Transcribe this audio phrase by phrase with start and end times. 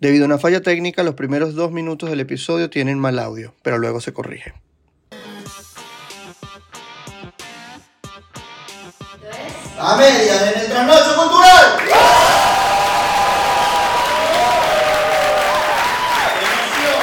[0.00, 3.76] Debido a una falla técnica, los primeros dos minutos del episodio tienen mal audio, pero
[3.76, 4.54] luego se corrige.
[9.78, 11.80] A media en el trasnocho cultural.
[16.40, 17.00] Emoción.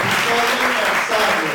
[0.00, 1.48] Episodio aniversario.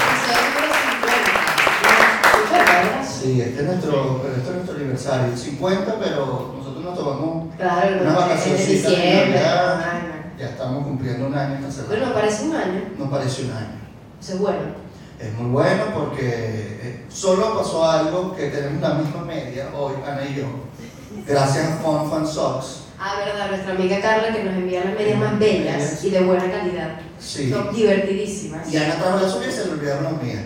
[3.10, 6.65] Sí, este es nuestro, pero este es nuestro aniversario, el 50, pero
[6.96, 8.84] nos tomamos Claro, unas es vacaciones.
[10.38, 11.96] Ya, estamos cumpliendo un año esta semana.
[11.96, 12.82] Bueno, parece un año.
[12.98, 13.80] Nos parece un año.
[14.22, 14.86] Eso es bueno.
[15.18, 20.26] Es muy bueno porque eh, solo pasó algo que tenemos la misma media hoy, Ana
[20.26, 20.44] y yo.
[21.26, 22.82] Gracias a Fun Fun Socks.
[23.00, 26.52] Ah, verdad, nuestra amiga Carla que nos envía las medias más bellas y de buena
[26.52, 27.00] calidad.
[27.18, 27.50] Sí.
[27.50, 28.72] Son divertidísimas.
[28.72, 30.44] Y Ana trajo la suya y se le olvidaron las mías.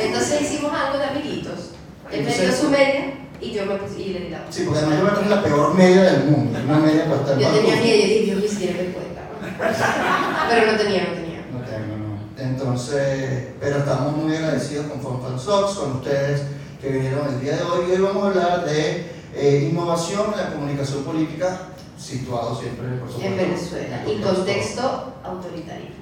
[0.00, 1.70] Entonces hicimos algo de amiguitos.
[2.10, 4.98] Él me dio su media y yo me puse y le la Sí, porque además
[4.98, 6.58] yo me traje la peor media del mundo.
[6.64, 9.22] Una media para estar Yo tenía miedo y dije, Dios mío, si tiene cuenta.
[10.48, 11.46] Pero no tenía, no tenía.
[11.52, 12.12] No tengo, no.
[12.42, 16.42] Entonces, pero estamos muy agradecidos con Fun Socks, con ustedes
[16.80, 17.86] que vinieron el día de hoy.
[17.88, 23.08] Y hoy vamos a hablar de eh, innovación en la comunicación política, situado siempre, por
[23.10, 24.02] supuesto, En Venezuela.
[24.04, 26.01] en Y contexto autoritarismo.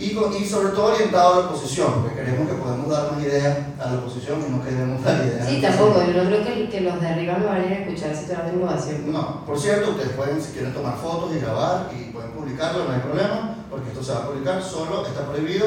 [0.00, 3.22] Y, con- y sobre todo orientado a la oposición, porque queremos que podamos dar más
[3.22, 5.46] ideas a la oposición y no queremos dar ideas.
[5.48, 6.02] Sí, tampoco.
[6.06, 9.12] Yo no creo que, que los de arriba me vayan a escuchar si de innovación.
[9.12, 12.92] No, por cierto, ustedes pueden, si quieren tomar fotos y grabar y pueden publicarlo, no
[12.94, 15.66] hay problema, porque esto se va a publicar, solo está prohibido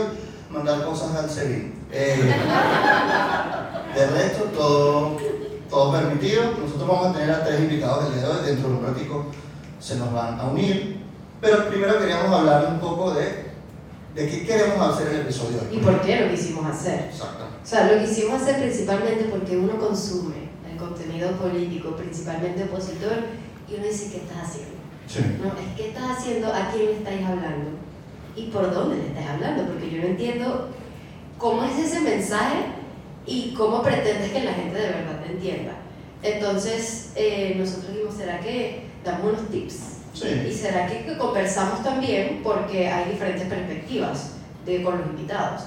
[0.50, 1.74] mandar cosas al SEBIN.
[1.92, 2.34] Eh,
[3.96, 5.18] de resto, todo,
[5.70, 6.44] todo permitido.
[6.60, 9.26] Nosotros vamos a tener a tres invitados el día de hoy, dentro de un ratico
[9.80, 11.04] se nos van a unir.
[11.42, 13.53] Pero primero queríamos hablar un poco de,
[14.16, 15.78] de qué queremos hacer el episodio de hoy.
[15.78, 17.10] ¿Y por qué lo quisimos hacer?
[17.12, 17.46] Exacto.
[17.64, 23.24] O sea, lo quisimos hacer principalmente porque uno consume el contenido político, principalmente opositor,
[23.70, 24.74] y uno dice, ¿qué estás haciendo?
[25.08, 25.20] Sí.
[25.42, 26.48] No, es ¿qué estás haciendo?
[26.54, 27.72] ¿A quién le estáis hablando?
[28.36, 29.66] ¿Y por dónde le estáis hablando?
[29.66, 30.70] Porque yo no entiendo
[31.38, 32.66] cómo es ese mensaje
[33.26, 35.74] y cómo pretendes que la gente de verdad te entienda.
[36.22, 40.03] Entonces, eh, nosotros dijimos, ¿será que damos unos tips?
[40.14, 40.28] Sí.
[40.48, 42.42] ¿Y será que, conversamos también?
[42.44, 44.34] Porque hay diferentes perspectivas
[44.66, 45.64] de, con los invitados.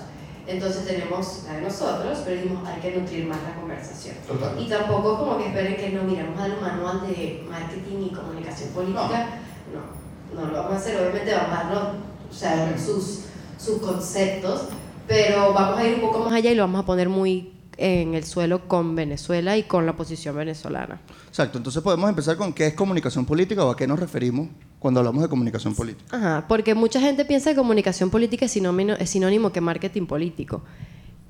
[0.46, 4.14] Entonces tenemos la de nosotros, pero dijimos, hay que nutrir más la conversación.
[4.26, 4.54] Total.
[4.60, 9.40] Y tampoco como que esperen que nos miramos al manual de marketing y comunicación política.
[9.72, 11.00] No, no, lo vamos a hacer.
[11.00, 11.82] Obviamente vamos a darnos
[12.30, 13.22] o sea, sus,
[13.58, 14.68] sus conceptos,
[15.08, 18.14] pero vamos a ir un poco más allá y lo vamos a poner muy en
[18.14, 21.00] el suelo con Venezuela y con la posición venezolana.
[21.28, 24.48] Exacto, entonces podemos empezar con qué es comunicación política o a qué nos referimos
[24.78, 26.16] cuando hablamos de comunicación política.
[26.16, 30.62] Ajá, porque mucha gente piensa que comunicación política es sinónimo, es sinónimo que marketing político.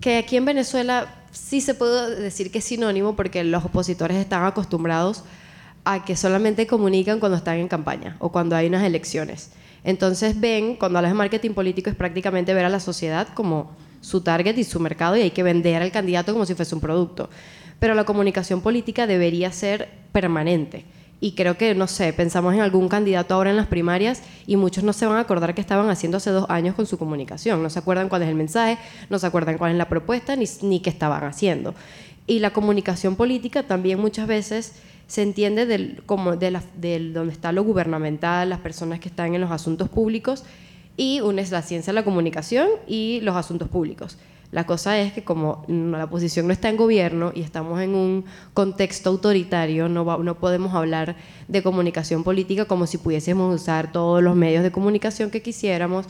[0.00, 4.44] Que aquí en Venezuela sí se puede decir que es sinónimo porque los opositores están
[4.44, 5.24] acostumbrados
[5.84, 9.50] a que solamente comunican cuando están en campaña o cuando hay unas elecciones.
[9.84, 13.70] Entonces ven, cuando hablas de marketing político es prácticamente ver a la sociedad como
[14.06, 16.80] su target y su mercado y hay que vender al candidato como si fuese un
[16.80, 17.28] producto.
[17.80, 20.84] Pero la comunicación política debería ser permanente.
[21.18, 24.84] Y creo que, no sé, pensamos en algún candidato ahora en las primarias y muchos
[24.84, 27.62] no se van a acordar que estaban haciendo hace dos años con su comunicación.
[27.62, 28.78] No se acuerdan cuál es el mensaje,
[29.10, 31.74] no se acuerdan cuál es la propuesta, ni, ni qué estaban haciendo.
[32.28, 34.74] Y la comunicación política también muchas veces
[35.08, 39.50] se entiende como de del donde está lo gubernamental, las personas que están en los
[39.50, 40.44] asuntos públicos,
[40.96, 44.18] y una es la ciencia la comunicación y los asuntos públicos.
[44.52, 48.24] La cosa es que como la oposición no está en gobierno y estamos en un
[48.54, 51.16] contexto autoritario, no, podemos hablar
[51.48, 56.06] de comunicación política como si pudiésemos usar todos los medios de comunicación que quisiéramos,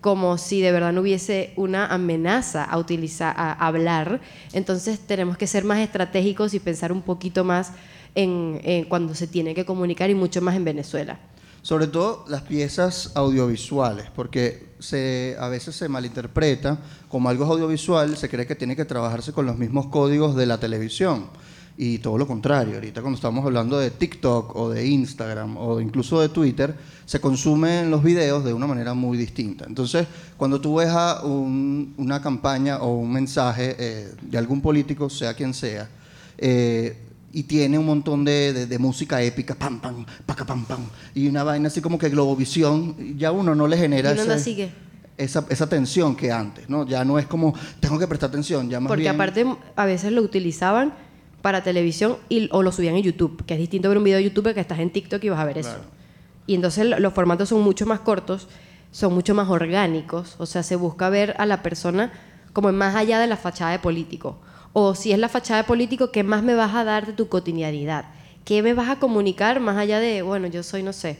[0.00, 4.20] como si de verdad no hubiese una amenaza a hablar.
[4.52, 7.72] Entonces tenemos que ser más estratégicos y pensar un poquito más
[8.14, 11.18] en cuando se tiene que comunicar y mucho más en Venezuela.
[11.62, 16.78] Sobre todo las piezas audiovisuales, porque se, a veces se malinterpreta
[17.08, 20.58] como algo audiovisual, se cree que tiene que trabajarse con los mismos códigos de la
[20.58, 21.26] televisión.
[21.76, 26.20] Y todo lo contrario, ahorita cuando estamos hablando de TikTok o de Instagram o incluso
[26.20, 26.74] de Twitter,
[27.06, 29.64] se consumen los videos de una manera muy distinta.
[29.66, 30.06] Entonces,
[30.36, 35.32] cuando tú ves a un- una campaña o un mensaje eh, de algún político, sea
[35.34, 35.88] quien sea,
[36.36, 36.96] eh,
[37.32, 40.80] y tiene un montón de, de- de música épica, pam, pam, paca, pam, pam,
[41.14, 44.34] y una vaina así como que Globovisión, ya uno no le genera Y uno anda
[44.34, 44.70] ese- así que-
[45.16, 46.86] esa, esa tensión que antes, ¿no?
[46.86, 49.46] Ya no es como, tengo que prestar atención, ya más Porque bien- aparte
[49.76, 50.92] a veces lo utilizaban
[51.42, 54.24] para televisión y, o lo subían en YouTube, que es distinto ver un video de
[54.24, 55.76] YouTube que estás en TikTok y vas a ver eso.
[56.46, 58.48] Y entonces lo- los formatos son mucho más cortos,
[58.92, 62.12] son mucho más orgánicos, o sea, se busca ver a la persona
[62.52, 64.38] como más allá de la fachada de político.
[64.72, 67.28] O si es la fachada de político, ¿qué más me vas a dar de tu
[67.28, 68.04] cotidianidad?
[68.44, 71.18] ¿Qué me vas a comunicar más allá de, bueno, yo soy, no sé,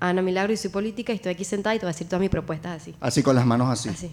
[0.00, 2.20] Ana Milagro y soy política y estoy aquí sentada y te voy a decir todas
[2.20, 2.94] mis propuestas así.
[3.00, 3.88] Así con las manos así.
[3.88, 4.10] Así.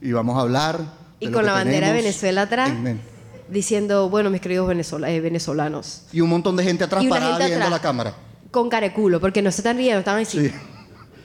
[0.00, 0.80] Y vamos a hablar.
[1.18, 3.00] Y de con la bandera de Venezuela atrás, en
[3.48, 6.02] diciendo, bueno, mis queridos venezola- eh, venezolanos.
[6.12, 8.14] Y un montón de gente atrás Y parada gente viendo la cámara.
[8.50, 10.48] Con careculo, porque no se están riendo, estaban así.
[10.48, 10.54] Sí.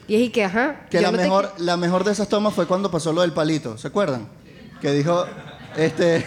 [0.07, 0.87] Y es y que, ajá.
[0.89, 3.33] Que la no te mejor, la mejor de esas tomas fue cuando pasó lo del
[3.33, 4.27] palito, ¿se acuerdan?
[4.81, 5.25] Que dijo,
[5.77, 6.25] este,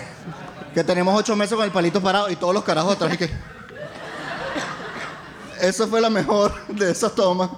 [0.75, 3.31] que tenemos ocho meses con el palito parado y todos los carajos atrás y que...
[5.61, 7.51] Esa fue la mejor de esas tomas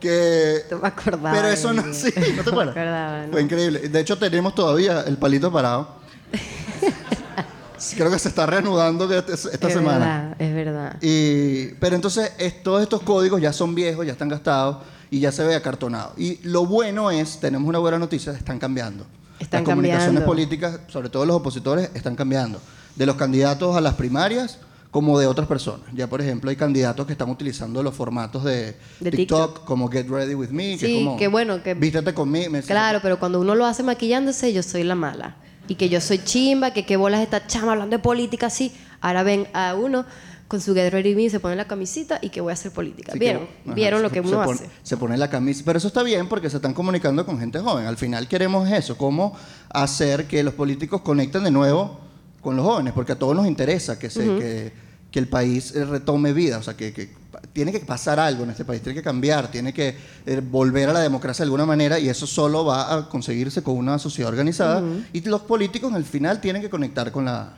[0.00, 0.62] que...
[0.70, 1.32] No me acordaba.
[1.36, 2.74] Pero eso no, sí, ¿no te acuerdas?
[2.74, 3.32] me acordaba, no.
[3.32, 3.88] Fue increíble.
[3.88, 5.96] De hecho, tenemos todavía el palito parado.
[7.96, 10.34] Creo que se está reanudando esta, esta es semana.
[10.38, 10.96] Verdad, es verdad.
[11.02, 14.78] Y, pero entonces es- todos estos códigos ya son viejos, ya están gastados
[15.10, 16.14] y ya se ve acartonado.
[16.16, 19.06] Y lo bueno es, tenemos una buena noticia, están cambiando.
[19.38, 20.26] Están Las comunicaciones cambiando.
[20.26, 22.60] políticas, sobre todo los opositores, están cambiando.
[22.94, 24.58] De los candidatos a las primarias
[24.90, 25.86] como de otras personas.
[25.92, 29.64] Ya, por ejemplo, hay candidatos que están utilizando los formatos de, De TikTok, TikTok.
[29.66, 31.30] como Get Ready With Me, que Sí, es como...
[31.30, 32.50] bueno, que- Vístete conmigo.
[32.66, 35.36] Claro, pero cuando uno lo hace maquillándose, yo soy la mala.
[35.68, 38.72] Y que yo soy chimba, que qué bolas esta chama hablando de política así.
[39.02, 40.06] Ahora ven a uno
[40.48, 43.12] con su With Me, se pone la camisita y que voy a hacer política.
[43.12, 43.42] Así que, ¿Vieron?
[43.64, 44.70] ajá, ¿Vieron lo se- que se uno pone- hace?
[44.82, 45.62] Se pone la camisa.
[45.64, 47.86] Pero eso está bien porque se están comunicando con gente joven.
[47.86, 49.36] Al final queremos eso, cómo
[49.70, 51.98] hacer que los políticos conecten de nuevo
[52.40, 54.72] con los jóvenes, porque a todos nos interesa que, se, que,
[55.10, 56.58] que el país eh, retome vida.
[56.58, 57.10] O sea, que,
[57.52, 59.96] tiene que pasar algo en este país, tiene que cambiar, tiene que
[60.26, 63.76] eh, volver a la democracia de alguna manera y eso solo va a conseguirse con
[63.76, 64.82] una sociedad organizada.
[65.12, 67.54] Y los políticos al final tienen que conectar con la,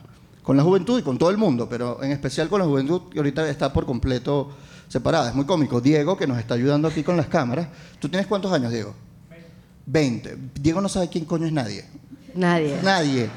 [0.49, 3.19] con la juventud y con todo el mundo, pero en especial con la juventud que
[3.19, 4.49] ahorita está por completo
[4.87, 5.29] separada.
[5.29, 5.79] Es muy cómico.
[5.79, 7.67] Diego, que nos está ayudando aquí con las cámaras.
[7.99, 8.95] ¿Tú tienes cuántos años, Diego?
[9.85, 10.37] 20.
[10.59, 11.85] Diego no sabe quién coño es nadie.
[12.33, 12.79] Nadie.
[12.81, 13.29] Nadie.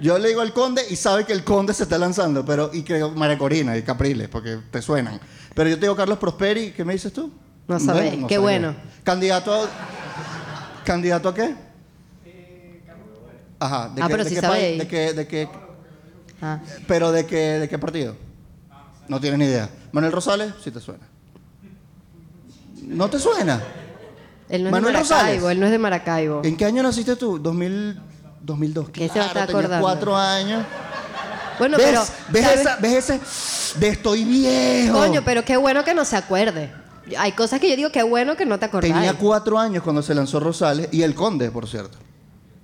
[0.00, 2.84] Yo le digo al conde y sabe que el conde se está lanzando, pero y
[2.84, 5.18] creo María Corina y Capriles, porque te suenan.
[5.52, 7.28] Pero yo te digo Carlos Prosperi, ¿qué me dices tú?
[7.66, 8.72] No sabéis, qué bueno.
[9.02, 9.68] ¿Candidato a,
[10.84, 11.56] ¿Candidato a qué?
[13.58, 14.78] Ajá, ¿de Ah, qué, pero de sí qué país?
[14.78, 15.48] ¿De qué, de qué,
[16.42, 16.60] Ah.
[16.86, 18.14] ¿Pero de qué, de qué partido?
[19.08, 19.70] No tienes ni idea.
[19.92, 21.04] Manuel Rosales, sí te suena.
[22.82, 23.62] ¿No te suena?
[24.48, 25.52] Él no es Manuel de Maracaibo, Rosales.
[25.52, 26.40] él no es de Maracaibo.
[26.44, 27.38] ¿En qué año naciste tú?
[27.38, 28.00] 2000,
[28.42, 28.90] 2002.
[28.90, 29.80] Que se va a estar acordando.
[29.80, 30.64] cuatro años.
[31.58, 31.86] Bueno, ¿Ves?
[31.86, 32.02] pero.
[32.30, 32.60] ¿Ves, ¿sabes?
[32.60, 33.78] esa- ¿Ves ese?
[33.80, 34.98] De estoy viejo.
[34.98, 36.72] Coño, pero qué bueno que no se acuerde.
[37.18, 38.92] Hay cosas que yo digo, qué bueno que no te acordáis.
[38.94, 41.98] Tenía cuatro años cuando se lanzó Rosales y el Conde, por cierto.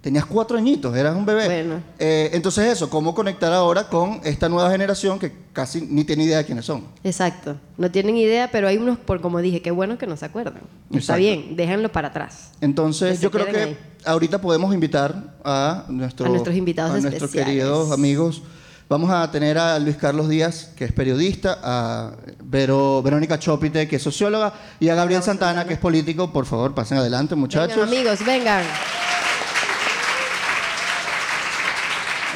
[0.02, 1.44] Tenías cuatro añitos, eras un bebé.
[1.44, 1.80] Bueno.
[1.96, 6.38] Eh, entonces eso, ¿cómo conectar ahora con esta nueva generación que casi ni tiene idea
[6.38, 6.84] de quiénes son?
[7.04, 7.56] Exacto.
[7.78, 10.62] No tienen idea, pero hay unos, por como dije, qué bueno que no se acuerdan.
[10.92, 12.50] Está bien, déjenlo para atrás.
[12.60, 13.78] Entonces, Que yo creo que ahí.
[14.04, 18.42] ahorita podemos invitar a, nuestro- A nuestros invitados a nuestros queridos amigos.
[18.88, 22.10] Vamos a tener a Luis Carlos Díaz, que es periodista, a
[22.42, 26.32] Vero- Verónica Chopite, que es socióloga, y a Gabriel Santana, que es político.
[26.32, 27.76] Por favor, pasen adelante, muchachos.
[27.76, 28.64] Vengan, amigos, vengan.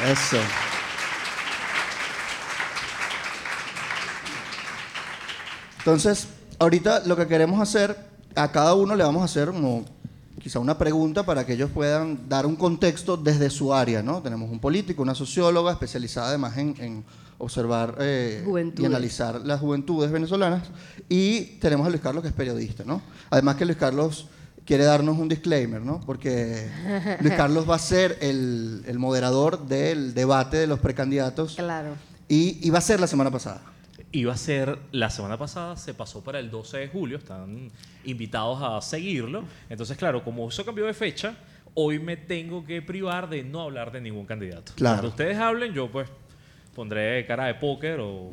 [0.05, 0.37] Eso.
[5.79, 6.27] Entonces,
[6.59, 7.97] ahorita lo que queremos hacer,
[8.35, 9.85] a cada uno le vamos a hacer como
[10.41, 14.21] quizá una pregunta para que ellos puedan dar un contexto desde su área, ¿no?
[14.21, 17.05] Tenemos un político, una socióloga especializada además en, en
[17.37, 18.45] observar eh,
[18.77, 20.63] y analizar las juventudes venezolanas
[21.07, 23.01] y tenemos a Luis Carlos que es periodista, ¿no?
[23.29, 24.27] Además que Luis Carlos
[24.67, 26.01] quiere darnos un disclaimer, ¿no?
[26.05, 26.67] Porque
[27.21, 31.95] Luis Carlos va a ser el, el moderador del debate de los precandidatos Claro.
[32.27, 33.61] y iba a ser la semana pasada.
[34.11, 37.71] Iba a ser la semana pasada, se pasó para el 12 de julio, están
[38.05, 39.43] invitados a seguirlo.
[39.69, 41.35] Entonces, claro, como eso cambió de fecha,
[41.73, 44.71] hoy me tengo que privar de no hablar de ningún candidato.
[44.75, 44.95] Claro.
[44.97, 46.07] Cuando ustedes hablen, yo pues
[46.77, 48.29] pondré cara de póker o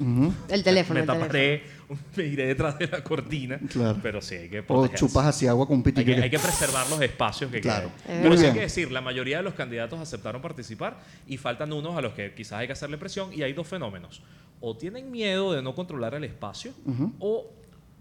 [0.51, 0.95] El teléfono.
[0.95, 1.63] me el taparé,
[2.17, 3.59] me iré detrás de la cortina.
[3.71, 3.99] Claro.
[4.03, 6.15] Pero sí, hay que O chupas así agua con un Hay pitillo.
[6.17, 7.91] que, hay que preservar los espacios que Claro.
[8.05, 8.17] quedan.
[8.17, 11.39] Es Pero Muy sí hay que decir, la mayoría de los candidatos aceptaron participar y
[11.39, 14.23] faltan unos a los que quizás hay que hacerle presión y hay dos fenómenos.
[14.61, 16.73] O tienen miedo de no controlar el espacio
[17.19, 17.51] o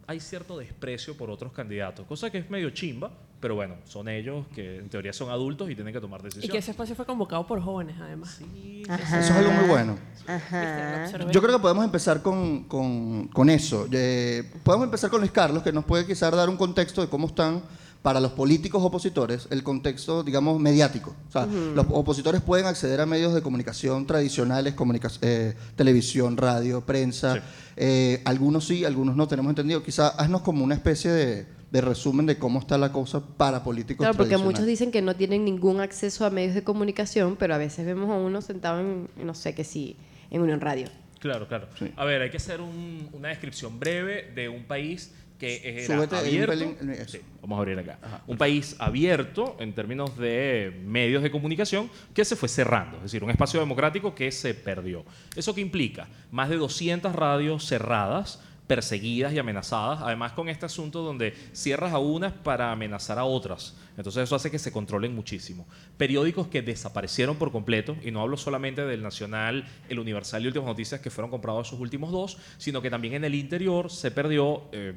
[0.07, 3.11] hay cierto desprecio por otros candidatos, cosa que es medio chimba,
[3.43, 6.49] pero bueno, son ellos que en teoría son adultos y tienen que tomar Y decisiones.
[6.51, 8.39] que ese espacio fue convocado por jóvenes, además.
[8.87, 9.19] Ajá.
[9.19, 9.97] Eso es algo muy bueno.
[10.25, 11.09] Ajá.
[11.31, 13.85] Yo creo que podemos empezar con, con- con eso.
[13.91, 17.27] Eh, podemos empezar con Luis Carlos, que nos puede quizás dar un contexto de cómo
[17.27, 17.61] están
[18.01, 21.15] para los políticos opositores el contexto, digamos, mediático.
[21.29, 26.81] O sea, los opositores pueden acceder a medios de comunicación tradicionales, comunica- eh, televisión, radio,
[26.81, 27.35] prensa.
[27.35, 27.39] Sí.
[27.77, 29.83] Eh, algunos sí, algunos no, tenemos entendido.
[29.83, 34.03] Quizás haznos como una especie de, de resumen de cómo está la cosa para políticos
[34.05, 37.57] Claro, porque muchos dicen que no tienen ningún acceso a medios de comunicación, pero a
[37.57, 39.97] veces vemos a uno sentado en, no sé qué sí,
[40.29, 40.87] en Unión Radio.
[41.19, 41.67] Claro, claro.
[41.79, 41.91] Sí.
[41.95, 46.15] A ver, hay que hacer un- una descripción breve de un país que era Súbete
[46.15, 47.11] ahí un abierto.
[47.11, 47.97] Sí, vamos a abrir acá.
[48.27, 53.23] un país abierto en términos de medios de comunicación que se fue cerrando, es decir,
[53.23, 55.03] un espacio democrático que se perdió.
[55.35, 56.07] ¿Eso qué implica?
[56.31, 61.99] Más de 200 radios cerradas perseguidas y amenazadas, además con este asunto donde cierras a
[61.99, 63.75] unas para amenazar a otras.
[63.97, 65.67] Entonces eso hace que se controlen muchísimo.
[65.97, 70.67] Periódicos que desaparecieron por completo, y no hablo solamente del Nacional, el Universal y Últimas
[70.67, 74.63] Noticias que fueron comprados esos últimos dos, sino que también en el interior se perdió,
[74.71, 74.93] eh,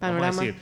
[0.00, 0.56] vamos a decir,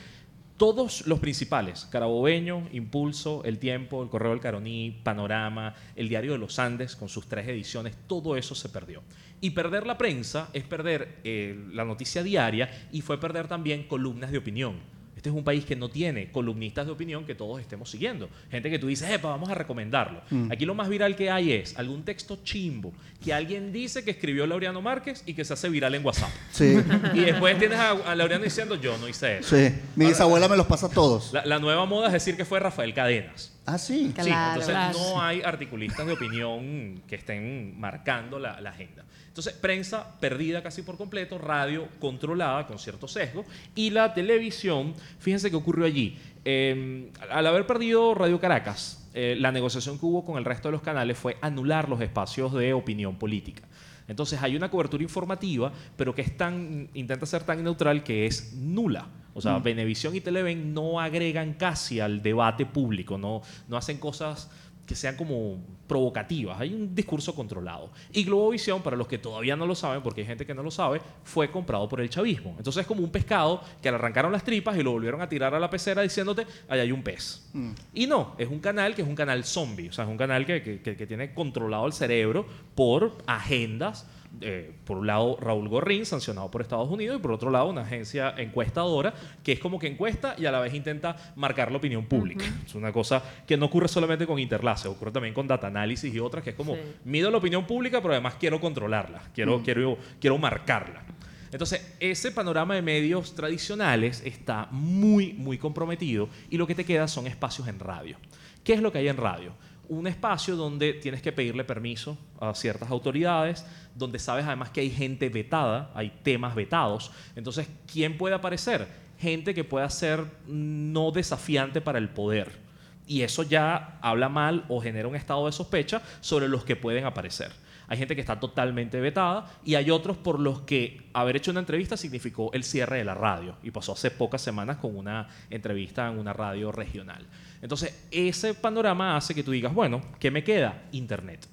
[0.59, 6.39] todos los principales, Carabobeño, Impulso, El Tiempo, El Correo del Caroní, Panorama, El Diario de
[6.39, 9.03] los Andes, con sus tres ediciones, todo eso se perdió.
[9.41, 14.33] Y perder la prensa es perder eh, la noticia diaria y fue perder también columnas
[14.33, 14.77] de opinión.
[15.17, 18.29] Este es un país que no tiene columnistas de opinión que todos estemos siguiendo.
[18.53, 20.23] Gente que tú dices, epa, vamos a recomendarlo.
[20.49, 22.93] Aquí lo más viral que hay es algún texto chimbo
[23.25, 26.31] que alguien dice que escribió Laureano Márquez y que se hace viral en WhatsApp.
[26.53, 26.77] Sí,
[27.15, 29.57] Y después tienes a, a Laureano diciendo, yo no hice eso.
[29.57, 29.75] sí.
[29.97, 31.33] Mi bisabuela me los pasa todos.
[31.33, 33.58] La, la nueva moda es decir que fue Rafael Cadenas.
[33.71, 34.13] Ah, sí.
[34.15, 34.25] Claro.
[34.25, 34.99] Sí, entonces Claro.
[34.99, 39.05] no hay articulistas de opinión que estén marcando la, la agenda.
[39.29, 43.45] Entonces, prensa perdida casi por completo, radio controlada con cierto sesgo
[43.75, 46.19] y la televisión, fíjense qué ocurrió allí.
[46.45, 50.73] Eh, al haber perdido Radio Caracas, eh, la negociación que hubo con el resto de
[50.73, 53.63] los canales fue anular los espacios de opinión política.
[54.09, 58.55] Entonces hay una cobertura informativa, pero que es tan, intenta ser tan neutral que es
[58.55, 59.07] nula.
[59.35, 64.51] O sea, Venevisión y Televen no agregan casi al debate público, no, no hacen cosas
[64.89, 66.59] que sean como provocativas.
[66.61, 67.91] Hay un discurso controlado.
[68.13, 70.71] Y Globovisión, para los que todavía no lo saben, porque hay gente que no lo
[70.71, 72.55] sabe, fue comprado por el chavismo.
[72.59, 75.55] Entonces es como un pescado que le arrancaron las tripas y lo volvieron a tirar
[75.55, 77.49] a la pecera diciéndote, ahí hay un pez.
[77.95, 79.89] Y no, es un canal que es un canal zombie.
[79.91, 84.07] O sea, es un canal que, que- que- que tiene controlado el cerebro por agendas
[84.41, 87.83] eh, por un lado Raúl Gorrín, sancionado por Estados Unidos, y por otro lado una
[87.83, 92.07] agencia encuestadora que es como que encuesta y a la vez intenta marcar la opinión
[92.07, 92.45] pública.
[92.67, 96.21] Es una cosa que no ocurre solamente con Interlace, ocurre también con Data Analysis y
[96.21, 96.81] otras, que es como Sí.
[97.05, 101.03] mido la opinión pública, pero además quiero controlarla, quiero, quiero, quiero marcarla.
[101.51, 107.09] Entonces, ese panorama de medios tradicionales está muy, muy comprometido y lo que te queda
[107.09, 108.19] son espacios en radio.
[108.65, 109.53] ¿Qué es lo que hay en radio?
[109.89, 113.65] Un espacio donde tienes que pedirle permiso a ciertas autoridades,
[113.95, 117.11] donde sabes además que hay gente vetada, hay temas vetados.
[117.35, 118.87] Entonces, ¿quién puede aparecer?
[119.19, 122.69] Gente que pueda ser no desafiante para el poder.
[123.07, 127.07] Y eso ya habla mal o genera un estado de sospecha sobre los que pueden
[127.07, 127.51] aparecer.
[127.89, 131.61] Hay gente que está totalmente vetada y hay otros por los que haber hecho una
[131.61, 133.57] entrevista significó el cierre de la radio.
[133.63, 137.27] Y pasó hace pocas semanas con una entrevista en una radio regional.
[137.61, 140.83] Entonces, ese panorama hace que tú digas, bueno, ¿qué me queda?
[140.93, 141.47] Internet.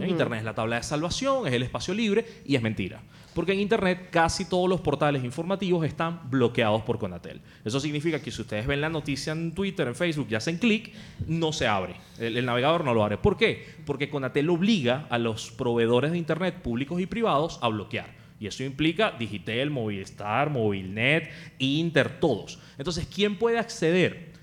[0.00, 0.08] ¿Eh?
[0.08, 3.02] Internet es la tabla de salvación, es el espacio libre y es mentira.
[3.34, 7.40] Porque en Internet casi todos los portales informativos están bloqueados por Conatel.
[7.64, 10.92] Eso significa que si ustedes ven la noticia en Twitter, en Facebook y hacen clic,
[11.26, 11.96] no se abre.
[12.18, 13.18] El, el navegador no lo abre.
[13.18, 13.66] ¿Por qué?
[13.84, 18.24] Porque Conatel obliga a los proveedores de Internet públicos y privados a bloquear.
[18.38, 22.58] Y eso implica Digitel, Movistar, Movilnet, Inter, todos.
[22.78, 24.33] Entonces, ¿quién puede acceder?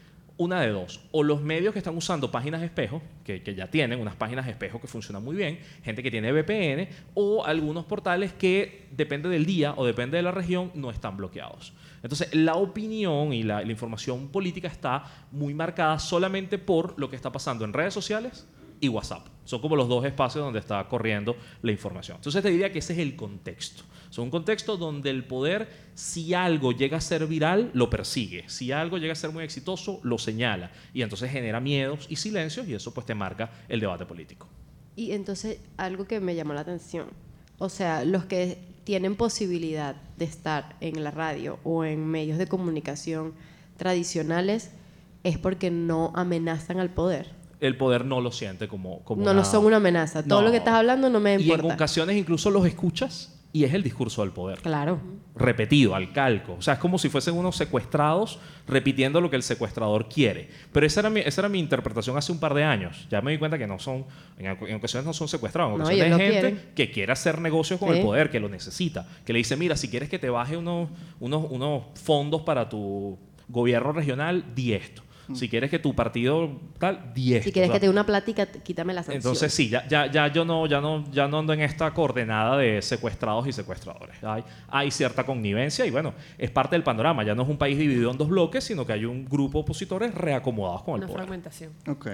[0.41, 1.01] Una de dos.
[1.11, 4.81] O los medios que están usando páginas espejo, que, que ya tienen unas páginas espejo
[4.81, 9.75] que funcionan muy bien, gente que tiene VPN, o algunos portales que, depende del día
[9.77, 11.73] o depende de la región, no están bloqueados.
[12.01, 17.15] Entonces, la opinión y la, la información política está muy marcada solamente por lo que
[17.15, 18.47] está pasando en redes sociales
[18.79, 19.27] y WhatsApp.
[19.45, 22.17] Son como los dos espacios donde está corriendo la información.
[22.17, 23.83] Entonces te diría que ese es el contexto.
[24.11, 28.43] Es un contexto donde el poder, si algo llega a ser viral, lo persigue.
[28.49, 30.69] Si algo llega a ser muy exitoso, lo señala.
[30.93, 34.47] Y entonces genera miedos y silencios y eso pues te marca el debate político.
[34.97, 37.07] Y entonces, algo que me llamó la atención,
[37.57, 42.47] o sea, los que tienen posibilidad de estar en la radio o en medios de
[42.47, 43.33] comunicación
[43.77, 44.71] tradicionales
[45.23, 47.29] es porque no amenazan al poder.
[47.59, 48.99] El poder no lo siente como...
[49.03, 50.23] como No, no una- son una amenaza.
[50.23, 50.45] Todo No.
[50.47, 51.73] lo que estás hablando no me Y en importa.
[51.75, 54.59] ocasiones incluso los escuchas y es el discurso del poder.
[54.59, 54.99] Claro.
[55.35, 56.53] repetido, al calco.
[56.59, 60.49] O sea, es como si fuesen unos secuestrados repitiendo lo que el secuestrador quiere.
[60.71, 63.07] Pero esa era mi, esa era mi interpretación hace un par de años.
[63.09, 64.05] Ya me di cuenta que no son,
[64.37, 66.71] en, en ocasiones no son secuestrados, en No, ocasiones hay gente quieren.
[66.75, 67.97] que quiere hacer negocios con Sí.
[67.99, 70.89] el poder, que lo necesita, que le dice, mira, si quieres que te baje unos,
[71.19, 73.17] unos, unos fondos para tu
[73.47, 75.01] gobierno regional, di esto.
[75.35, 77.45] Si quieres que tu partido tal, di esto.
[77.45, 79.17] Si quieres O sea, que te dé una plática, quítame la sanción.
[79.17, 82.57] entonces sí, ya, ya, ya yo no, ya no, ya no ando en esta coordenada
[82.57, 84.23] de secuestrados y secuestradores.
[84.23, 87.23] Hay, hay cierta connivencia y bueno, es parte del panorama.
[87.23, 89.61] Ya no es un país dividido en dos bloques, sino que hay un grupo de
[89.63, 91.19] opositores reacomodados con el Una poder.
[91.23, 91.71] fragmentación.
[91.87, 92.07] Ok.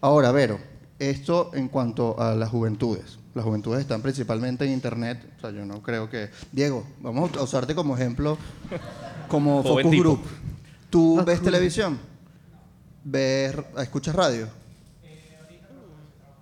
[0.00, 0.58] Ahora, Vero,
[0.98, 3.18] Esto en cuanto a las juventudes.
[3.34, 5.22] Las juventudes están principalmente en internet.
[5.36, 6.30] O sea, yo no creo que.
[6.52, 8.38] Diego, vamos a usarte como ejemplo,
[9.28, 10.02] como Joven focus tipo.
[10.02, 10.20] group.
[10.88, 11.98] ¿Tú ves televisión?
[13.08, 14.48] ¿Ves, escuchas radio?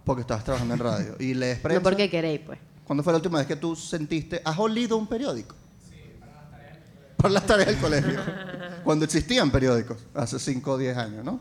[0.02, 1.16] Porque estabas trabajando en radio.
[1.18, 1.80] ¿Y lees prensa?
[1.80, 2.58] No porque queréis, pues.
[2.86, 5.54] ¿Cuándo fue la última vez que tú sentiste, has olido un periódico?
[7.18, 8.18] Para las tareas del colegio.
[8.84, 11.38] Cuando existían periódicos, hace 5 o 10 años, ¿no?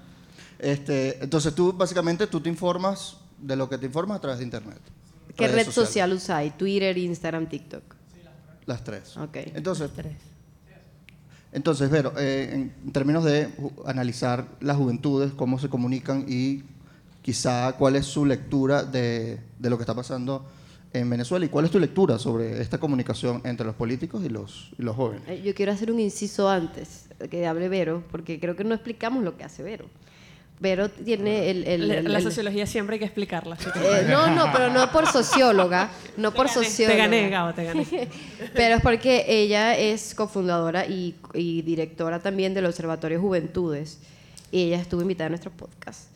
[0.59, 4.43] Este, entonces tú, básicamente, tú te informas de lo que te informas a través de
[4.43, 4.79] Internet.
[5.37, 5.73] ¿Qué red sociales.
[5.73, 6.57] social usáis?
[6.57, 7.83] Twitter, Instagram, TikTok.
[8.65, 9.15] Las tres.
[9.15, 9.37] Ok.
[9.55, 10.32] Entonces, Tres.
[11.53, 12.49] Entonces Vero, eh,
[12.85, 13.49] en términos de
[13.85, 16.63] analizar las juventudes, cómo se comunican y
[17.21, 20.45] quizá cuál es su lectura de, de lo que está pasando
[20.93, 24.73] en Venezuela y cuál es tu lectura sobre esta comunicación entre los políticos y los,
[24.77, 25.23] y los jóvenes.
[25.27, 28.75] Eh, Yo quiero hacer un inciso antes de que hable Vero, porque creo que no
[28.75, 29.85] explicamos lo que hace Vero.
[30.63, 31.67] Vero tiene el...
[31.67, 33.57] el- La- el- la el- sociología siempre hay que explicarla.
[33.75, 36.95] Eh, no, no, pero no por socióloga, no por Te gané, socióloga.
[36.95, 37.85] Te gané, Gabo, te gané.
[38.55, 43.99] Pero es porque ella es cofundadora y, y directora también del Observatorio Juventudes.
[44.51, 46.07] Y ella estuvo invitada a nuestro podcast.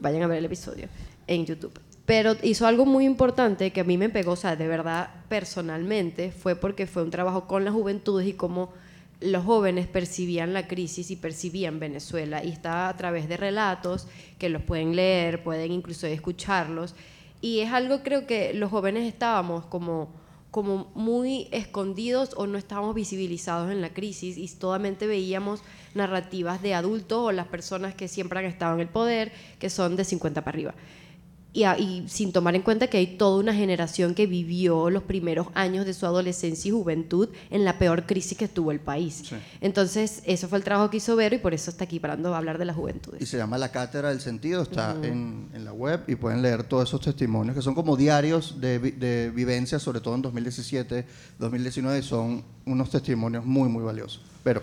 [0.00, 0.88] Vayan a ver el episodio
[1.26, 1.78] en YouTube.
[2.04, 6.30] Pero hizo algo muy importante que a mí me pegó, o sea, de verdad, personalmente,
[6.32, 8.72] fue porque fue un trabajo con las juventudes y cómo
[9.20, 12.44] los jóvenes percibían la crisis y percibían Venezuela.
[12.44, 14.08] Y está a través de relatos
[14.38, 16.94] que los pueden leer, pueden incluso escucharlos.
[17.40, 20.08] Y es algo creo que los jóvenes estábamos como
[20.56, 25.60] como muy escondidos o no estábamos visibilizados en la crisis y solamente veíamos
[25.94, 29.96] narrativas de adultos o las personas que siempre han estado en el poder, que son
[29.96, 30.74] de 50 para arriba.
[31.56, 35.02] Y, a- y sin tomar en cuenta que hay toda una generación que vivió los
[35.04, 39.22] primeros años de su adolescencia y juventud en la peor crisis que tuvo el país.
[39.26, 39.36] Sí.
[39.62, 42.36] Entonces, eso fue el trabajo que hizo Vero y por eso está aquí parando a
[42.36, 43.26] hablar de las Y juventudes.
[43.26, 46.88] se llama La Cátedra del Sentido, está en, en la web y pueden leer todos
[46.90, 51.06] esos testimonios que son como diarios de, vi- de vivencias, sobre todo en 2017,
[51.38, 54.20] 2019, y son unos testimonios muy, muy valiosos.
[54.44, 54.62] Pero,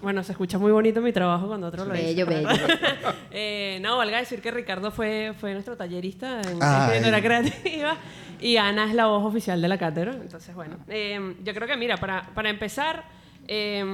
[0.00, 2.06] Bueno, se escucha muy bonito mi trabajo cuando otro lo dice.
[2.06, 2.48] Bello, bello.
[3.38, 6.92] Eh, no, valga decir que Ricardo fue, fue nuestro tallerista en Ay.
[6.96, 7.96] escritura creativa
[8.40, 10.12] y Ana es la voz oficial de la cátedra.
[10.12, 13.04] Entonces, bueno, eh, yo creo que, mira, para, para empezar,
[13.46, 13.84] eh,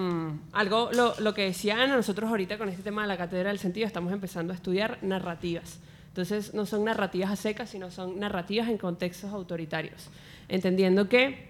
[0.53, 3.59] algo, lo, lo que decía Ana, nosotros ahorita con este tema de la cátedra del
[3.59, 5.81] sentido estamos empezando a estudiar narrativas.
[6.09, 10.09] Entonces, no son narrativas a secas, sino son narrativas en contextos autoritarios.
[10.49, 11.49] Entendiendo que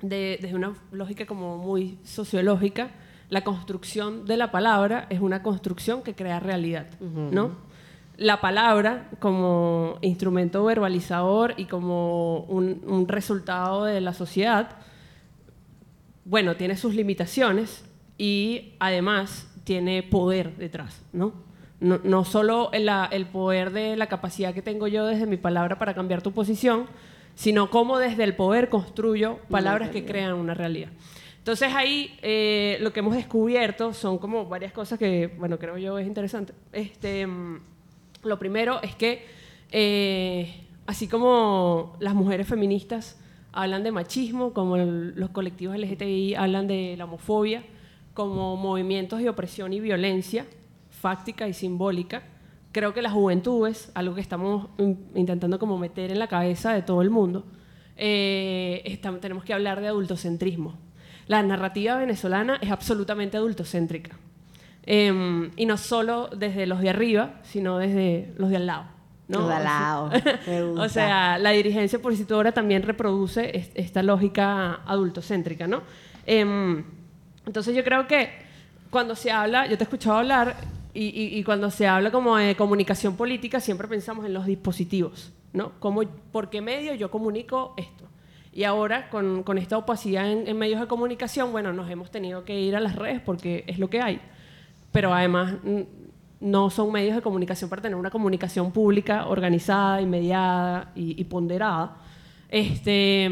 [0.00, 2.90] de- desde una lógica como muy sociológica,
[3.32, 7.52] la construcción de la palabra es una construcción que crea realidad, ¿no?
[8.18, 14.76] La palabra como instrumento verbalizador y como un, un resultado de la sociedad,
[16.26, 17.86] bueno, tiene sus limitaciones
[18.18, 21.32] y además tiene poder detrás, ¿no?
[21.80, 25.94] No, no solo el poder de la capacidad que tengo yo desde mi palabra para
[25.94, 26.84] cambiar tu posición,
[27.34, 30.90] sino cómo desde el poder construyo palabras que crean una realidad.
[31.42, 35.98] Entonces ahí eh, lo que hemos descubierto son como varias cosas que, bueno, creo yo
[35.98, 36.52] es interesante.
[36.72, 37.60] Este, mm,
[38.22, 39.26] lo primero es que
[39.72, 40.54] eh,
[40.86, 43.18] así como las mujeres feministas
[43.52, 47.64] hablan de machismo, como los colectivos LGTBI hablan de la homofobia,
[48.14, 50.46] como movimientos de opresión y violencia,
[50.90, 52.22] fáctica y simbólica,
[52.70, 56.82] creo que las juventudes, algo que estamos in- intentando como meter en la cabeza de
[56.82, 57.44] todo el mundo,
[57.96, 60.76] eh, tenemos que hablar de adultocentrismo.
[61.28, 64.16] La narrativa venezolana es absolutamente adultocéntrica.
[64.84, 68.84] Em, y no solo desde los de arriba, sino desde los de al lado.
[69.28, 69.46] ¿no?
[69.48, 70.10] De al lado,
[70.82, 75.82] o sea, la dirigencia opositora también reproduce es- esta lógica adultocéntrica, ¿no?
[76.26, 76.84] Em,
[77.46, 78.28] entonces yo creo que
[78.90, 80.56] cuando se habla, yo te he escuchado hablar,
[80.92, 85.32] y, y- y cuando se habla como de comunicación política, siempre pensamos en los dispositivos,
[85.54, 85.72] ¿no?
[85.78, 88.04] Cómo, ¿Por qué medio yo comunico esto?
[88.52, 92.60] Y ahora, con, con esta opacidad en, medios de comunicación, bueno, nos hemos tenido que
[92.60, 94.20] ir a las redes porque es lo que hay.
[94.92, 95.54] Pero además,
[96.40, 101.96] no son medios de comunicación para tener una comunicación pública organizada, inmediata y, y ponderada.
[102.50, 103.30] Este,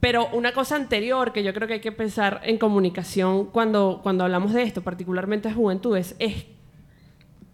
[0.00, 4.24] pero una cosa anterior que yo creo que hay que pensar en comunicación cuando, cuando
[4.24, 6.46] hablamos de esto, particularmente de juventudes, es,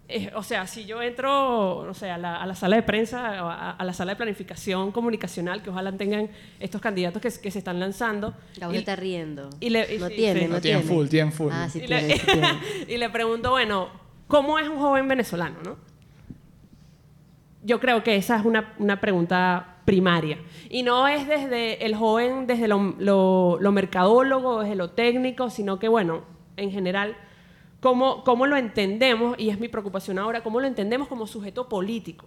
[0.09, 3.27] es- o sea, si yo entro o sea, a, la, a la sala de prensa,
[3.41, 6.29] a, a la sala de planificación comunicacional, que ojalá tengan
[6.61, 9.51] estos candidatos que, que se están lanzando, Gabo y- está riendo.
[9.61, 10.47] y le- y no sí, tiene, sí.
[10.47, 10.83] no No tiene.
[10.83, 11.51] full, tienen full.
[11.53, 12.49] Ah, sí y, tiene, le, sí tiene.
[12.89, 13.89] y le pregunto, bueno,
[14.29, 15.57] ¿cómo es un joven venezolano?
[15.65, 15.77] no?
[17.63, 20.39] Yo creo que esa es una, una pregunta primaria.
[20.71, 25.79] Y no es desde el joven, desde lo, lo- lo mercadólogo, desde lo técnico, sino
[25.79, 26.23] que, bueno,
[26.57, 27.17] en general,
[27.81, 32.27] cómo, cómo lo entendemos, y es mi preocupación ahora, cómo lo entendemos como sujeto político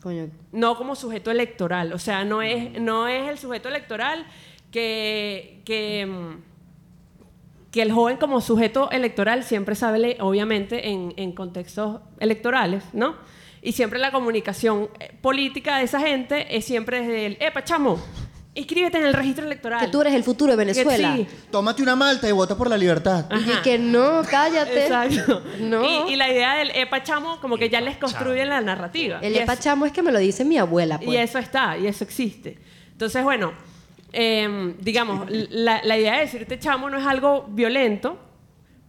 [0.00, 1.92] Coño, no como sujeto electoral.
[1.92, 4.26] O sea, no es, no es el sujeto electoral
[4.70, 12.00] que, que, mm, que el joven como sujeto electoral siempre sabe, obviamente, en, en contextos
[12.18, 13.16] electorales, ¿no?
[13.62, 18.00] Y siempre la comunicación eh, política de esa gente es siempre desde el, epa, chamo,
[18.54, 19.80] inscríbete en el registro electoral.
[19.80, 21.16] que tú eres el futuro de Que Venezuela.
[21.16, 21.26] sí.
[21.50, 23.26] Tómate una malta y vota por la libertad.
[23.32, 24.82] Y que no, cállate.
[24.86, 25.42] Exacto.
[25.60, 26.08] No.
[26.08, 29.18] Y, y la idea del epa, chamo, como que ya les construyen la narrativa.
[29.22, 31.10] El Y es- epachamo es que me lo dice mi abuela, pues.
[31.10, 32.58] Y eso está, y eso existe.
[32.92, 33.52] Entonces, bueno,
[34.12, 38.18] em, digamos, la, la idea de decirte chamo no es algo violento,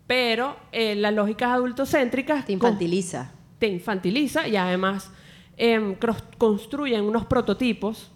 [0.08, 3.32] pero eh, las lógicas adultocéntricas Te con- infantiliza.
[3.60, 5.12] te infantiliza y además
[5.56, 5.96] em,
[6.38, 8.12] construyen unos prototipos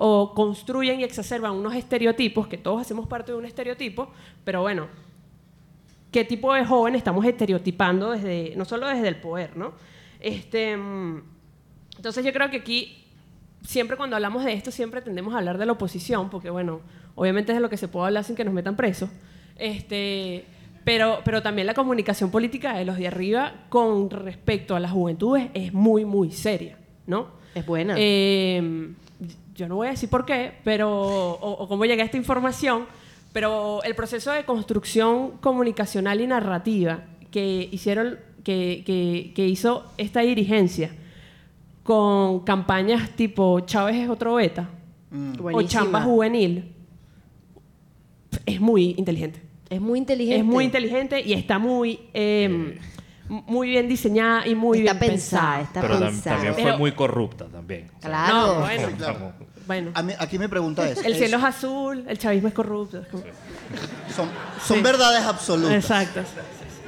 [0.00, 4.12] o construyen y exacerban unos estereotipos, que todos hacemos parte de un estereotipo,
[4.44, 4.86] pero bueno,
[6.12, 9.72] ¿qué tipo de joven estamos estereotipando desde, no solo desde el poder, ¿no?
[10.20, 10.70] Este,
[11.96, 13.06] entonces yo creo que aquí,
[13.62, 16.80] siempre cuando hablamos de esto, siempre tendemos a hablar de la oposición, porque bueno,
[17.16, 19.10] obviamente es de lo que se puede hablar sin que nos metan presos.
[19.56, 20.44] Este,
[20.84, 25.50] pero, pero también la comunicación política de los de arriba con respecto a las juventudes
[25.54, 27.36] es muy, muy seria, ¿no?
[27.56, 27.96] Es buena.
[27.98, 28.94] Eh,
[29.54, 30.90] yo no voy a decir por qué, pero,
[31.32, 32.86] o, o cómo llegué a esta información,
[33.32, 40.20] pero el proceso de construcción comunicacional y narrativa que hicieron, que, que- que hizo esta
[40.20, 40.90] dirigencia
[41.82, 44.68] con campañas tipo Chávez es otro beta
[45.38, 45.82] o Buenísima.
[45.82, 46.72] Chamba Juvenil,
[48.46, 49.40] es muy inteligente.
[49.70, 50.38] Es muy inteligente.
[50.40, 52.78] Es muy inteligente y está muy, eh,
[53.28, 56.36] muy bien diseñada y muy está bien pensada, está Pero tam- pensada.
[56.36, 57.90] también fue Pero- muy corrupta también.
[57.98, 58.36] O sea, Claro.
[58.54, 59.32] No, bueno, Claro.
[59.66, 59.90] bueno.
[59.94, 63.00] A mí- aquí mi pregunta es, El cielo es azul, el chavismo es corrupto.
[63.00, 63.22] es como-
[64.14, 64.28] son,
[64.66, 64.82] son Sí.
[64.82, 65.74] verdades absolutas.
[65.74, 66.20] Exacto.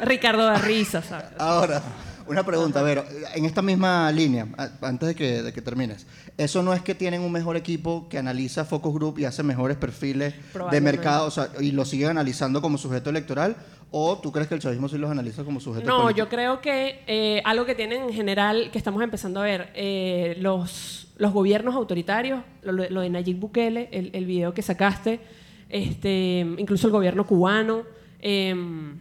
[0.03, 1.27] Ricardo da risa, ¿sabes?
[1.39, 1.83] Ahora,
[2.27, 4.47] una pregunta, a ver, en esta misma línea,
[4.81, 6.07] antes de que, de que termines,
[6.39, 9.77] ¿eso no es que tienen un mejor equipo que analiza focus group y hace mejores
[9.77, 10.35] perfiles
[10.71, 13.57] de mercado o sea, y lo siguen analizando como sujeto electoral?
[13.93, 17.03] ¿O tú crees que el chavismo sí los analiza como sujeto No, yo creo que
[17.07, 21.75] eh, algo que tienen en general, que estamos empezando a ver, eh, los, los gobiernos
[21.75, 25.21] autoritarios, lo, lo de Nayib Bukele, el, el video que sacaste,
[25.69, 27.83] este, incluso el gobierno cubano,
[28.21, 28.99] em,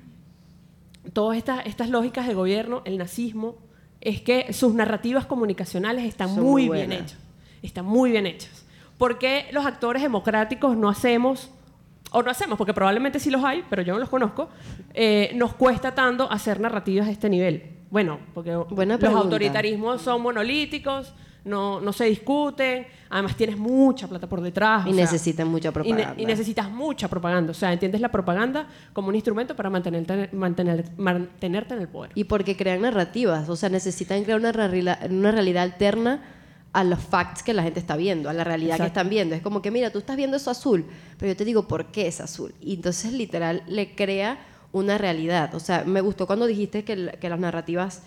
[1.14, 3.58] todas estas, estas lógicas de gobierno, el nazismo,
[4.02, 7.18] es que sus narrativas comunicacionales están Son muy muy bien hechas.
[7.62, 8.66] Están muy bien hechas.
[8.98, 11.52] ¿Por qué los actores democráticos no hacemos,
[12.12, 14.50] o no hacemos, porque probablemente sí los hay, pero yo no los conozco,
[14.94, 17.64] eh, nos cuesta tanto hacer narrativas de este nivel?
[17.90, 21.14] Bueno, porque los autoritarismos son monolíticos,
[21.46, 24.86] no, no se discuten, además tienes mucha plata por detrás.
[24.86, 26.14] Y necesitan mucha y ne- propaganda.
[26.18, 27.52] Y, necesitas mucha propaganda.
[27.52, 32.12] O sea, entiendes la propaganda como un instrumento para mantenerte, mantener, mantenerte en el poder.
[32.16, 34.52] Y porque crean narrativas, o sea, necesitan crear una,
[35.10, 36.22] una realidad alterna
[36.72, 39.36] a los facts que la gente está viendo, a la realidad que están viendo.
[39.36, 40.86] Es como que, mira, tú estás viendo eso azul,
[41.18, 42.54] pero yo te digo por qué es azul.
[42.62, 44.40] Y entonces, literal, le crea
[44.72, 45.56] una realidad.
[45.56, 48.04] O sea, me gustó cuando dijiste que, que las narrativas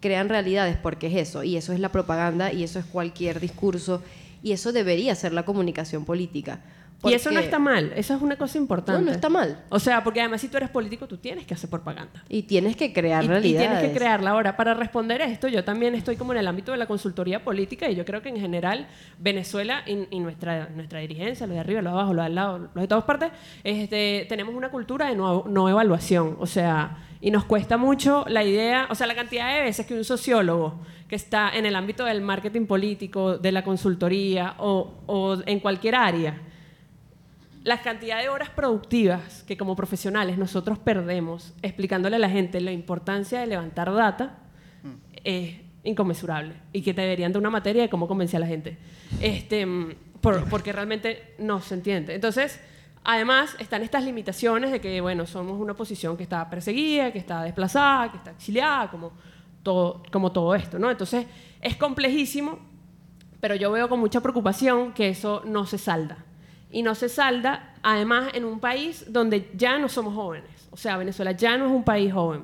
[0.00, 1.44] crean realidades, porque es eso.
[1.44, 4.02] Y eso es la propaganda, y eso es cualquier discurso.
[4.42, 6.60] Y eso debería ser la comunicación política.
[7.02, 9.00] Y eso no está mal, eso es una cosa importante.
[9.00, 9.64] No, no está mal.
[9.68, 12.24] O sea, porque además si tú eres político, tú tienes que hacer propaganda.
[12.28, 14.30] Y tienes que crear Y, y tienes que crearla.
[14.30, 17.90] Ahora, para responder esto, yo también estoy como en el ámbito de la consultoría política
[17.90, 18.86] y yo creo que en general
[19.18, 22.34] Venezuela y, y nuestra, nuestra dirigencia, lo de arriba, lo de abajo, lo de al
[22.34, 23.30] lado, lo de todas partes,
[23.64, 26.36] este, tenemos una cultura de no, no evaluación.
[26.40, 29.94] O sea, y nos cuesta mucho la idea, o sea, la cantidad de veces que
[29.94, 35.38] un sociólogo que está en el ámbito del marketing político, de la consultoría o, o
[35.46, 36.40] en cualquier área,
[37.64, 42.70] la cantidad de horas productivas que como profesionales nosotros perdemos explicándole a la gente la
[42.72, 44.38] importancia de levantar data
[45.24, 48.76] es inconmensurable y que deberían de una materia de cómo convencer a la gente.
[49.20, 52.14] Este, mm, por- porque realmente no se entiende.
[52.14, 52.60] Entonces,
[53.02, 57.42] además están estas limitaciones de que, bueno, somos una posición que está perseguida, que está
[57.42, 59.12] desplazada, que está exiliada, como
[59.62, 60.90] todo, como todo esto, ¿no?
[60.90, 61.26] Entonces,
[61.60, 62.58] es complejísimo
[63.40, 66.16] pero yo veo con mucha preocupación que eso no se salda.
[66.74, 70.50] Y no se salda, además, en un país donde ya no somos jóvenes.
[70.72, 72.42] O sea, Venezuela ya no es un país joven.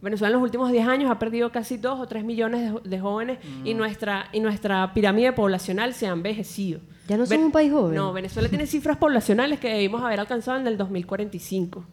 [0.00, 3.38] Venezuela en los últimos 10 años ha perdido casi 2 o 3 millones de, jóvenes
[3.64, 6.80] y, nuestra, y nuestra pirámide poblacional se ha envejecido.
[7.06, 7.94] Ya no somos un país joven.
[7.94, 11.84] No, Venezuela tiene cifras poblacionales que debimos haber alcanzado en el 2045.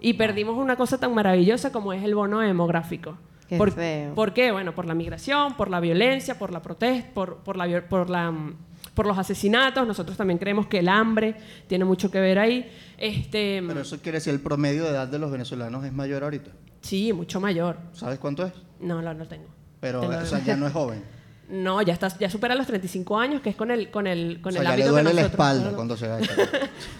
[0.00, 3.18] Y perdimos una cosa tan maravillosa como es el bono demográfico.
[3.48, 4.14] Qué por, feo.
[4.14, 4.52] ¿Por qué?
[4.52, 8.30] Bueno, por la migración, por la violencia, por la protesta, por, por, la, por, la,
[8.30, 8.56] mm,
[8.98, 9.86] por los asesinatos.
[9.86, 11.36] Nosotros también creemos que el hambre
[11.68, 12.68] tiene mucho que ver ahí.
[12.98, 16.50] Este, Pero eso quiere decir el promedio de edad de los venezolanos es mayor ahorita.
[16.80, 17.78] sí, mucho mayor.
[17.92, 18.52] ¿Sabes cuánto es?
[18.80, 19.46] No, no, no tengo.
[19.78, 21.02] Pero, Te lo- o sea, ya no es joven.
[21.50, 24.50] No, ya está, ya supera los 35 años, que es con el, con el, con
[24.50, 26.34] o sea, el ya le que la espalda cuando se agacha.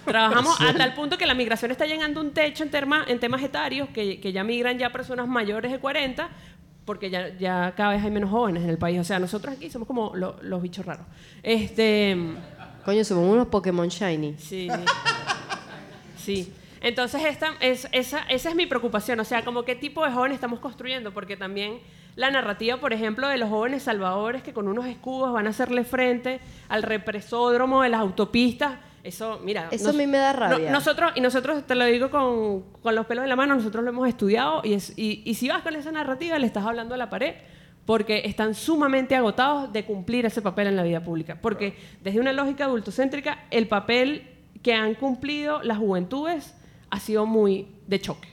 [0.06, 3.20] Trabajamos a tal punto que la migración está llegando a un techo en, terma- en
[3.20, 6.30] temas etarios, que, que ya migran ya personas mayores de 40,
[6.88, 8.98] porque ya, ya cada vez hay menos jóvenes en el país.
[8.98, 11.04] O sea, nosotros aquí somos como lo- los bichos raros.
[11.42, 12.16] Este,
[12.84, 14.34] Coño, somos unos Pokémon Shiny.
[14.38, 14.68] sí.
[16.16, 16.52] Sí.
[16.80, 19.18] Entonces, esta, es, esa, esa es mi preocupación.
[19.20, 21.80] O sea, como qué tipo de jóvenes estamos construyendo, porque también
[22.16, 25.84] la narrativa, por ejemplo, de los jóvenes salvadores que con unos escudos van a hacerle
[25.84, 28.78] frente al represódromo de las autopistas.
[29.04, 29.68] Eso, mira.
[29.70, 30.66] Eso a mí me da rabia.
[30.70, 33.84] no- nosotros, y nosotros, te lo digo con, con los pelos en la mano, nosotros
[33.84, 36.94] lo hemos estudiado y, es, y, y si vas con esa narrativa le estás hablando
[36.94, 37.34] a la pared
[37.86, 41.38] porque están sumamente agotados de cumplir ese papel en la vida pública.
[41.40, 44.28] Porque desde una lógica adultocéntrica, el papel
[44.62, 46.54] que han cumplido las juventudes
[46.90, 48.28] ha sido muy de choque,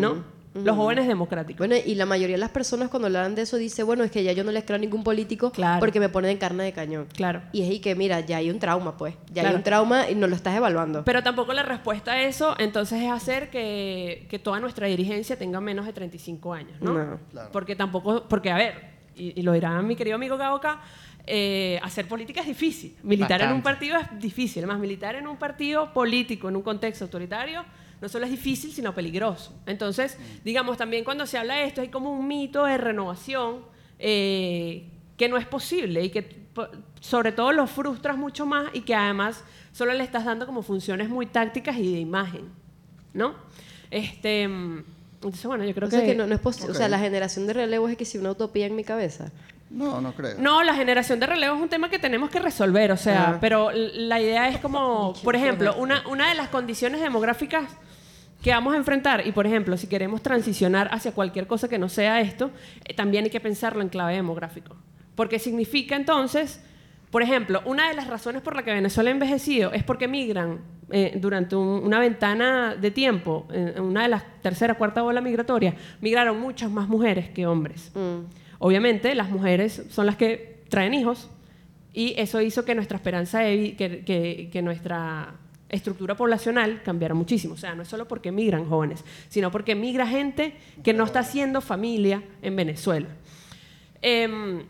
[0.00, 0.24] ¿no?
[0.54, 1.58] Los jóvenes democráticos.
[1.66, 4.24] Bueno, y la mayoría de las personas cuando hablan de eso dice, bueno, es que
[4.24, 5.78] ya yo no les creo a ningún político Claro.
[5.78, 7.06] porque me ponen en carne de cañón.
[7.14, 7.42] Claro.
[7.52, 9.14] Y es ahí que, mira, ya hay un trauma, pues.
[9.28, 9.48] Ya Claro.
[9.50, 11.04] hay un trauma y no lo estás evaluando.
[11.04, 15.60] Pero tampoco la respuesta a eso, entonces, es hacer que, que toda nuestra dirigencia tenga
[15.60, 16.94] menos de 35 años, ¿no?
[16.94, 17.18] No.
[17.30, 17.48] Claro.
[17.52, 18.74] Porque tampoco, porque a ver,
[19.16, 20.80] y, y lo dirá mi querido amigo Gaoka,
[21.26, 22.96] eh, hacer política es difícil.
[23.04, 24.64] Militar en un partido es difícil.
[24.64, 27.64] Además, militar en un partido político, en un contexto autoritario,
[28.00, 29.54] no solo es difícil, sino peligroso.
[29.66, 33.60] Entonces, digamos, también cuando se habla de esto, hay como un mito de renovación
[33.98, 36.40] eh, que no es posible y que
[37.00, 41.08] sobre todo lo frustras mucho más y que además solo le estás dando como funciones
[41.08, 42.48] muy tácticas y de imagen,
[43.12, 43.34] ¿no?
[43.90, 44.84] Este, mm,
[45.14, 46.06] entonces, bueno, yo creo o sea, que...
[46.06, 46.72] que no, no es posible.
[46.72, 49.30] O sea, la generación de relevo es que si una utopía en mi cabeza.
[49.70, 50.34] No, no creo.
[50.38, 53.38] No, la generación de relevo es un tema que tenemos que resolver, o sea, Ah.
[53.40, 57.64] pero la idea es como, por ejemplo, una, una de las condiciones demográficas
[58.42, 61.88] que vamos a enfrentar, y por ejemplo, si queremos transicionar hacia cualquier cosa que no
[61.88, 62.50] sea esto,
[62.84, 64.76] eh, también hay que pensarlo en clave demográfico.
[65.14, 66.64] Porque significa entonces,
[67.10, 70.58] por ejemplo, una de las razones por la que Venezuela ha envejecido es porque migran
[70.92, 75.76] eh, durante un- una ventana de tiempo, en una de las tercera, cuarta ola migratoria,
[76.00, 77.92] migraron muchas más mujeres que hombres.
[77.94, 78.24] Mm.
[78.60, 81.28] Obviamente, las mujeres son las que traen hijos
[81.92, 85.34] y eso hizo que nuestra esperanza de que, que- nuestra
[85.70, 87.54] estructura poblacional cambiara muchísimo.
[87.54, 91.20] O sea, no es solo porque migran jóvenes, sino porque migra gente que no está
[91.20, 93.08] haciendo familia en Venezuela.
[94.02, 94.62] Em,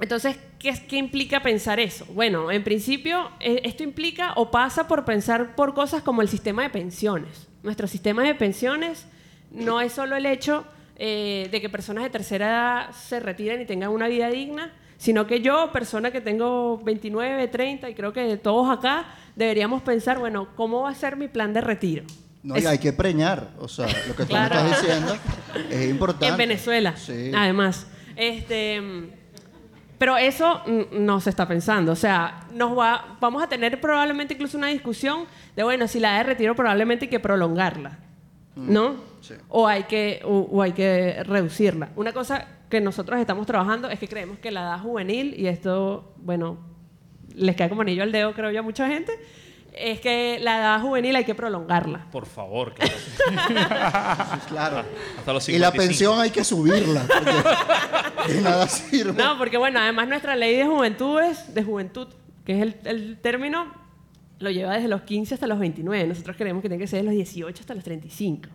[0.00, 2.06] entonces, ¿qué, ¿qué implica pensar eso?
[2.14, 6.62] Bueno, en principio, eh, esto implica o pasa por pensar por cosas como el sistema
[6.62, 7.48] de pensiones.
[7.62, 9.06] Nuestro sistema de pensiones
[9.50, 10.64] no es solo el hecho
[10.98, 15.26] eh, de que personas de tercera edad se retiren y tengan una vida digna, sino
[15.26, 19.04] que yo, persona que tengo 29, 30, y creo que todos acá,
[19.34, 22.04] deberíamos pensar, bueno, ¿cómo va a ser mi plan de retiro?
[22.42, 23.50] No, y hay que preñar.
[23.58, 24.54] O sea, lo que tú Claro.
[24.62, 25.16] me estás diciendo
[25.68, 26.28] es importante.
[26.28, 27.32] En Venezuela, Sí.
[27.34, 27.86] además.
[28.14, 28.80] Este,
[29.98, 31.92] pero eso mm, no se está pensando.
[31.92, 35.24] O sea, nos va, vamos a tener probablemente incluso una discusión
[35.56, 37.98] de, bueno, si la edad de retiro probablemente hay que prolongarla,
[38.56, 38.96] ¿no?
[39.20, 39.34] Sí.
[39.48, 41.90] O, hay que, o, o hay que reducirla.
[41.94, 46.14] Una cosa que nosotros estamos trabajando es que creemos que la edad juvenil, y esto,
[46.16, 46.58] bueno,
[47.34, 49.12] les cae como anillo al dedo, creo yo, a mucha gente,
[49.72, 52.06] es que la edad juvenil hay que prolongarla.
[52.10, 52.92] Por favor, claro.
[52.96, 53.54] Sí,
[54.48, 54.84] claro.
[55.18, 55.76] Hasta los Y la 55.
[55.76, 57.02] pensión hay que subirla.
[57.06, 59.22] Porque de nada sirve.
[59.22, 62.08] No, porque bueno, además nuestra ley de juventudes, de juventud,
[62.44, 63.72] que es el, el término,
[64.38, 66.06] lo lleva desde los 15 hasta los 29.
[66.08, 68.48] Nosotros creemos que tiene que ser de los 18 hasta los 35.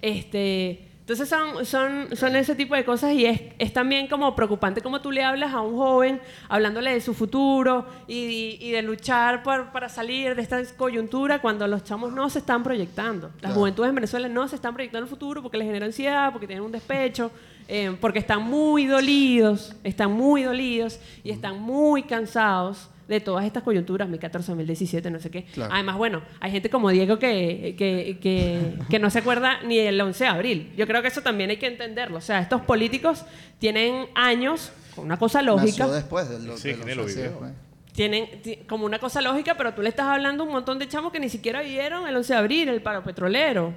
[0.00, 4.82] Este, entonces son, son, son ese tipo de cosas y es, es también como preocupante
[4.82, 9.42] como tú le hablas a un joven, hablándole de su futuro y, y de luchar
[9.42, 13.28] por- para salir de esta coyuntura cuando los chamos no se están proyectando.
[13.28, 13.54] Las Claro.
[13.54, 16.64] juventudes en Venezuela no se están proyectando el futuro porque les genera ansiedad, porque tienen
[16.64, 17.30] un despecho,
[17.68, 23.62] eh, porque están muy dolidos, están muy dolidos y están muy cansados de todas estas
[23.62, 25.44] coyunturas, 2014, 2017, no sé qué.
[25.44, 25.72] Claro.
[25.72, 29.98] Además, bueno, hay gente como Diego que, que, que, que no se acuerda ni el
[30.00, 30.72] 11 de abril.
[30.76, 32.18] Yo creo que eso también hay que entenderlo.
[32.18, 33.24] O sea, estos políticos
[33.58, 37.04] tienen años con una cosa lógica Nació después del Sí, de los que ni lo
[37.06, 37.24] vivió.
[37.46, 37.52] ¿eh?
[37.92, 40.86] tienen ti- como una cosa lógica, pero tú le estás hablando a un montón de
[40.86, 43.72] chamos que ni siquiera vivieron el 11 de abril, el paro petrolero.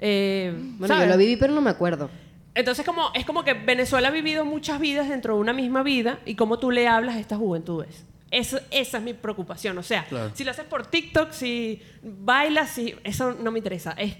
[0.00, 1.08] Eh, Bueno, ¿sabes?
[1.08, 2.10] yo lo viví, pero no me acuerdo.
[2.54, 6.18] Entonces como, es como que Venezuela ha vivido muchas vidas dentro de una misma vida
[6.26, 8.04] y cómo tú le hablas a estas juventudes.
[8.32, 9.76] Eso, esa es mi preocupación.
[9.76, 10.30] O sea, Claro.
[10.34, 13.92] si lo haces por TikTok, si bailas, si, eso no me interesa.
[13.92, 14.16] Es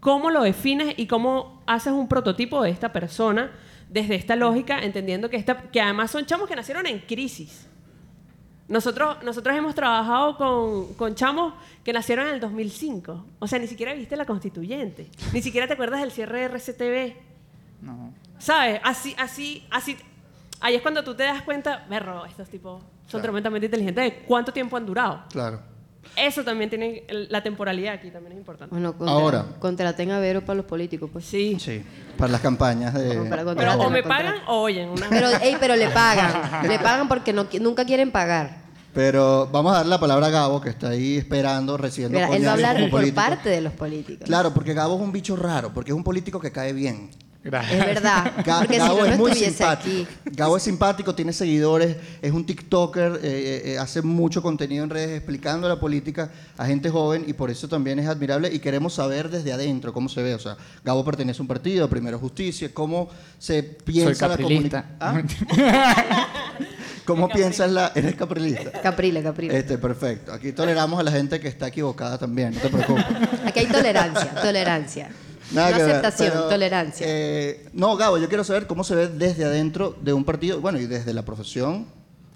[0.00, 3.52] cómo lo defines y cómo haces un prototipo de esta persona
[3.90, 7.66] desde esta lógica, entendiendo que, esta, que además son chamos que nacieron en crisis.
[8.66, 11.52] Nosotros, nosotros hemos trabajado con, con chamos
[11.84, 13.26] que nacieron en el 2005.
[13.40, 15.10] O sea, ni siquiera viste la constituyente.
[15.34, 17.16] Ni siquiera te acuerdas del cierre de RCTV.
[17.82, 18.12] No.
[18.38, 18.80] ¿Sabes?
[18.84, 19.96] Así, así, así.
[20.60, 24.52] Ahí es cuando tú te das cuenta, berro, estos tipos son tremendamente inteligentes de cuánto
[24.52, 25.24] tiempo han durado.
[25.30, 25.60] Claro.
[26.16, 28.74] Eso también tiene, la temporalidad aquí también es importante.
[28.74, 29.44] Bueno, contra, Ahora.
[29.58, 31.24] contraten a Vero para los políticos, pues.
[31.24, 31.56] Sí.
[31.60, 31.82] Sí.
[32.16, 33.28] Para las campañas de.
[33.28, 34.88] Para Pero o me pagan o oyen.
[34.88, 35.08] Una...
[35.08, 36.62] Pero, ey, pero le pagan.
[36.68, 38.68] le pagan porque no, nunca quieren pagar.
[38.94, 42.44] Pero vamos a darle la palabra a Gabo, que está ahí esperando, recibiendo Mira, él
[42.44, 43.14] va a hablar por político.
[43.14, 44.26] parte de los políticos.
[44.26, 47.10] Claro, porque Gabo es un bicho raro, porque es un político que cae bien.
[47.44, 47.72] Gracias.
[47.80, 48.32] Es verdad.
[48.44, 50.02] Ga- Porque si Gabo no es muy estuviese simpático.
[50.24, 50.36] aquí.
[50.36, 54.90] Gabo es simpático, tiene seguidores, es un TikToker, eh, eh, eh, hace mucho contenido en
[54.90, 58.94] redes explicando la política a gente joven y por eso también es admirable y queremos
[58.94, 60.34] saber desde adentro cómo se ve.
[60.34, 64.84] O sea, Gabo pertenece a un partido, Primero Justicia, cómo se piensa Soy la caprilista.
[64.98, 65.28] comunicación.
[67.04, 67.92] ¿Cómo piensas la...
[67.94, 68.70] Eres caprilista.
[68.82, 69.56] Caprile, Caprile.
[69.56, 70.32] Este, perfecto.
[70.32, 73.04] Aquí toleramos a la gente que está equivocada también, no te preocupes.
[73.46, 75.08] Aquí hay tolerancia, tolerancia.
[75.52, 77.06] Nada no que ver, aceptación, pero, tolerancia.
[77.08, 80.78] eh, no, Gabo, yo quiero saber cómo se ve desde adentro de un partido, bueno,
[80.78, 81.86] y desde la profesión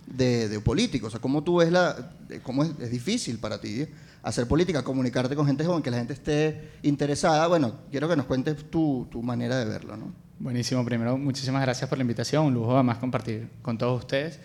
[0.07, 1.09] de, de político.
[1.09, 1.94] O sea, cómo tú ves la.
[2.29, 3.87] de cómo es, es difícil para ti
[4.22, 7.46] hacer política, comunicarte con gente joven, que la gente esté interesada.
[7.48, 10.12] Bueno, quiero que nos cuentes tu, tu manera de verlo, ¿no?
[10.38, 10.85] Buenísimo.
[10.85, 12.46] Primero, muchísimas gracias por la invitación.
[12.46, 14.38] Un lujo además compartir con todos ustedes.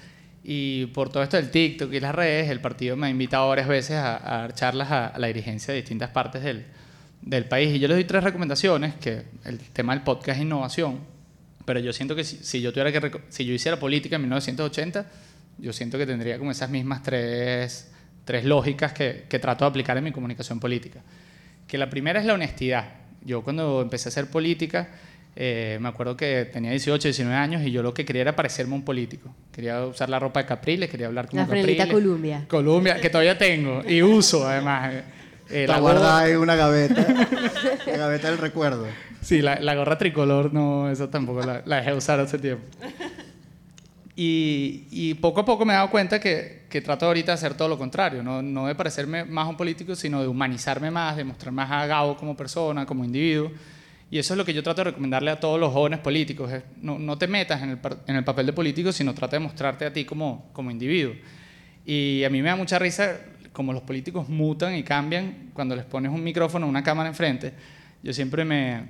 [0.43, 3.67] Y por todo esto del TikTok y las redes, el partido me ha invitado varias
[3.67, 6.65] veces a, a dar charlas a, a la dirigencia de distintas partes del,
[7.29, 7.75] del país.
[7.75, 10.99] Y yo les doy tres recomendaciones, que el tema del podcast es innovación,
[11.65, 15.05] pero yo siento que si, si yo tuviera que si yo hiciera política en 1980,
[15.59, 17.91] yo siento que tendría como esas mismas tres,
[18.23, 21.01] tres lógicas que, que trato de aplicar en mi comunicación política.
[21.67, 22.85] Que la primera es la honestidad.
[23.25, 24.89] Yo cuando empecé a hacer política,
[25.35, 28.75] eh, me acuerdo que tenía 18, 19 años y yo lo que quería era parecerme
[28.75, 29.35] un político.
[29.51, 31.87] Quería usar la ropa de Capriles, quería hablar como La Capriles.
[31.87, 32.45] Columbia.
[32.47, 34.93] Columbia, que todavía tengo y uso además.
[35.49, 37.05] Eh, la guardada gorra- en una gaveta.
[37.85, 38.85] la gaveta del recuerdo.
[39.21, 42.63] Sí, la, la gorra tricolor, no, esa tampoco la, la dejé de usar hace tiempo.
[44.15, 47.53] Y, y poco a poco me he dado cuenta que, que trato ahorita de hacer
[47.53, 51.15] todo lo contrario, no, no de parecerme más a un político, sino de humanizarme más,
[51.15, 53.51] de mostrar más a Gabo como persona, como individuo.
[54.09, 56.51] Y eso es lo que yo trato de recomendarle a todos los jóvenes políticos.
[56.51, 59.41] es no, no te metas en el, en el papel de político, sino trata de
[59.41, 61.13] mostrarte a ti como, como individuo.
[61.85, 63.17] Y a mí me da mucha risa
[63.57, 67.53] como los políticos mutan y cambian cuando les pones un micrófono, una cámara enfrente.
[68.03, 68.83] Yo siempre me,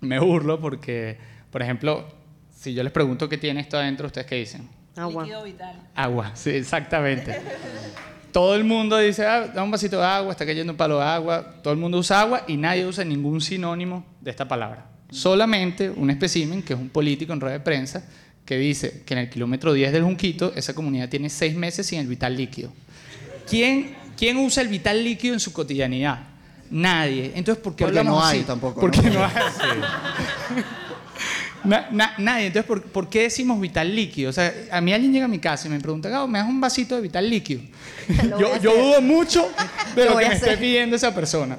[0.00, 1.18] me burlo porque,
[1.50, 2.06] por ejemplo,
[2.54, 4.68] si yo les pregunto qué tiene esto adentro, ¿ustedes qué dicen?
[4.94, 5.24] Agua.
[5.24, 5.88] Líquido vital.
[5.96, 7.36] Agua, sí, exactamente.
[8.30, 11.04] Todo el mundo dice, ah, da un vasito de agua, está cayendo un palo de
[11.04, 11.54] agua.
[11.60, 14.86] Todo el mundo usa agua y nadie usa ningún sinónimo de esta palabra.
[15.10, 18.06] Solamente un espécimen, que es un político en rueda de prensa,
[18.44, 21.98] que dice que en el kilómetro 10 del Junquito esa comunidad tiene seis meses sin
[21.98, 22.72] el vital líquido.
[23.48, 26.20] ¿Quién, quién usa el vital líquido en su cotidianidad?
[26.70, 27.32] Nadie.
[27.34, 28.46] Entonces, ¿por qué Porque hablamos no hay así?
[28.46, 29.14] tampoco, Porque ¿no?
[29.20, 29.32] no hay.
[31.64, 32.46] Na- na- nadie.
[32.46, 34.30] Entonces, ¿por, por qué decimos vital líquido?
[34.30, 36.48] O sea, a mí alguien llega a mi casa y me pregunta, Gabo, ¿me das
[36.48, 37.62] un vasito de vital líquido?
[38.38, 39.48] Yo, dudo mucho
[39.96, 41.58] de Lo que me esté pidiendo esa persona.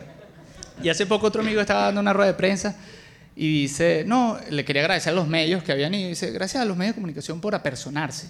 [0.81, 2.77] Y hace poco otro amigo estaba dando una rueda de prensa
[3.35, 6.05] y dice, no, le quería agradecer a los medios que habían ido.
[6.07, 8.27] Y dice, gracias a los medios de comunicación por apersonarse.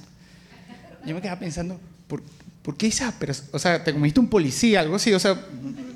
[1.05, 2.23] Yo me quedaba pensando, ¿por,
[2.67, 3.47] por qué esa persona?
[3.53, 5.13] O sea, te comiste un policía, algo así.
[5.13, 5.39] O sea,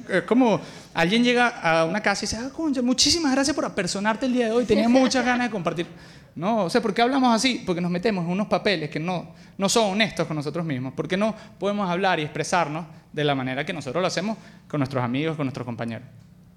[0.10, 0.62] es como
[0.94, 4.46] alguien llega a una casa y dice, ah, concha, muchísimas gracias por apersonarte el día
[4.46, 4.64] de hoy.
[4.64, 5.86] Tenía muchas ganas de compartir.
[6.34, 7.62] No, o sea, ¿por qué hablamos así?
[7.66, 10.94] Porque nos metemos en unos papeles que no, no son honestos con nosotros mismos.
[10.96, 14.38] Porque no podemos hablar y expresarnos de la manera que nosotros lo hacemos
[14.70, 16.08] con nuestros amigos, con nuestros compañeros.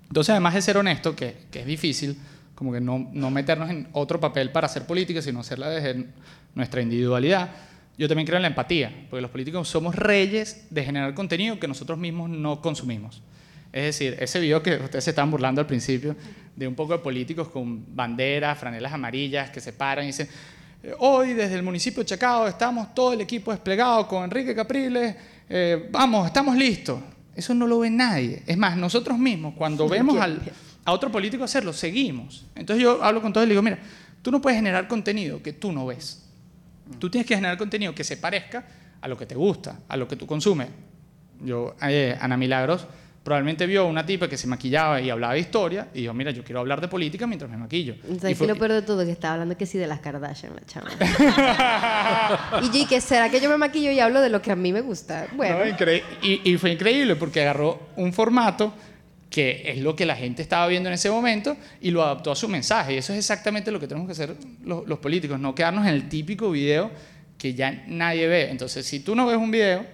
[0.07, 2.17] Entonces, además de ser honesto, que, que es difícil,
[2.55, 6.07] como que no, no meternos en otro papel para hacer política, sino hacerla desde
[6.55, 7.51] nuestra individualidad,
[7.97, 11.69] yo también creo en la empatía, porque los políticos somos reyes de generar contenido que
[11.69, 13.23] nosotros mismos no consumimos.
[13.73, 16.17] Es decir, ese video que ustedes se estaban burlando al principio,
[16.55, 20.29] de un poco de políticos con banderas, franelas amarillas, que se paran y dicen,
[20.83, 25.17] "Eh, hoy desde el municipio de Chacao estamos todo el equipo desplegado con Enrique Capriles,
[25.49, 27.01] eh, vamos, estamos listos.
[27.35, 28.43] Eso no lo ve nadie.
[28.47, 30.41] Es más, nosotros mismos, cuando vemos al,
[30.85, 32.47] a otro político hacerlo, seguimos.
[32.55, 33.79] Entonces yo hablo con todos y le digo, mira,
[34.23, 36.24] tú no puedes generar contenido que tú no ves.
[36.99, 38.65] Tú tienes que generar contenido que se parezca
[39.01, 40.69] a lo que te gusta, a lo que tú consumes.
[41.41, 42.87] Yo, eh, Ana Milagros,
[43.23, 46.45] probablemente vio una tipa que se maquillaba y hablaba de historia y dijo, mira, yo
[46.45, 47.95] quiero hablar de política mientras me maquillo.
[48.09, 49.05] Y ¿Sabes fue- qué lo peor de todo?
[49.05, 50.91] Que estaba hablando que sí de las Kardashian, la chama.
[52.63, 54.57] y yo, ¿y qué será que yo me maquillo y hablo de lo que a
[54.57, 55.27] mí me gusta?
[55.35, 58.73] Bueno, No, y, y fue increíble porque agarró un formato
[59.35, 62.37] que es lo que la gente estaba viendo en ese momento y lo adaptó a
[62.37, 62.95] su mensaje.
[62.95, 66.09] Y eso es exactamente lo que tenemos que hacer los, políticos, no quedarnos en el
[66.09, 66.93] típico video
[67.37, 68.49] que ya nadie ve.
[68.49, 69.85] Entonces, si tú no ves un video,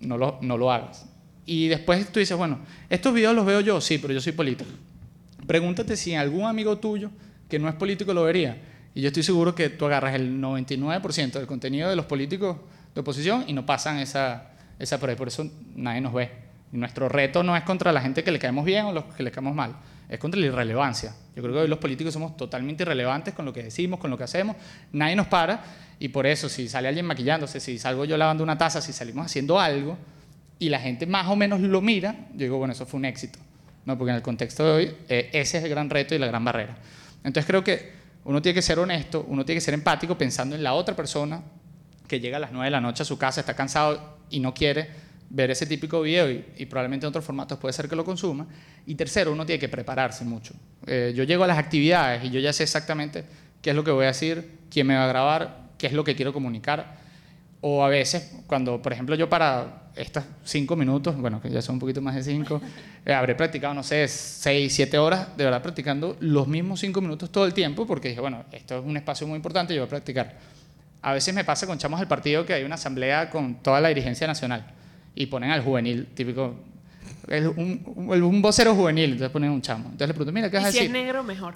[0.00, 1.04] no lo, no lo hagas.
[1.44, 4.70] Y después tú dices, bueno, estos videos los veo yo, sí, pero yo soy político.
[5.46, 7.10] Pregúntate si algún amigo tuyo
[7.50, 8.56] que no es político lo vería.
[8.94, 12.56] Y yo estoy seguro que tú agarras el 99% del contenido de los políticos
[12.94, 15.18] de oposición y no pasan esa, esa prueba.
[15.18, 16.41] Por eso nadie nos ve.
[16.72, 19.30] Nuestro reto no es contra la gente que le caemos bien o los que le
[19.30, 19.76] caemos mal,
[20.08, 21.14] es contra la irrelevancia.
[21.36, 24.16] Yo creo que hoy los políticos somos totalmente irrelevantes con lo que decimos, con lo
[24.16, 24.56] que hacemos.
[24.90, 25.62] Nadie nos para
[25.98, 29.26] y por eso si sale alguien maquillándose, si salgo yo lavando una taza, si salimos
[29.26, 29.98] haciendo algo
[30.58, 33.38] y la gente más o menos lo mira, yo digo, bueno, eso fue un éxito.
[33.84, 36.26] No, porque en el contexto de hoy eh, ese es el gran reto y la
[36.26, 36.76] gran barrera.
[37.22, 37.92] Entonces creo que
[38.24, 41.42] uno tiene que ser honesto, uno tiene que ser empático pensando en la otra persona
[42.08, 44.54] que llega a las 9 de la noche a su casa, está cansado y no
[44.54, 48.46] quiere ver ese típico video y, probablemente en otros formatos puede ser que lo consuma.
[48.86, 50.54] Y tercero, uno tiene que prepararse mucho.
[50.86, 53.24] Eh, yo llego a las actividades y yo ya sé exactamente
[53.62, 56.04] qué es lo que voy a decir, quién me va a grabar, qué es lo
[56.04, 57.00] que quiero comunicar.
[57.62, 61.76] O a veces, cuando, por ejemplo, yo para estos cinco minutos, bueno, que ya son
[61.76, 62.60] un poquito más de cinco,
[63.06, 67.32] eh, habré practicado, no sé, seis, siete horas, de verdad practicando los mismos cinco minutos
[67.32, 69.90] todo el tiempo, porque dije, bueno, esto es un espacio muy importante, yo voy a
[69.90, 70.36] practicar.
[71.00, 73.88] A veces me pasa con chamos del partido que hay una asamblea con toda la
[73.88, 74.81] dirigencia nacional
[75.14, 76.54] y ponen al juvenil, típico,
[77.28, 79.84] el- un, un- un vocero juvenil, entonces ponen un chamo.
[79.84, 81.54] Entonces le pregunto, mira, ¿qué vas a si es negro, mejor.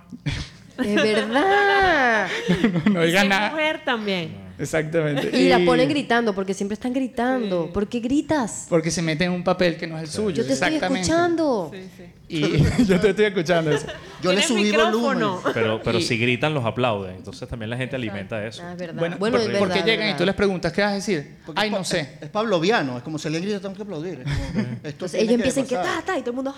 [0.79, 2.29] Es verdad.
[2.93, 3.51] no Y si digas es nada.
[3.51, 4.46] mujer, también.
[4.59, 5.39] Exactamente.
[5.39, 7.71] Y la ponen gritando, porque siempre están gritando.
[7.73, 8.67] ¿Por qué gritas?
[8.69, 10.37] Porque se mete en un papel que no es el suyo.
[10.37, 11.01] Yo te estoy exactamente.
[11.09, 11.71] escuchando.
[11.73, 12.03] Sí, sí.
[12.29, 12.41] Y
[12.87, 13.87] yo te estoy escuchando eso.
[14.23, 14.99] Yo le ¿Tienes subí micrófono?
[15.35, 15.53] volumen.
[15.55, 17.17] Pero, pero Y- si gritan, los aplauden.
[17.17, 18.63] Entonces también la gente alimenta eso.
[18.65, 18.99] Ah, es verdad.
[18.99, 20.19] Bueno, Bueno, ¿por, es por qué verdad, llegan y verdad.
[20.19, 21.37] tú les preguntas qué vas a decir?
[21.45, 22.17] Porque Ay, no sé.
[22.21, 24.21] Es pavloviano, es como si alguien grita, tengo que aplaudir.
[24.21, 26.01] es como, esto Entonces ellos empiezan que pasar.
[26.01, 26.55] ta, ta, y todo el mundo.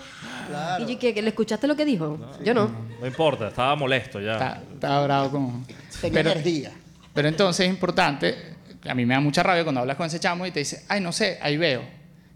[0.47, 0.83] Claro.
[0.85, 2.17] Y yo, ¿qué, que ¿Le escuchaste lo que dijo?
[2.43, 2.71] Yo no.
[3.01, 4.61] No importa, estaba molesto ya.
[4.73, 5.65] Está bravo con...
[6.01, 6.71] Tenía Pero, energía.
[7.19, 8.33] Pero entonces es importante,
[8.87, 11.01] a mí me da mucha rabia cuando hablas con ese chamo y te dice, ay,
[11.01, 11.83] no sé, ahí veo.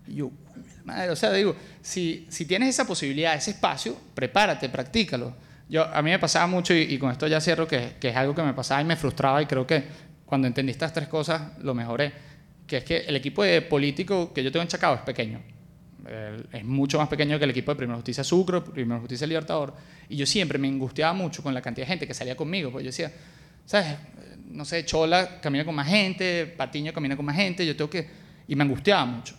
[0.06, 0.30] Y yo,
[0.84, 5.38] madre, o sea, digo, si, si tienes esa posibilidad, ese espacio, prepárate, practícalo.
[5.70, 8.16] Yo, a mí me pasaba mucho, y, y con esto ya cierro, que, que es
[8.18, 9.86] algo que me pasaba y me frustraba, y creo que
[10.26, 12.12] cuando entendí estas tres cosas lo mejoré,
[12.68, 15.42] que es que el equipo de político que yo tengo en Chacao es pequeño.
[16.52, 19.74] Es mucho más pequeño que el equipo de Primera Justicia Sucre, Primera Justicia Libertador.
[20.10, 22.84] Y yo siempre me angustiaba mucho con la cantidad de gente que salía conmigo, porque
[22.84, 23.14] yo decía,
[23.66, 23.96] ¿sabes?
[24.54, 28.08] No sé, Chola camina con más gente, Patiño camina con más gente, yo tengo que...
[28.48, 29.36] Y me angustiaba mucho.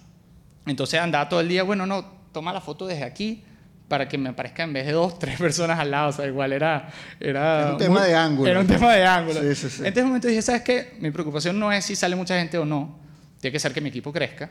[0.67, 3.45] Entonces andaba todo el día, bueno, no, toma la foto desde aquí
[3.87, 6.53] para que me aparezca en vez de dos, tres personas al lado, o sea, igual
[6.53, 6.89] era...
[7.21, 8.51] Era, Era un tema de ángulo.
[8.51, 9.41] Era un tema de ángulo.
[9.41, 9.83] Sí, sí, sí.
[9.83, 10.97] En ese momento dije, ¿sabes qué?
[10.99, 12.99] Mi preocupación no es si sale mucha gente o no,
[13.41, 14.51] tiene que ser que mi equipo crezca.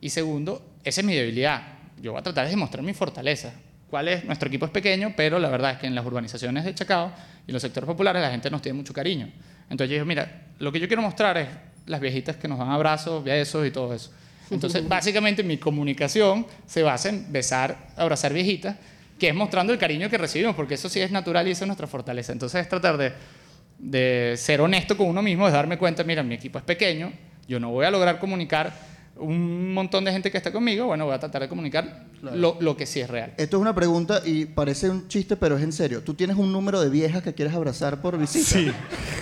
[0.00, 1.62] Y segundo, esa es mi debilidad.
[2.02, 3.52] Yo voy a tratar de demostrar mi fortaleza.
[3.88, 4.24] ¿Cuál es?
[4.24, 7.12] Nuestro equipo es pequeño, pero la verdad es que en las urbanizaciones de Chacao
[7.46, 9.32] y en los sectores populares la gente nos tiene mucho cariño.
[9.70, 11.48] Entonces yo dije, mira, lo que yo quiero mostrar es
[11.86, 14.10] las viejitas que nos dan abrazos, besos y todo eso.
[14.50, 18.76] Entonces, básicamente mi comunicación se basa en besar, abrazar viejitas,
[19.18, 21.68] que es mostrando el cariño que recibimos, porque eso sí es natural y eso es
[21.68, 22.32] nuestra fortaleza.
[22.32, 23.12] Entonces es tratar de,
[23.78, 27.12] de ser honesto con uno mismo, es darme cuenta, mira, mi equipo es pequeño,
[27.48, 28.72] yo no voy a lograr comunicar
[29.18, 32.76] un montón de gente que está conmigo, bueno, voy a tratar de comunicar lo, lo
[32.76, 33.32] que sí es real.
[33.36, 36.02] Esto es una pregunta y parece un chiste, pero es en serio.
[36.02, 38.46] ¿Tú tienes un número de viejas que quieres abrazar por visita?
[38.46, 38.70] Sí.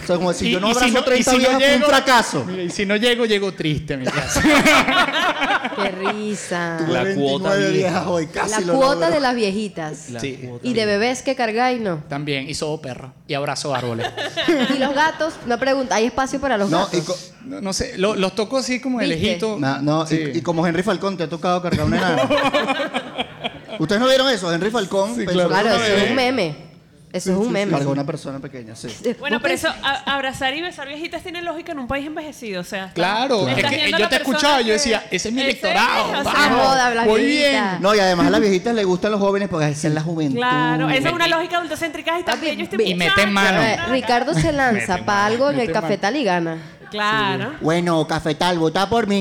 [0.03, 1.39] O sea, como si Y- yo no y si abrazo no- y 30 si no
[1.41, 2.45] viejas, fue un llego- fracaso.
[2.45, 4.43] Mira, y si no llego, llego triste a mi casa.
[5.77, 6.77] Qué risa.
[6.79, 7.73] Tuve La 29 cuota vieja.
[7.73, 9.11] viejas hoy, casi La lo cuota logro.
[9.11, 9.99] de las viejitas.
[10.21, 10.49] Sí.
[10.63, 12.03] Y de bebés que cargáis, no.
[12.09, 14.07] También, y sobo perro, y abrazo árboles.
[14.75, 17.33] Y los gatos, una pregunta, ¿hay espacio para los No, y, gatos?
[17.45, 19.23] No, no sé, lo- los toco así como de ¿Viste?
[19.25, 19.57] lejito.
[19.59, 20.23] na- no, y- Sí.
[20.35, 22.23] y, como Henry Falcón te ha tocado cargar una enana.
[23.79, 24.53] ¿Ustedes no vieron eso?
[24.53, 26.75] Henry Falcón Sí, pensó Claro, eso es un meme.
[27.13, 27.71] Eso es un meme.
[27.71, 28.89] Cargó una persona pequeña, sí.
[29.21, 32.61] Bueno, pero eso, a- abrazar y besar viejitas tiene lógica en un país envejecido.
[32.61, 34.67] O sea, está- Claro, estás es que viendo yo la te persona escuchaba y yo
[34.69, 36.13] que- decía, ese es mi electorado.
[36.13, 37.51] es, o sea, vamos, moda, la voy viejita.
[37.71, 37.83] bien.
[37.83, 40.37] No, y además a las viejitas les gustan los jóvenes porque es la juventud.
[40.39, 43.63] Claro, esa es una lógica adultocéntrica y también yo estoy y mete mano.
[43.63, 45.83] Eh, Ricardo se lanza Mete para algo en el mete mano.
[45.87, 46.59] cafetal y gana.
[46.95, 47.53] Claro.
[47.61, 49.21] Bueno, cafetal, vota por mí.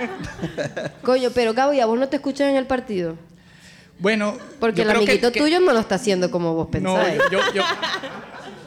[1.02, 3.16] Coño, pero Gabo, ¿y a vos no te escuchan en el partido?
[3.98, 6.70] Bueno, Porque yo el que- amiguito que- tuyo no lo está haciendo como vos No,
[6.94, 7.22] pensáis.
[7.30, 7.62] yo, yo-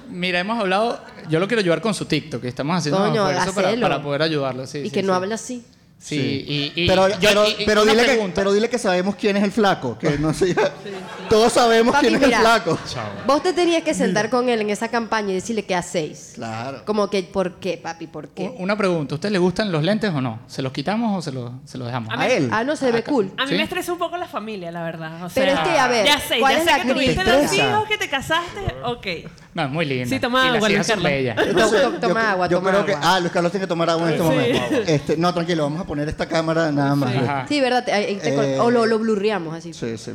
[0.09, 0.99] Mira, hemos hablado.
[1.30, 4.22] Yo lo quiero ayudar con su TikTok, que estamos haciendo Coño, un esfuerzo para, poder
[4.22, 4.65] ayudarlo.
[4.65, 5.15] Sí, y sí, que no sí.
[5.18, 5.65] habla así.
[5.99, 6.45] Sí,
[6.75, 9.35] y, y- pero, yo- pero, y- y pero dile que, pero dile que sabemos quién
[9.35, 9.97] es el flaco.
[9.97, 10.55] Que no sé,
[11.29, 12.37] Todos sabemos Papi, quién es mira.
[12.37, 12.79] el flaco.
[13.25, 16.33] Vos te tenías que sentar con él en esa campaña y decirle qué hacéis.
[16.35, 16.83] Claro.
[16.85, 18.07] Como que, ¿por qué, papi?
[18.07, 18.53] ¿Por U- qué?
[18.59, 20.39] Una pregunta, ¿a usted le gustan los lentes o no?
[20.47, 22.13] ¿Se los quitamos o se los, se los dejamos?
[22.13, 22.47] A A él.
[22.51, 23.31] Ah, no, se ve cool.
[23.35, 23.57] A mí ¿Sí?
[23.57, 25.25] me estresa un poco la familia, la verdad.
[25.25, 26.93] O sea, Pero es que, a ver, ya sé, ¿cuál ya es sé la que
[26.93, 29.07] tuviste los hijos, que te casaste, ok.
[29.58, 30.05] No, es muy linda.
[30.08, 31.12] Sí, toma agua, Luis Carlos.
[31.12, 32.93] Entonces, To- toma yo, agua, yo toma creo que.
[32.93, 33.16] agua.
[33.16, 34.30] Ah, Luis Carlos tiene que tomar agua en este Sí.
[34.30, 34.76] momento.
[34.91, 37.12] Este, no, tranquilo, vamos a poner esta cámara nada más.
[37.12, 37.20] Sí.
[37.55, 37.84] Sí, ¿verdad?
[37.84, 37.91] Te-
[38.22, 40.12] te Eh, o lo, lo blurreamos así, Sí, sí.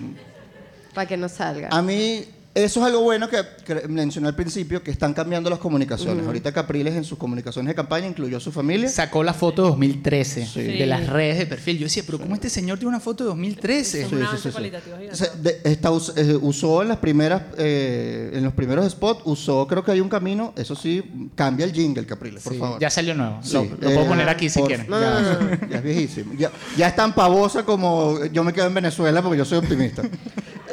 [0.94, 1.70] para que no salga.
[1.72, 2.24] A mí,
[2.54, 6.26] eso es algo bueno que, que mencioné al principio, que están cambiando las comunicaciones.
[6.26, 8.88] Ahorita Capriles en sus comunicaciones de campaña incluyó a su familia.
[8.90, 10.60] Sacó la foto de 2013 Sí.
[10.62, 11.78] de las redes de perfil.
[11.78, 14.02] Yo decía, pero ¿cómo este señor tiene una foto de 2013?
[14.02, 15.16] Es un avance cualitativo gigante.
[15.16, 19.82] Se- de- esta eh, usó en las primeras, eh, en los primeros spots, usó, creo
[19.82, 21.02] que hay un camino, eso sí,
[21.34, 22.78] cambia el jingle, Capriles, por Sí, favor.
[22.80, 23.38] Ya salió nuevo.
[23.42, 24.86] Sí, lo lo puedo eh, poner aquí si por- quieren.
[24.90, 26.34] No, Ya, no, no, ya es viejísimo.
[26.36, 30.02] Ya, ya es tan pavosa como yo me quedo en Venezuela porque yo soy optimista.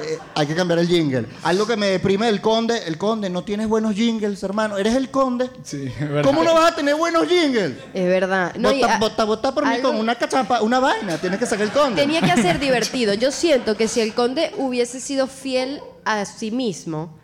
[0.02, 1.26] Eh, hay que cambiar el jingle.
[1.44, 4.78] Algo que me deprime del conde, el conde, no tienes buenos jingles, hermano.
[4.78, 5.50] Eres el conde.
[5.64, 6.24] Sí, es verdad.
[6.24, 7.74] ¿Cómo no vas a tener buenos jingles?
[7.94, 8.54] Es verdad.
[8.58, 11.18] No, y vota, a- vota, vota por mí algo- con una cachapa, una vaina.
[11.18, 12.02] Tienes que sacar el conde.
[12.02, 13.14] Tenía que ser divertido.
[13.14, 17.18] Yo siento que si el conde hubiese sido fiel a sí mismo,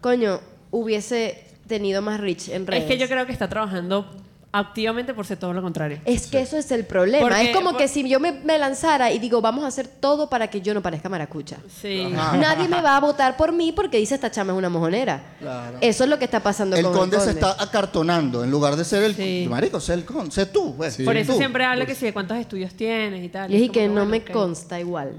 [0.00, 0.40] coño,
[0.70, 2.82] hubiese tenido más reach en redes.
[2.84, 4.06] Es que yo creo que está trabajando
[4.54, 5.98] activamente por ser todo lo contrario.
[6.04, 7.26] Es que eso es el problema.
[7.26, 9.86] Porque- es como por- que si yo me, me lanzara y digo, vamos a hacer
[9.88, 11.56] todo para que yo no parezca maracucha.
[11.80, 12.06] Sí.
[12.12, 15.22] Nadie me va a votar por mí porque dice esta chama es una mojonera.
[15.40, 15.78] Claro.
[15.80, 17.40] Eso es lo que está pasando El con conde el se conde.
[17.48, 19.46] está acartonando en lugar de ser el Sí.
[19.48, 21.38] marico, sé el conde, sé tú, pues, Por eso tú.
[21.38, 23.50] siempre habla que sí, de cuántos estudios tienes y tal.
[23.50, 25.12] Y es y que no bueno, me consta igual.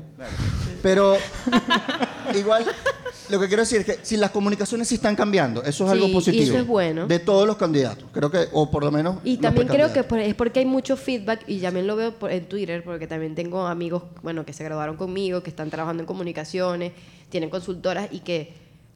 [0.83, 1.17] Pero
[2.35, 2.65] igual
[3.29, 5.95] lo que quiero decir es que si las comunicaciones sí están cambiando, eso es Sí,
[5.95, 6.43] algo y positivo.
[6.43, 7.07] eso es bueno.
[7.07, 10.19] De todos los candidatos, creo que o por lo menos Y también creo que por-
[10.19, 13.65] es porque hay mucho feedback y también lo veo por- en Twitter porque también tengo
[13.67, 16.91] amigos, bueno, que se graduaron conmigo, que están trabajando en comunicaciones,
[17.29, 18.53] tienen consultoras y que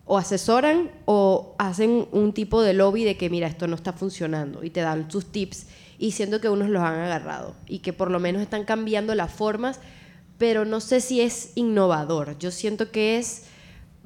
[0.10, 4.64] o asesoran o hacen un tipo de lobby de que mira, esto no está funcionando
[4.64, 5.66] y te dan sus tips
[6.00, 9.32] y siento que unos los han agarrado y que por lo menos están cambiando las
[9.34, 9.80] formas,
[10.38, 12.38] pero no sé si es innovador.
[12.40, 13.44] Yo siento que es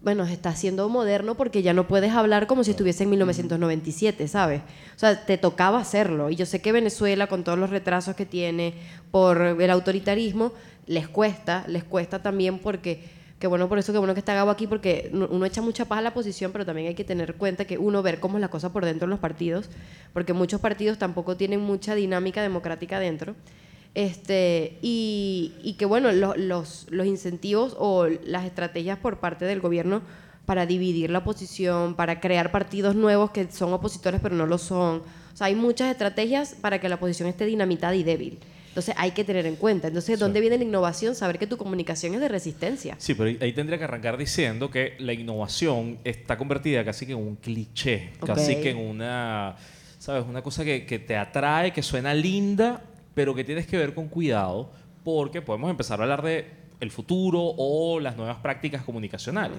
[0.02, 4.62] bueno, está siendo moderno porque ya no puedes hablar como si estuviese en 1997, ¿sabes?
[4.96, 6.30] O sea, te tocaba hacerlo.
[6.32, 8.74] Y yo sé que Venezuela, con todos los retrasos que tiene
[9.12, 10.54] por el autoritarismo,
[10.88, 13.04] les cuesta, les cuesta también porque,
[13.40, 15.86] que bueno, por eso que bueno que está Gabo aquí, porque no- uno echa mucha
[15.86, 18.42] paz a la posición, pero también hay que tener cuenta que uno ver cómo es
[18.42, 19.70] la cosa por dentro en los partidos,
[20.14, 23.36] porque muchos partidos tampoco tienen mucha dinámica democrática dentro.
[23.94, 29.60] Este, y, y que bueno, lo- los, los incentivos o las estrategias por parte del
[29.60, 30.02] gobierno
[30.46, 34.98] para dividir la oposición, para crear partidos nuevos que son opositores pero no lo son.
[35.34, 38.40] O sea, hay muchas estrategias para que la oposición esté dinamitada y débil.
[38.70, 39.90] Entonces hay que tener en cuenta.
[39.90, 41.14] Entonces, ¿dónde viene la innovación?
[41.14, 42.96] Saber que tu comunicación es de resistencia.
[42.98, 47.18] Sí, pero ahí- tendría que arrancar diciendo que la innovación está convertida casi que en
[47.18, 49.58] un cliché, casi que en una,
[50.00, 50.24] ¿sabes?
[50.26, 52.82] Una cosa que, que te atrae, que suena linda,
[53.14, 54.72] pero que tienes que ver con cuidado,
[55.04, 56.48] porque podemos empezar a hablar de
[56.80, 59.58] el futuro o las nuevas prácticas comunicacionales.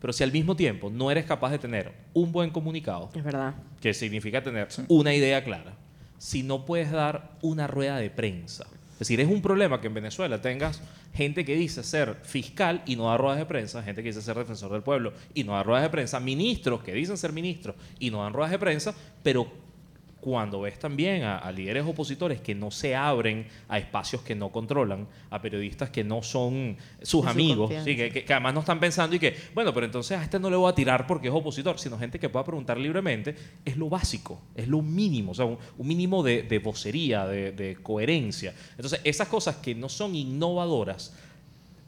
[0.00, 3.54] Pero si al mismo tiempo no eres capaz de tener un buen comunicado, Es verdad.
[3.80, 5.74] que significa tener una idea clara,
[6.18, 8.66] si no puedes dar una rueda de prensa.
[8.94, 10.80] Es decir, es un problema que en Venezuela tengas
[11.12, 14.36] gente que dice ser fiscal y no da ruedas de prensa, gente que dice ser
[14.36, 18.10] defensor del pueblo y no da ruedas de prensa, ministros que dicen ser ministros y
[18.10, 19.50] no dan ruedas de prensa, pero
[20.22, 24.50] cuando ves también a, a líderes opositores que no se abren a espacios que no
[24.50, 28.60] controlan, a periodistas que no son sus De amigos, sí, que, que- que además no
[28.60, 31.26] están pensando y que, bueno, pero entonces a este no le voy a tirar porque
[31.26, 35.34] es opositor, sino gente que pueda preguntar libremente, es lo básico, es lo mínimo, o
[35.34, 38.54] sea, un, un mínimo de, de vocería, de, de coherencia.
[38.76, 41.16] Entonces, esas cosas que no son innovadoras,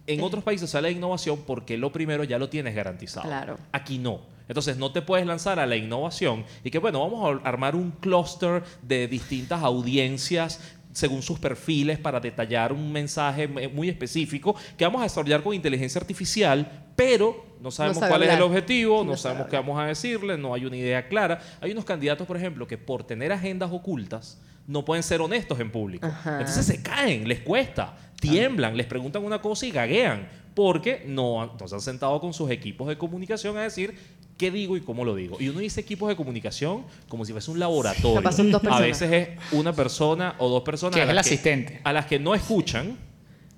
[0.09, 3.29] en otros países sale la innovación porque lo primero ya lo tienes garantizado.
[3.29, 3.59] Claro.
[3.71, 4.21] Aquí no.
[4.49, 7.91] Entonces no te puedes lanzar a la innovación y que bueno, vamos a armar un
[7.93, 10.61] clúster de distintas audiencias
[10.95, 16.01] según sus perfiles para detallar un mensaje muy específico que vamos a desarrollar con inteligencia
[16.01, 19.81] artificial, pero no sabemos sabe cuál es el objetivo, no, no sabe sabemos qué vamos
[19.81, 21.41] a decirle, no hay una idea clara.
[21.61, 25.71] Hay unos candidatos, por ejemplo, que por tener agendas ocultas no pueden ser honestos en
[25.71, 26.07] público.
[26.07, 26.39] Ajá.
[26.41, 31.69] Entonces se caen, les cuesta, tiemblan, les preguntan una cosa y gaguean, porque no, no
[31.69, 33.99] se han sentado con sus equipos de comunicación a decir
[34.37, 35.37] qué digo y cómo lo digo.
[35.41, 38.17] Y uno dice equipos de comunicación como si fuese un laboratorio.
[38.17, 41.17] Capaz son dos a veces es una persona o dos personas Que a es el
[41.17, 41.81] las asistente.
[41.85, 42.99] a las que no escuchan.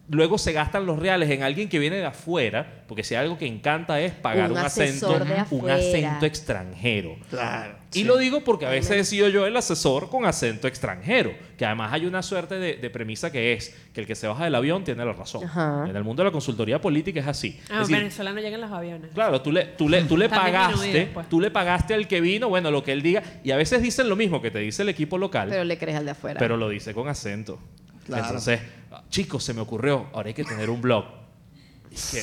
[0.08, 3.46] Luego se gastan los reales en alguien que viene de afuera, porque si algo que
[3.46, 7.16] encanta es pagar Un un, acento, de un acento extranjero.
[7.28, 7.74] Claro.
[7.96, 11.64] Y lo digo porque a veces he sido yo el asesor con acento extranjero, que
[11.64, 14.54] además hay una suerte de, de premisa que es que el que se baja del
[14.54, 15.44] avión tiene la razón.
[15.44, 15.86] Ajá.
[15.88, 17.58] En el mundo de la consultoría política es así.
[17.70, 19.10] Ah, es decir, Venezuela no llegan los aviones.
[19.14, 21.28] Claro, tú le, tú le, tú le Están pagaste, pues.
[21.28, 24.08] tú le pagaste al que vino, bueno, lo que él diga, y a veces dicen
[24.08, 26.38] lo mismo que te dice el equipo local, Pero le crees al de afuera.
[26.38, 27.58] pero lo dice con acento.
[28.04, 28.24] Claro.
[28.24, 28.60] Entonces,
[29.10, 31.04] chicos, se me ocurrió, ahora hay que tener un blog.
[32.10, 32.22] Que,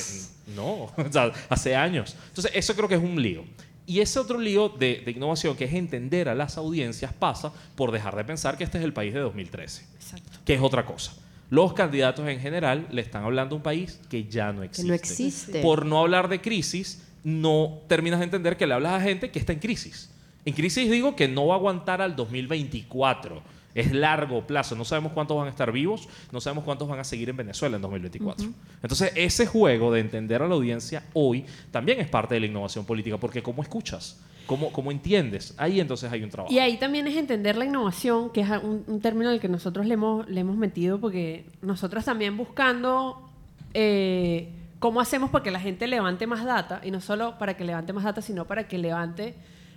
[0.54, 2.16] no, o sea, hace años.
[2.28, 3.44] Entonces, eso creo que es un lío.
[3.86, 7.92] Y ese otro lío de, de innovación, que es entender a las audiencias, pasa por
[7.92, 10.38] dejar de pensar que este es el país de 2013, Exacto.
[10.44, 11.14] que es otra cosa.
[11.50, 14.88] Los candidatos en general le están hablando a un país que ya no existe.
[14.88, 15.62] no existe.
[15.62, 19.38] Por no hablar de crisis, no terminas de entender que le hablas a gente que
[19.38, 20.10] está en crisis.
[20.44, 23.42] En crisis digo que no va a aguantar al 2024.
[23.74, 24.76] Es largo plazo.
[24.76, 27.76] No sabemos cuántos van a estar vivos, no sabemos cuántos van a seguir en Venezuela
[27.76, 28.46] en 2024.
[28.82, 32.84] Entonces, ese juego de entender a la audiencia hoy también es parte de la innovación
[32.84, 34.20] política, porque ¿cómo escuchas?
[34.46, 35.54] ¿Cómo, cómo entiendes?
[35.56, 36.52] Ahí entonces hay un trabajo.
[36.52, 39.86] Y ahí también es entender la innovación, que es un, un término al que nosotros
[39.86, 43.30] le hemos, le hemos metido, porque nosotros también buscando
[43.72, 47.64] eh, cómo hacemos para que la gente levante más data, y no solo para que
[47.64, 49.34] levante más data, sino para que levante,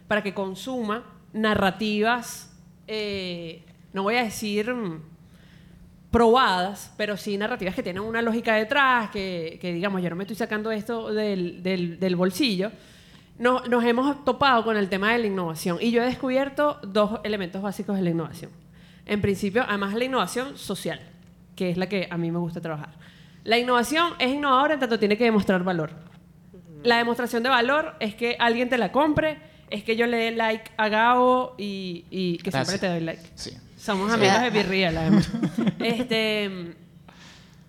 [0.08, 2.54] para que consuma narrativas,
[2.88, 3.64] eh,
[3.94, 5.02] no voy a decir mm,
[6.12, 10.24] probadas, pero sí narrativas que tienen una lógica detrás, que, que, digamos, yo no me
[10.24, 12.72] estoy sacando esto del, del- del bolsillo.
[13.40, 17.20] No- nos hemos topado con el tema de la innovación y yo he descubierto dos
[17.24, 18.52] elementos básicos de la innovación.
[19.06, 21.00] En principio, además la innovación social,
[21.56, 22.90] que es la que a mí me gusta trabajar.
[23.44, 25.92] La innovación es innovadora en tanto tiene que demostrar valor.
[26.84, 29.38] La demostración de valor es que alguien te la compre,
[29.70, 32.80] es que yo le dé like a Gabo y, y que siempre Gracias.
[32.82, 33.22] te doy like.
[33.36, 33.52] Sí.
[33.88, 35.30] Somos amigos de Birriel, además.
[35.80, 36.76] este,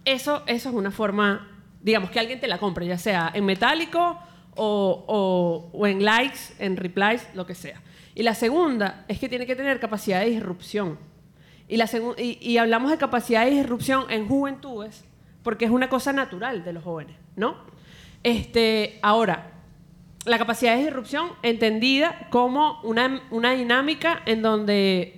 [0.04, 1.48] eso, eso es una forma,
[1.80, 4.18] digamos, que alguien te la compre, ya sea en metálico
[4.56, 7.80] o, o- o en likes, en replies, lo que sea.
[8.14, 10.98] Y la segunda es que tiene que tener capacidad de disrupción.
[11.68, 15.04] Y, la y, y hablamos de capacidad de disrupción en juventudes
[15.44, 17.56] porque es una cosa natural de los jóvenes, ¿no?
[18.24, 19.52] Este, ahora,
[20.24, 25.17] la capacidad de disrupción entendida como una, una dinámica en donde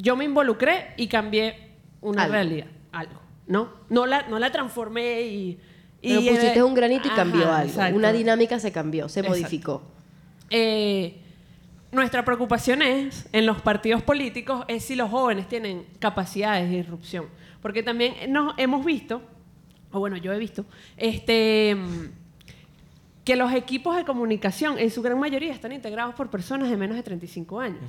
[0.00, 1.70] yo me involucré y cambié
[2.00, 2.32] una Algo.
[2.34, 3.68] realidad, algo, ¿no?
[3.88, 5.58] No la, no la transformé y...
[6.02, 7.68] y Pero pusiste eh, un granito y ajá, cambió algo.
[7.68, 7.96] exacto.
[7.96, 9.38] Una dinámica se cambió, se Exacto.
[9.38, 9.82] modificó.
[10.48, 11.16] Eh,
[11.92, 17.26] nuestra preocupación es, en los partidos políticos, es si los jóvenes tienen capacidades de disrupción.
[17.60, 19.20] Porque también nos hemos visto,
[19.92, 20.64] o bueno, yo he visto,
[20.96, 21.76] este,
[23.24, 26.96] que los equipos de comunicación, en su gran mayoría, están integrados por personas de menos
[26.96, 27.82] de 35 años.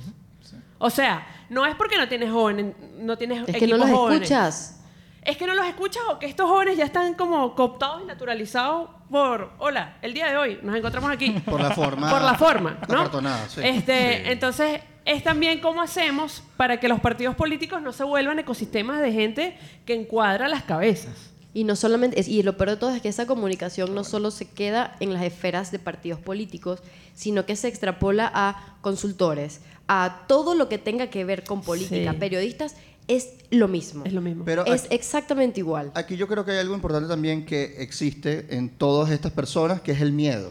[0.84, 3.90] O sea, no es porque no tienes jóvenes, no tienes Es que no equipos los
[3.90, 4.22] jóvenes.
[4.22, 4.78] escuchas.
[5.24, 8.90] Es que no los escuchas o que estos jóvenes ya están como cooptados y naturalizados
[9.08, 11.30] por, hola, el día de hoy nos encontramos aquí.
[11.44, 12.10] Por la forma.
[12.10, 13.08] Por la forma, ¿no?
[13.48, 13.60] sí.
[13.62, 14.30] Este, Sí.
[14.32, 19.12] Entonces, es también cómo hacemos para que los partidos políticos no se vuelvan ecosistemas de
[19.12, 19.56] gente
[19.86, 21.30] que encuadra las cabezas.
[21.54, 24.30] Y no solamente, es- y lo peor de todo es que esa comunicación no solo
[24.30, 26.82] se queda en las esferas de partidos políticos,
[27.14, 29.60] sino que se extrapola a consultores,
[29.94, 32.18] a todo lo que tenga que ver con política, Sí.
[32.18, 32.74] periodistas,
[33.08, 34.04] es lo mismo.
[34.06, 34.44] Es lo mismo.
[34.46, 35.90] Pero es aquí, exactamente igual.
[35.94, 39.92] aquí yo creo que hay algo importante también que existe en todas estas personas, que
[39.92, 40.50] es el miedo.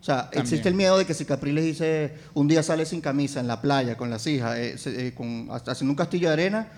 [0.00, 0.42] O sea, También.
[0.42, 3.60] existe el miedo de que si Capriles dice un día sale sin camisa en la
[3.60, 6.68] playa con las hijas, eh, se- eh, con- haciendo un castillo de arena,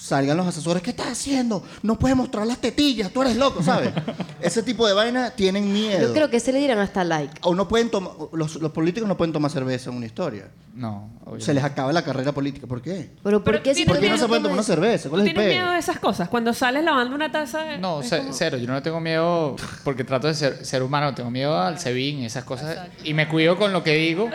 [0.00, 1.62] salgan los asesores, ¿qué estás haciendo?
[1.82, 3.90] No puedes mostrar las tetillas, tú eres loco, ¿sabes?
[4.40, 6.08] Ese tipo de vaina tienen miedo.
[6.08, 7.34] Yo creo que se le dirán hasta like.
[7.42, 10.48] O no pueden tomar, los, los políticos no pueden tomar cerveza en una historia.
[10.74, 11.40] No, obvio.
[11.40, 12.68] Se les acaba la carrera política.
[12.68, 13.10] ¿Por qué?
[13.24, 15.08] Pero ¿por Pero qué si ¿Por qué no se pueden tomar toma una cerveza?
[15.08, 16.28] ¿Cuál es el ¿Tienes miedo de esas cosas?
[16.28, 17.76] Cuando sales lavando una taza...
[17.78, 18.58] No, es ce- como- cero.
[18.58, 21.14] Yo no tengo miedo porque trato de ser, ser humano.
[21.16, 22.78] Tengo miedo al sebín y esas cosas.
[23.02, 24.30] Y me cuido con lo que digo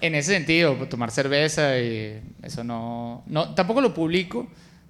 [0.00, 0.74] en ese sentido.
[0.88, 3.24] Tomar cerveza y eso no...
[3.26, 4.46] no tampoco lo publico,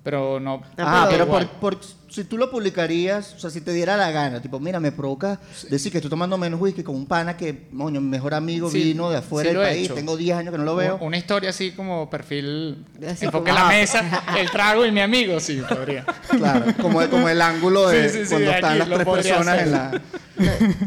[0.09, 0.63] pero no...
[0.79, 1.79] Ah, pero por, por-
[2.09, 5.39] si tú lo publicarías, o sea, si te diera la gana, tipo, mira, me provoca
[5.69, 8.83] decir que estoy tomando menos whisky con un pana que, moño, mi mejor amigo Sí,
[8.83, 9.95] vino de afuera sí del he país, hecho.
[9.95, 10.97] tengo 10 años que no lo veo.
[11.03, 12.87] Una historia así como perfil...
[13.07, 15.39] Así enfoque en la mesa, el trago y mi amigo.
[15.41, 16.07] Sí, podría.
[16.31, 19.67] Claro, como, como el ángulo de Sí, sí, sí, cuando están las tres personas hacer.
[19.67, 19.91] en la...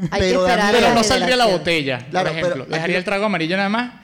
[0.09, 2.63] Hay Pero que esperar Pero no saldría la botella, Claro, por ejemplo.
[2.65, 4.00] pero Dejaría el trago amarillo nada más.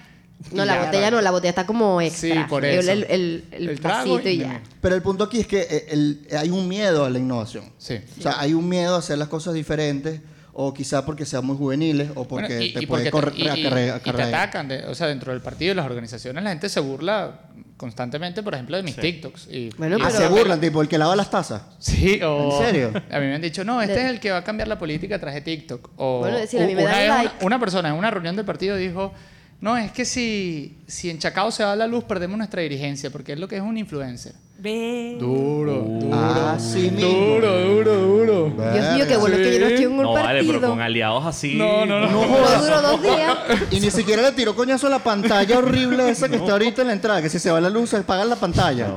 [0.51, 2.29] No, la botella no, la botella está como extra.
[2.33, 2.91] Sí, por El- eso.
[2.91, 4.61] El, el, el El trago y y ya.
[4.81, 7.65] Pero el punto aquí es que eh, el- hay un miedo a la innovación.
[7.77, 7.99] Sí.
[8.19, 10.21] O sea, hay un miedo a hacer las cosas diferentes,
[10.53, 13.53] o quizá porque sean muy juveniles, o porque Bueno, y, te y puede porque correr,
[13.53, 14.27] te, y- y- te acarrear.
[14.35, 17.41] atacan, de- o sea, dentro del partido y las organizaciones, la gente se burla
[17.75, 19.47] constantemente, por ejemplo, de mis TikToks.
[19.51, 21.61] Y, Bueno, y Ah, pero- se burlan, tipo, el que lava las tazas.
[21.79, 22.59] Sí, o...
[22.59, 22.91] ¿En serio?
[23.11, 24.79] A mí me han dicho, no, este De- es el que va a cambiar la
[24.79, 25.89] política tras de TikTok.
[25.97, 27.33] O Bueno, decir, a mí me una, vez like.
[27.37, 29.13] una, una persona en una reunión del partido dijo,
[29.61, 33.33] no, es que si, si en Chacao se va la luz, perdemos nuestra dirigencia, porque
[33.33, 34.33] es lo que es un influencer.
[34.59, 35.17] Ve.
[35.19, 36.09] Duro, duro.
[36.13, 37.07] Ah, sí mismo.
[37.07, 38.53] Duro, duro, duro.
[38.73, 40.53] Dios mío, qué bueno que yo no estoy en un No, vale, partido.
[40.61, 41.53] pero con aliados así.
[41.55, 42.09] No, no, no.
[42.09, 42.63] No No jodas.
[42.63, 43.37] duró dos días.
[43.71, 46.87] Y ni siquiera le tiró coñazo a la pantalla horrible esa que está ahorita en
[46.87, 48.87] la entrada, que si se va la luz se apaga la pantalla.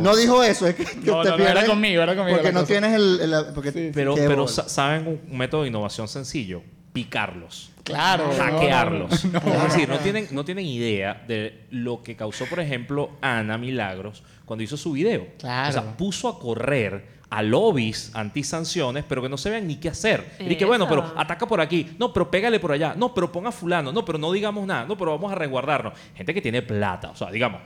[0.00, 2.52] No, dijo eso, es que, que No, te no, no, era conmigo, era conmigo Porque
[2.52, 2.72] la no cosa.
[2.72, 3.20] tienes el...
[3.20, 4.48] el- porque, Pero, qué pero bola.
[4.52, 6.62] sa- ¿saben un método de innovación sencillo?
[6.92, 7.70] Picarlos.
[7.86, 8.26] Claro.
[8.26, 9.24] no, hackearlos.
[9.26, 9.54] no, no.
[9.54, 14.22] Es decir, no tienen, no tienen idea de lo que causó, por ejemplo, Ana Milagros
[14.44, 15.28] cuando hizo su video.
[15.38, 15.68] Claro.
[15.68, 20.36] O sea, puso a correr a lobbies antisanciones, pero que no sabían ni qué hacer.
[20.40, 23.50] Y que bueno, pero ataca por aquí, no, pero pégale por allá, no, pero ponga
[23.50, 25.94] fulano, no, pero no digamos nada, no, pero vamos a resguardarnos.
[26.14, 27.60] Gente que tiene plata, o sea, digamos,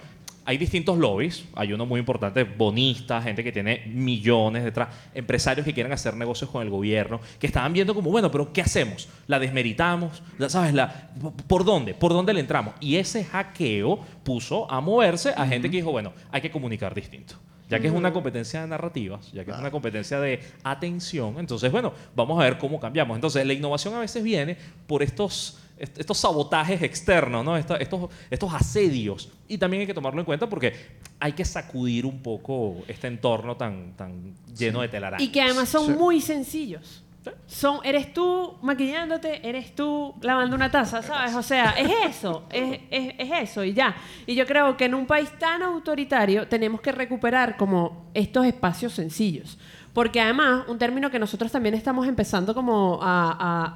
[0.45, 5.72] hay distintos lobbies, hay uno muy importante, bonistas, gente que tiene millones detrás, empresarios que
[5.74, 9.09] quieren hacer negocios con el gobierno, que estaban viendo como, bueno, pero ¿qué hacemos?
[9.26, 10.22] ¿La desmeritamos?
[10.38, 10.74] ¿La, ¿Sabes?
[10.74, 11.11] La,
[11.47, 11.95] ¿Por dónde?
[11.95, 12.74] ¿Por dónde le entramos?
[12.80, 17.34] Y ese hackeo puso a moverse a gente que dijo, bueno, hay que comunicar distinto.
[17.68, 21.70] Ya que es una competencia de narrativas, ya que es una competencia de atención, entonces,
[21.70, 23.14] bueno, vamos a ver cómo cambiamos.
[23.14, 24.57] Entonces, la innovación a veces viene
[24.88, 27.57] por estos, est- estos sabotajes externos, ¿no?
[27.57, 29.31] Esta- estos, estos asedios.
[29.49, 30.74] Y también hay que tomarlo en cuenta porque
[31.18, 35.22] hay que sacudir un poco este entorno tan, tan lleno de telarañas.
[35.26, 35.93] Y que además son Sí.
[35.93, 37.03] muy sencillos.
[37.47, 41.35] Son, eres tú maquillándote, eres tú lavando una taza, ¿sabes?
[41.35, 43.95] O sea, es eso, es, es- es eso y ya.
[44.26, 48.95] Y yo creo que en un país tan autoritario tenemos que recuperar como estos espacios
[48.95, 49.59] sencillos.
[50.01, 53.72] Porque además, un término que nosotros también estamos empezando como a, a-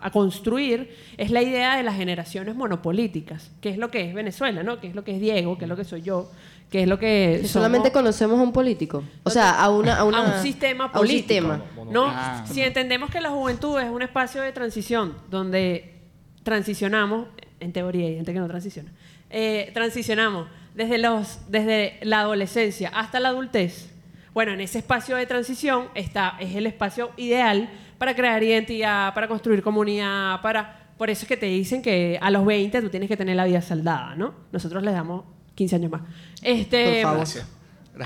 [0.00, 4.12] a- a construir es la idea de las generaciones monopolíticas, que es lo que es
[4.12, 4.80] Venezuela, ¿no?
[4.80, 6.32] Que es lo que es Diego, que es lo que soy yo,
[6.68, 7.34] que es lo que...
[7.36, 9.04] Si somos- solamente conocemos a un político.
[9.22, 11.52] O sea, a, una, a, una- a un sistema a un político.
[11.52, 11.62] sistema.
[11.92, 12.06] ¿no?
[12.08, 12.44] Ah.
[12.44, 15.94] Si entendemos que la juventud es un espacio de transición donde
[16.42, 17.28] transicionamos,
[17.60, 18.90] en teoría hay gente que no transiciona,
[19.30, 23.92] eh, transicionamos desde, los, desde la adolescencia hasta la adultez,
[24.38, 27.68] bueno, en ese espacio de transición está, es el espacio ideal
[27.98, 30.92] para crear identidad, para construir comunidad, para...
[30.96, 33.46] Por eso es que te dicen que a los 20 tú tienes que tener la
[33.46, 34.32] vida saldada, ¿no?
[34.52, 35.24] Nosotros les damos
[35.56, 36.02] 15 años más.
[36.40, 37.26] Este, Por favor.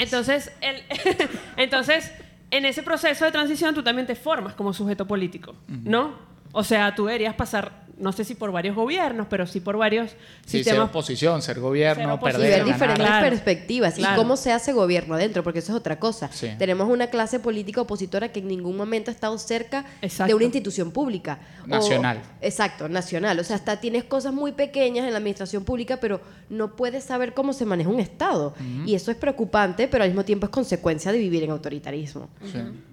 [0.01, 0.83] Entonces, el-
[1.59, 2.11] entonces,
[2.51, 6.15] en ese proceso de transición tú también te formas como sujeto político, ¿no?
[6.53, 10.11] O sea, tú deberías pasar, no sé si por varios gobiernos, pero sí por varios
[10.11, 10.17] Sí,
[10.59, 10.91] ser sistemas.
[10.91, 12.43] oposición, ser Ser gobierno, oposición.
[12.43, 12.75] y perder, ver ganar.
[12.75, 13.29] diferentes Claro.
[13.31, 14.15] perspectivas Claro.
[14.15, 16.29] y cómo se hace gobierno adentro, porque eso es otra cosa.
[16.33, 16.49] Sí.
[16.59, 19.85] Tenemos una clase política opositora que en ningún momento ha estado cerca
[20.27, 21.39] de una institución pública.
[21.65, 22.21] O- Nacional.
[22.41, 23.39] exacto, nacional.
[23.39, 27.33] O sea, hasta tienes cosas muy pequeñas en la administración pública, pero no puedes saber
[27.35, 28.55] cómo se maneja un Estado.
[28.85, 32.29] Y eso es preocupante, pero al mismo tiempo es consecuencia de vivir en autoritarismo.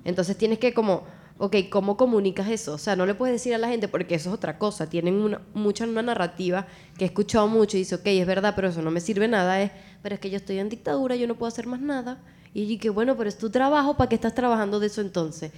[0.05, 1.03] Entonces tienes que como,
[1.39, 2.73] ok, ¿cómo comunicas eso?
[2.75, 4.87] O sea, no le puedes decir a la gente porque eso es otra cosa.
[4.89, 6.67] Tienen una, mucha una narrativa
[6.97, 9.59] que he escuchado mucho y dice, ok, es verdad, pero eso no me sirve nada.
[9.61, 9.71] Es,
[10.03, 12.19] pero es que yo estoy en dictadura, yo no puedo hacer más nada.
[12.53, 15.51] Y que bueno, pero es tu trabajo, ¿para qué estás trabajando de eso entonces?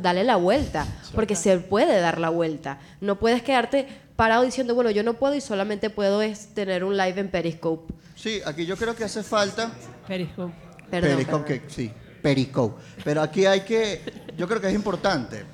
[0.00, 2.78] Dale la vuelta, porque se puede dar la vuelta.
[3.00, 6.96] No puedes quedarte parado diciendo, bueno, yo no puedo y solamente puedo es tener un
[6.96, 7.92] live en Periscope.
[8.14, 9.72] Sí, aquí yo creo que hace falta
[10.06, 10.52] Periscope.
[10.90, 11.10] Perdón.
[11.16, 11.90] Periscope, que- sí,
[12.22, 12.80] Periscope.
[13.04, 14.00] Pero aquí hay que,
[14.36, 15.44] yo creo que es importante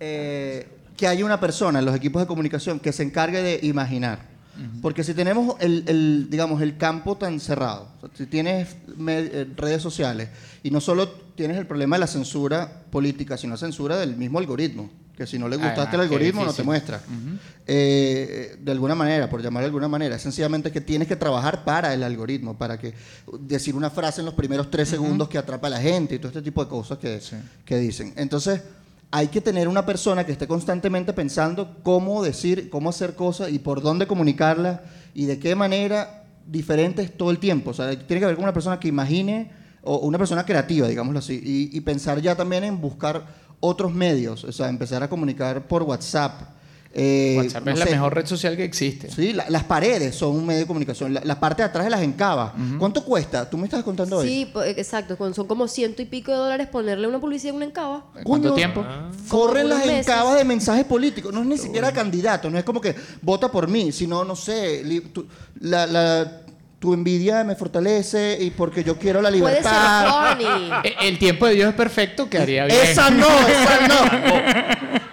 [0.00, 0.66] eh,
[0.96, 4.38] que haya una persona en los equipos de comunicación que se encargue de imaginar.
[4.82, 8.76] Porque si tenemos el, el, digamos, el campo tan cerrado, o sea, si tienes
[9.06, 10.30] eh, redes sociales
[10.64, 14.90] y no solo tienes el problema de la censura política, sino censura del mismo algoritmo,
[15.18, 17.00] que si no le gustaste Además, el algoritmo no te muestra.
[17.66, 21.64] Eh, de alguna manera, por llamarlo de alguna manera, es sencillamente que tienes que trabajar
[21.64, 22.94] para el algoritmo, para que
[23.40, 26.28] decir una frase en los primeros tres segundos que atrapa a la gente y todo
[26.28, 27.34] este tipo de cosas que, Sí.
[27.64, 28.12] que dicen.
[28.16, 28.62] Entonces,
[29.10, 33.58] hay que tener una persona que esté constantemente pensando cómo decir, cómo hacer cosas y
[33.58, 34.80] por dónde comunicarlas
[35.14, 37.70] y de qué manera diferentes todo el tiempo.
[37.70, 39.50] O sea, tiene que haber una persona que imagine
[39.82, 44.44] o una persona creativa, digámoslo así, y, y pensar ya también en buscar otros medios,
[44.44, 46.42] o sea, empezar a comunicar por WhatsApp.
[46.94, 49.10] Eh, WhatsApp no es la mejor red social que existe.
[49.10, 51.12] Sí, la- las paredes son un medio de comunicación.
[51.12, 52.52] La, la parte de atrás de las encabas.
[52.78, 53.48] ¿Cuánto cuesta?
[53.48, 54.26] Tú me estás contando hoy.
[54.28, 55.16] Sí, exacto.
[55.34, 58.06] Son como ciento y pico de dólares ponerle una publicidad en una encaba.
[58.16, 58.84] ¿En ¿Cuánto tiempo?
[59.28, 60.08] Corren Como las meses.
[60.08, 61.32] encabas de mensajes políticos.
[61.32, 62.48] No es ni siquiera candidato.
[62.48, 65.26] No es como que vota por mí, sino, no sé, li- tu,
[65.60, 66.42] la- la-
[66.78, 70.36] tu envidia me fortalece y porque yo quiero la Puede ser libertad.
[70.36, 70.70] funny.
[70.84, 72.78] Eh, El tiempo de Dios es perfecto, quedaría bien.
[72.80, 75.08] Esa no, esa no.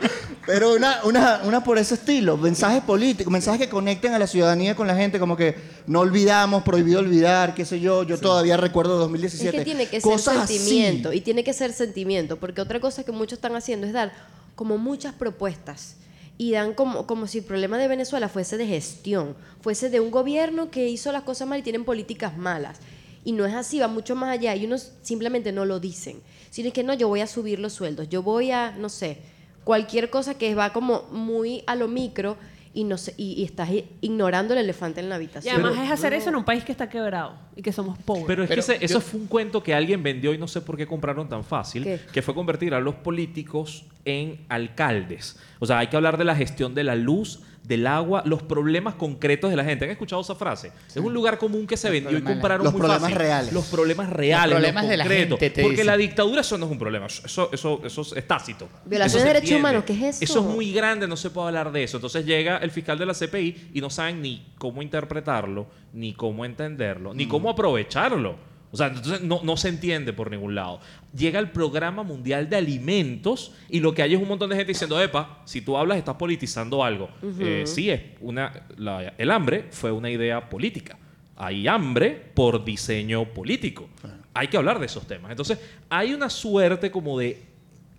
[0.45, 4.75] Pero una, una, una por ese estilo, mensajes políticos, mensajes que conecten a la ciudadanía
[4.75, 5.55] con la gente, como que
[5.87, 9.57] no olvidamos, prohibido olvidar, qué sé yo, yo todavía recuerdo Es 2017.
[9.57, 10.59] que tiene que ser Cosas así.
[10.59, 11.13] sentimiento.
[11.13, 12.37] Y tiene que ser sentimiento.
[12.37, 14.13] Porque otra cosa que muchos están haciendo es dar
[14.53, 15.95] como muchas propuestas.
[16.37, 19.35] Y dan como, como si el problema de Venezuela fuese de gestión.
[19.61, 22.79] Fuese de un gobierno que hizo las cosas mal y tienen políticas malas.
[23.23, 24.55] Y no es así, va mucho más allá.
[24.55, 26.21] Y unos simplemente no lo dicen.
[26.49, 28.09] Sino es que no, yo voy a subir los sueldos.
[28.09, 29.19] Yo voy a, no sé,
[29.63, 32.37] cualquier cosa que va como muy a lo micro
[32.75, 33.69] y, no sé, y, y estás
[34.01, 35.55] ignorando el elefante en la Y habitación.
[35.65, 38.25] además es hacer eso en un país que está quebrado y que somos pobres.
[38.27, 40.47] Pero es Pero que ese- yo- eso fue un cuento que alguien vendió y no
[40.47, 41.99] sé por qué compraron tan fácil, ¿Qué?
[42.11, 45.37] que fue convertir a los políticos en alcaldes.
[45.59, 48.95] O sea, hay que hablar de la gestión de la luz, del agua, los problemas
[48.95, 49.85] concretos de la gente.
[49.85, 50.71] ¿Han escuchado esa frase?
[50.89, 53.15] Es un lugar común que se vendió y compraron Los muy problemas fácil.
[53.17, 53.53] reales.
[53.53, 55.85] Los problemas reales, Los problemas de la gente, te Porque dicen.
[55.87, 58.67] la dictadura eso no es un problema, eso, eso, eso es tácito.
[58.85, 60.23] Violaciones Eso de derechos humanos, ¿qué es eso?
[60.23, 61.97] Eso es muy grande, no se puede hablar de eso.
[61.97, 66.45] Entonces llega el fiscal de la CPI y no saben ni cómo interpretarlo, ni cómo
[66.45, 68.35] entenderlo, ni cómo aprovecharlo.
[68.75, 70.81] O sea, entonces no, no se entiende por ningún lado.
[71.15, 74.73] Llega el Programa Mundial de Alimentos y lo que hay es un montón de gente
[74.73, 77.09] diciendo, epa, si tú hablas estás politizando algo.
[77.39, 80.97] Eh, sí, es una, la- el hambre fue una idea política.
[81.37, 83.87] Hay hambre por diseño político.
[84.33, 85.31] Hay que hablar de esos temas.
[85.31, 85.57] Entonces,
[85.89, 87.41] hay una suerte como de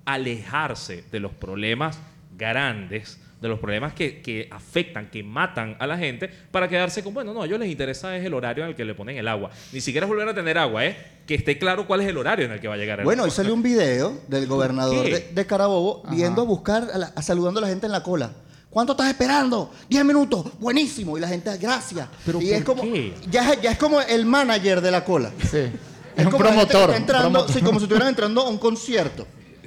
[0.04, 2.00] alejarse de los problemas
[2.36, 7.12] grandes, de los problemas que, que afectan, que matan a la gente, para quedarse con,
[7.12, 9.28] bueno, no, a ellos les interesa es el horario en el que le ponen el
[9.28, 9.50] agua.
[9.72, 10.96] Ni siquiera es volver a tener agua, ¿eh?
[11.26, 13.22] Que esté claro cuál es el horario en el que va a llegar el Bueno,
[13.22, 13.30] agua.
[13.30, 17.20] hoy salió un video del gobernador de, de Carabobo viendo a buscar, a la- a
[17.22, 18.32] saludando a la gente en la cola.
[18.70, 19.70] ¿Cuánto estás esperando?
[19.88, 20.46] 10 minutos.
[20.58, 21.16] Buenísimo.
[21.16, 22.08] Y la gente, gracias.
[22.26, 23.14] ¿Pero y es por como, qué?
[23.30, 25.30] Ya, es- ya es como el manager de la cola.
[25.42, 25.58] Sí.
[26.16, 26.94] Es, un como promotor.
[26.94, 27.54] entrando, promotor.
[27.54, 29.26] sí, como si estuvieran entrando a un concierto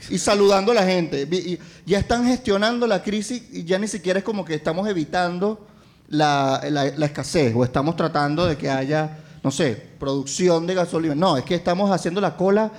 [0.09, 1.27] y saludando a la gente.
[1.31, 5.67] Y ya están gestionando la crisis y ya ni siquiera es como que estamos evitando
[6.09, 11.15] la, la- la escasez o estamos tratando de que haya, no sé, producción de gasolina.
[11.15, 12.71] No, es que estamos haciendo la cola,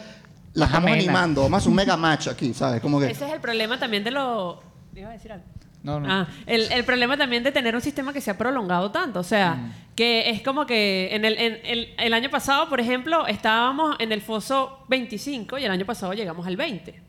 [0.55, 1.05] la Más estamos amena.
[1.05, 1.43] animando.
[1.43, 2.81] Vamos a hacer un mega match aquí, ¿sabes?
[2.81, 3.11] Como que...
[3.11, 4.61] Ese es el problema también de lo...
[4.97, 5.45] ¿Iba a decir algo?
[5.83, 6.13] No, no.
[6.13, 9.21] Ah, el, el problema también de tener un sistema que se ha prolongado tanto.
[9.21, 9.73] O sea, Mm.
[9.97, 14.13] que es como que en el, en el, el año pasado, por ejemplo, estábamos en
[14.13, 17.01] el foso 25 y el año pasado llegamos al 20.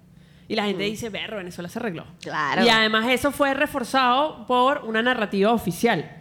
[0.52, 2.04] Y la gente dice, berro, Venezuela se arregló.
[2.20, 2.66] Claro.
[2.66, 6.12] Y además eso fue reforzado por una narrativa oficial.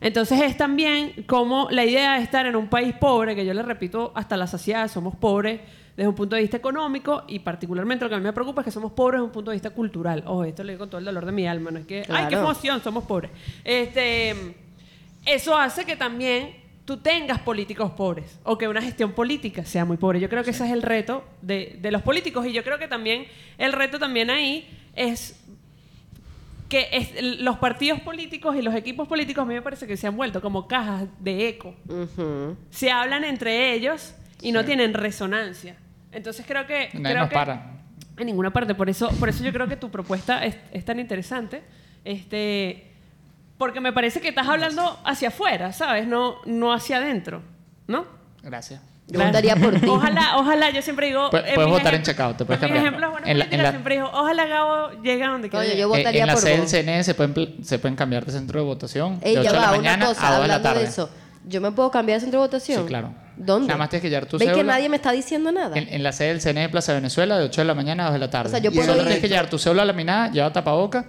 [0.00, 3.62] Entonces es también como la idea de estar en un país pobre, que yo le
[3.62, 5.60] repito hasta la saciedad, somos pobres
[5.96, 8.64] desde un punto de vista económico y particularmente lo que a mí me preocupa es
[8.64, 10.24] que somos pobres desde un punto de vista cultural.
[10.26, 12.26] Ojo, esto lo digo con todo el dolor de mi alma, no es que, ay,
[12.28, 13.30] qué emoción, somos pobres.
[13.62, 14.56] Este,
[15.24, 19.98] eso hace que también tú tengas políticos pobres o que una gestión política sea muy
[19.98, 20.20] pobre.
[20.20, 22.88] Yo creo que ese es el reto de, de los políticos y yo creo que
[22.88, 23.26] también
[23.58, 24.66] el reto también ahí
[24.96, 25.38] es
[26.70, 30.06] que es- los partidos políticos y los equipos políticos a mí me parece que se
[30.06, 31.74] han vuelto como cajas de eco.
[32.70, 35.76] Se hablan entre ellos y no tienen resonancia.
[36.10, 36.88] Entonces creo que...
[36.94, 37.74] Nadie creo nos que- para.
[38.16, 38.74] En ninguna parte.
[38.74, 41.62] Por eso, por eso yo creo que tu propuesta es, es tan interesante.
[42.02, 42.87] Este,
[43.58, 46.06] porque me parece que estás hablando hacia afuera, ¿sabes?
[46.06, 47.42] No, no hacia adentro.
[47.86, 48.06] ¿No?
[48.42, 48.80] Gracias.
[49.10, 49.86] Yo votaría por ti.
[49.88, 51.30] Ojalá, ojalá, yo siempre digo.
[51.30, 52.84] Pu- en puedes votar en checkout, te puedes cambiar.
[52.84, 55.64] ejemplos, bueno, En la- en la- siempre digo, ojalá Gabo llegue a donde quiera.
[55.64, 56.70] yo Eh, votaría en la por sede del vos.
[56.70, 59.60] CNE se pueden, se pueden cambiar de centro de votación Ey, de 8 ya de
[59.60, 60.80] la va, mañana una a cosa, 2 de la hablando tarde.
[60.82, 61.10] de eso.
[61.46, 62.82] ¿Yo me puedo cambiar de centro de votación?
[62.82, 63.14] Sí, claro.
[63.38, 63.68] ¿Dónde?
[63.68, 64.74] Nada más tienes que llevar tu ¿Ves que cédula.
[64.74, 65.78] nadie me está diciendo nada?
[65.78, 68.06] En, en la sede del CNE de Plaza Venezuela de 8 de la mañana a
[68.08, 68.48] 2 de la tarde.
[68.48, 71.06] O sea, yo y puedo solo ir- tienes que llevar tu cédula laminada, lleva tapaboca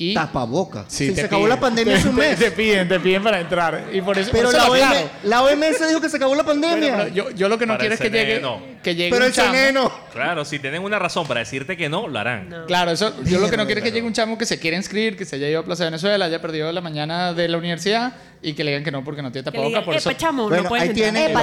[0.00, 0.14] y...
[0.14, 0.84] Tapaboca.
[0.86, 2.38] Sí, si se acabó la pandemia hace un mes.
[2.38, 3.88] Te piden, te piden para entrar.
[3.92, 6.96] Y por eso, Pero por eso la, OM, OMS dijo que se acabó la pandemia.
[6.96, 8.62] pero yo, yo lo que no Para quiero es que CNE llegue, no.
[8.80, 9.58] que llegue Pero un el chamo.
[9.74, 9.92] No.
[10.12, 12.48] Claro, si tienen una razón para decirte que no, lo harán.
[12.68, 14.76] Claro, eso, yo lo que no quiero es que llegue un chamo que se quiera
[14.76, 18.12] inscribir, que se haya ido a Plaza Venezuela, haya perdido la mañana de la universidad
[18.40, 19.84] y que le digan que no porque no tiene tapaboca.
[19.84, 20.94] Por eso, "Epa, chamo, Bueno, no ahí entrar".
[20.94, 21.36] tienen-.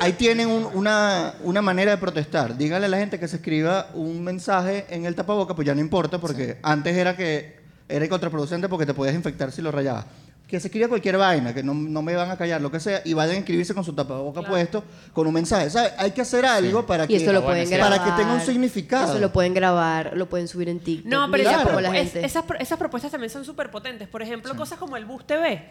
[0.00, 2.56] Ahí tienen un- una, una manera de protestar.
[2.56, 5.80] Dígale a la gente que se escriba un mensaje en el tapaboca, pues ya no
[5.80, 10.06] importa, porque antes era que era contraproducente porque te podías infectar si lo rayabas.
[10.46, 13.00] Que se escriba cualquier vaina, que no, no me van a callar, lo que sea,
[13.04, 15.70] y vayan a inscribirse con su tapaboca puesto, con un mensaje.
[15.70, 15.92] ¿Sabes?
[15.96, 17.98] Hay que hacer algo para Y que, lo pueden grabar.
[17.98, 19.12] para que tenga un significado.
[19.12, 21.10] Eso lo pueden grabar, lo pueden subir en TikTok.
[21.10, 22.26] No, pero esas, cómo la es- gente...
[22.26, 24.06] esas propuestas también son súper potentes.
[24.06, 25.62] Por ejemplo, cosas como el Bus TV.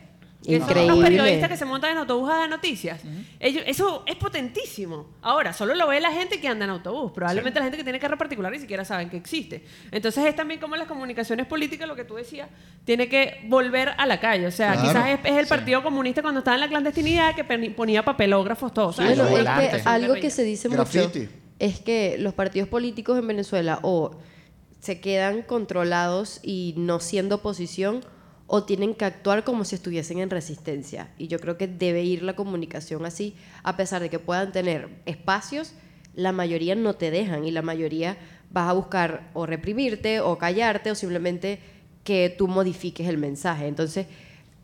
[0.46, 0.94] Que son Increíble.
[0.94, 3.00] unos periodistas que se montan en autobús a dar noticias.
[3.40, 5.08] Ellos, eso es potentísimo.
[5.22, 7.14] Ahora, solo lo ve la gente que anda en autobús.
[7.14, 9.64] Probablemente la gente que tiene carro particular ni siquiera saben que existe.
[9.92, 12.50] Entonces es también como las comunicaciones políticas, lo que tú decías,
[12.84, 14.46] tiene que volver a la calle.
[14.48, 14.88] O sea, Claro.
[14.90, 18.92] quizás es, es el Partido Comunista cuando estaba en la clandestinidad que ponía papelógrafos, todo.
[18.92, 19.18] ¿sabes?
[19.18, 21.30] Bueno, los es que algo que se dice mucho Graffiti.
[21.60, 24.12] es que los partidos políticos en Venezuela o
[24.82, 28.04] se quedan controlados y no siendo oposición
[28.48, 31.10] o tienen que actuar como si estuviesen en resistencia.
[31.18, 34.90] Y yo creo que debe ir la comunicación así, a pesar de que puedan tener
[35.06, 35.74] espacios,
[36.14, 38.18] la mayoría no te dejan y la mayoría
[38.52, 41.60] vas a buscar o reprimirte o callarte o simplemente
[42.04, 43.68] que tú modifiques el mensaje.
[43.68, 44.08] Entonces,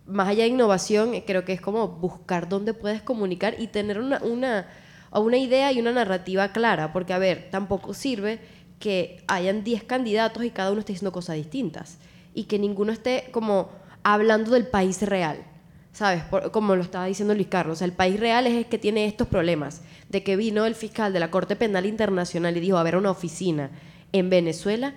[0.05, 4.19] más allá de innovación, creo que es como buscar dónde puedes comunicar y tener una,
[4.19, 4.67] una,
[5.11, 8.39] una idea y una narrativa clara, porque a ver, tampoco sirve
[8.79, 11.97] que hayan 10 candidatos y cada uno esté diciendo cosas distintas
[12.39, 13.69] y que ninguno esté como
[14.01, 15.43] hablando del país real.
[15.91, 16.23] ¿Sabes?
[16.23, 17.81] Por- como lo estaba diciendo Luis Carlos.
[17.81, 19.81] El país real es el que tiene estos problemas.
[20.07, 23.11] De que vino el fiscal de la Corte Penal Internacional y dijo, a ver, una
[23.11, 23.71] oficina
[24.13, 24.93] en Venezuela.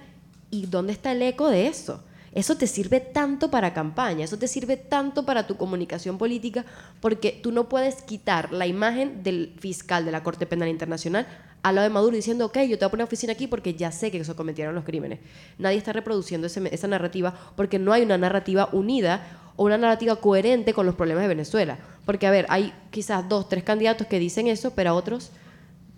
[0.53, 2.05] ¿Y dónde está el eco de eso?
[2.35, 6.64] Eso te sirve tanto para campaña, eso te sirve tanto para tu comunicación política,
[7.01, 11.26] porque tú no puedes quitar la imagen del fiscal de la Corte Penal Internacional
[11.62, 13.93] al lado de Maduro diciendo, ok, yo te voy a poner oficina aquí porque ya
[13.93, 15.20] sé que eso cometieron los crímenes.
[15.59, 20.16] Nadie está reproduciendo ese- esa narrativa porque no hay una narrativa unida o una narrativa
[20.16, 21.78] coherente con los problemas de Venezuela.
[22.05, 25.30] Porque, a ver, hay quizás dos, tres candidatos que dicen eso, pero a otros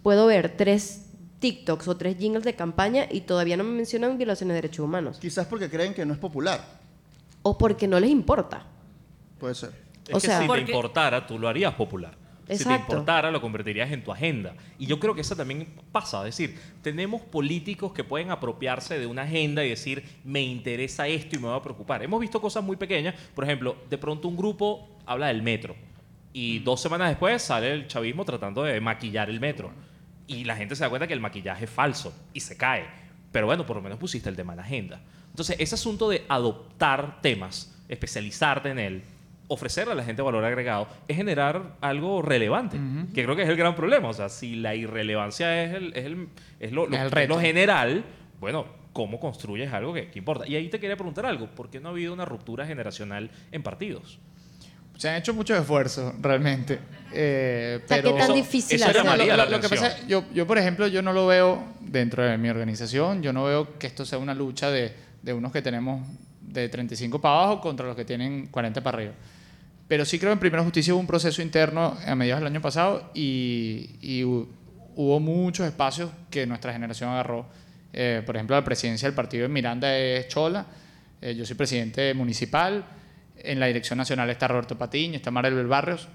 [0.03, 1.04] puedo ver tres
[1.45, 5.19] TikToks o tres jingles de campaña y todavía no me mencionan violaciones de derechos humanos.
[5.21, 6.65] Quizás porque creen que no es popular.
[7.43, 8.65] O porque no les importa.
[9.39, 9.71] Puede ser.
[10.09, 12.13] Es O que sea- si Porque- te importara, tú lo harías popular.
[12.15, 12.93] Si te Exacto.
[12.93, 14.55] importara, lo convertirías en tu agenda.
[14.79, 16.27] Y yo creo que eso también pasa.
[16.27, 21.37] Es decir, tenemos políticos que pueden apropiarse de una agenda y decir, me interesa esto
[21.37, 22.03] y me va a preocupar.
[22.03, 23.15] Hemos visto cosas muy pequeñas.
[23.35, 25.77] Por ejemplo, de pronto un grupo habla del metro.
[26.33, 29.71] Y dos semanas después sale el chavismo tratando de maquillar el metro.
[30.27, 32.85] Y la gente se da cuenta que el maquillaje es falso y se cae.
[33.33, 35.01] Pero bueno, por lo menos pusiste el tema en la agenda.
[35.31, 39.03] Entonces, ese asunto de adoptar temas, especializarte en él,
[39.49, 42.79] ofrecerle a la gente valor agregado, es generar algo relevante,
[43.13, 44.09] que creo que es el gran problema.
[44.09, 46.29] O sea, si la irrelevancia es, el, es, el-
[46.61, 48.05] es lo, lo- el lo general,
[48.41, 50.47] bueno, ¿cómo construyes algo que, que importa?
[50.47, 53.63] Y ahí te quería preguntar algo, ¿por qué no ha habido una ruptura generacional en
[53.63, 54.19] partidos?
[54.97, 56.79] Se han hecho muchos esfuerzos, realmente.
[57.13, 59.89] Eh, O sea, pero ¿qué tan Eso- difícil eso lo, la lo- lo que pasa
[59.89, 63.45] es, yo, yo, por ejemplo, yo no lo veo dentro de mi organización, yo no
[63.45, 64.93] veo que esto sea una lucha de,
[65.23, 66.07] de unos que tenemos
[66.41, 69.13] de 35 para abajo contra los que tienen 40 para arriba.
[69.87, 73.11] Pero sí creo en Primera Justicia hubo un proceso interno a mediados del año pasado
[73.15, 74.47] y, y hu-
[74.97, 77.47] hubo muchos espacios que nuestra generación agarró.
[77.93, 80.67] Eh, por ejemplo, la presidencia del partido en Miranda es Chola,
[81.21, 82.85] eh, yo soy presidente municipal,
[83.37, 86.09] en la dirección nacional está Roberto Patiño, está Maribel Barrios.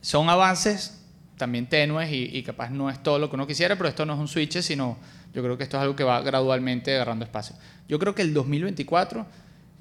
[0.00, 1.04] Son avances
[1.36, 4.14] también tenues y, y capaz no es todo lo que uno quisiera, pero esto no
[4.14, 4.98] es un switch, sino
[5.32, 7.56] yo creo que esto es algo que va gradualmente agarrando espacio.
[7.88, 9.26] Yo creo que el 2024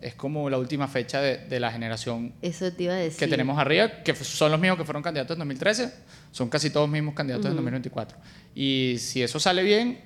[0.02, 3.18] es como la última fecha de, de la generación Eso te iba a decir.
[3.18, 5.94] que tenemos arriba, que son los mismos que fueron candidatos en 2013,
[6.32, 8.18] son casi todos mismos candidatos en 2024.
[8.54, 10.00] Y si eso sale bien,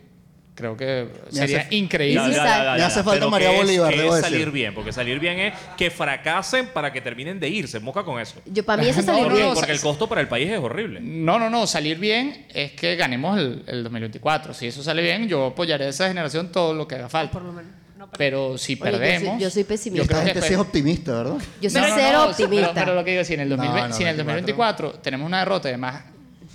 [0.54, 2.22] creo que sería hace- increíble.
[2.22, 4.32] Ya, ya, ya, Me hace falta Pero María ¿qué es- Bolívar, qué debo es decir.
[4.38, 4.74] salir bien?
[4.74, 7.80] Porque salir bien es que fracasen para que terminen de irse.
[7.80, 8.36] Moca con eso.
[8.46, 9.48] Yo, para mí eso No, salir no, bien.
[9.48, 11.00] no, Porque el costo para el país es horrible.
[11.02, 14.54] No, no, no, salir bien es que ganemos el, el 2024.
[14.54, 17.32] Si eso sale bien, yo apoyaré a esa generación todo lo que haga falta.
[17.34, 17.72] Por lo menos.
[17.98, 19.42] No, pero- Pero si Oye, yo soy- perdemos...
[19.42, 20.04] yo soy pesimista.
[20.04, 21.38] yo creo Esta que gente sí es optimista, ¿verdad?
[21.62, 22.74] Yo soy No, no, cero no, optimista.
[22.74, 24.88] Pero, pero lo que digo, si en el, No, 2020 no, si en el 24.
[24.88, 26.04] 2024 tenemos una derrota, además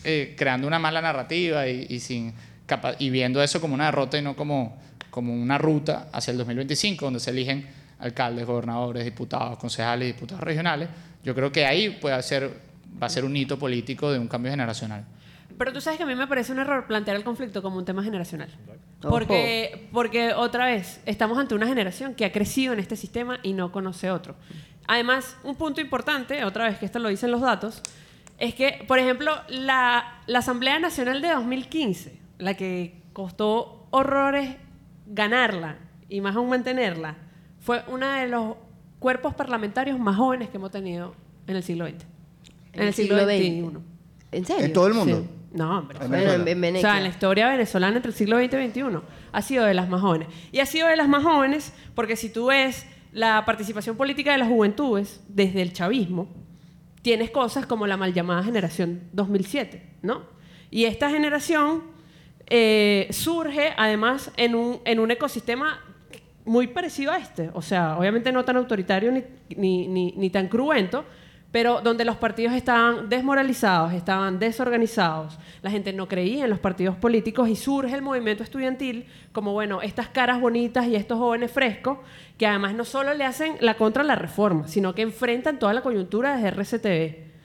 [0.04, 2.34] eh, creando una mala narrativa y, y sin
[2.98, 4.78] y viendo eso como una derrota y no como,
[5.10, 7.66] como una ruta hacia el 2025, donde se eligen
[7.98, 10.88] alcaldes, gobernadores, diputados, concejales, diputados regionales,
[11.22, 12.50] yo creo que ahí puede ser,
[13.00, 15.04] va a ser un hito político de un cambio generacional.
[15.58, 17.84] Pero tú sabes que a mí me parece un error plantear el conflicto como un
[17.84, 18.48] tema generacional.
[19.00, 23.52] Porque, porque otra vez, estamos ante una generación que ha crecido en este sistema y
[23.52, 24.36] no conoce otro.
[24.86, 27.82] Además, un punto importante, otra vez que esto lo dicen los datos,
[28.38, 34.56] es que, por ejemplo, la, la Asamblea Nacional de 2015, la que costó horrores
[35.06, 35.78] ganarla
[36.08, 37.16] y más aún mantenerla,
[37.60, 38.56] fue uno de los
[38.98, 41.14] cuerpos parlamentarios más jóvenes que hemos tenido
[41.46, 42.04] en el siglo XX.
[42.72, 43.78] En, el siglo, XXI.
[44.32, 44.64] ¿En serio?
[44.64, 45.20] En todo el mundo.
[45.20, 45.28] Sí.
[45.56, 45.98] No, hombre.
[46.02, 46.68] En Venezuela.
[46.68, 48.82] en O sea, en la historia venezolana entre el siglo XX y XXI
[49.32, 50.28] ha sido de las más jóvenes.
[50.52, 54.38] Y ha sido de las más jóvenes porque si tú ves la participación política de
[54.38, 56.28] las juventudes desde el chavismo,
[57.00, 60.24] tienes cosas como la mal llamada generación 2007, ¿no?
[60.70, 61.95] Y esta generación
[62.48, 65.80] eh, surge además en un, en un ecosistema
[66.44, 67.50] muy parecido a este.
[67.54, 69.24] O sea, obviamente no tan autoritario ni,
[69.56, 71.04] ni, ni, ni tan cruento,
[71.50, 76.96] pero donde los partidos estaban desmoralizados, estaban desorganizados, la gente no creía en los partidos
[76.96, 81.98] políticos y surge el movimiento estudiantil como, bueno, estas caras bonitas y estos jóvenes frescos
[82.36, 85.72] que además no solo le hacen la contra a la reforma, sino que enfrentan toda
[85.72, 87.35] la coyuntura desde RCTV.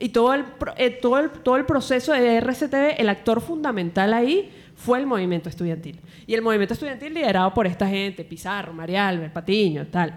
[0.00, 0.46] Y todo el,
[0.78, 5.50] eh, todo, el, todo el proceso de RCTV, el actor fundamental ahí fue el movimiento
[5.50, 6.00] estudiantil.
[6.26, 10.14] Y el movimiento estudiantil liderado por esta gente, Pizarro, María Albert, Patiño, tal.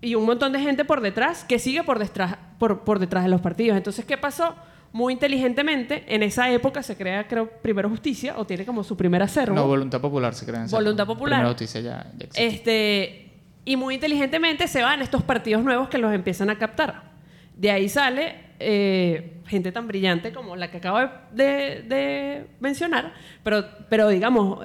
[0.00, 3.30] Y un montón de gente por detrás que sigue por detrás, por, por detrás de
[3.30, 3.76] los partidos.
[3.76, 4.54] Entonces, ¿qué pasó?
[4.92, 9.22] Muy inteligentemente, en esa época se crea, creo, Primero Justicia, o tiene como su primer
[9.22, 9.54] acervo.
[9.54, 10.66] No, voluntad popular se creen.
[10.70, 11.40] Voluntad popular.
[11.40, 12.46] Primera noticia ya, ya existe.
[12.46, 13.30] Este,
[13.66, 17.12] y muy inteligentemente se van estos partidos nuevos que los empiezan a captar.
[17.56, 20.98] De ahí sale eh, gente tan brillante como la que acabo
[21.32, 24.60] de, de mencionar, pero, pero digamos,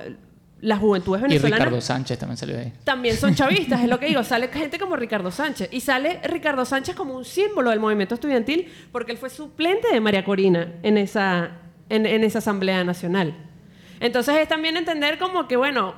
[0.61, 2.73] las juventudes Y venezolanas Ricardo Sánchez también salió ahí.
[2.83, 4.23] también son chavistas, es lo que digo.
[4.23, 5.69] Sale gente como Ricardo Sánchez.
[5.71, 9.99] Y sale Ricardo Sánchez como un símbolo del movimiento estudiantil porque él fue suplente de
[10.01, 11.51] María Corina en esa,
[11.89, 13.35] en, en esa Asamblea Nacional.
[13.99, 15.95] Entonces es también entender como que, bueno,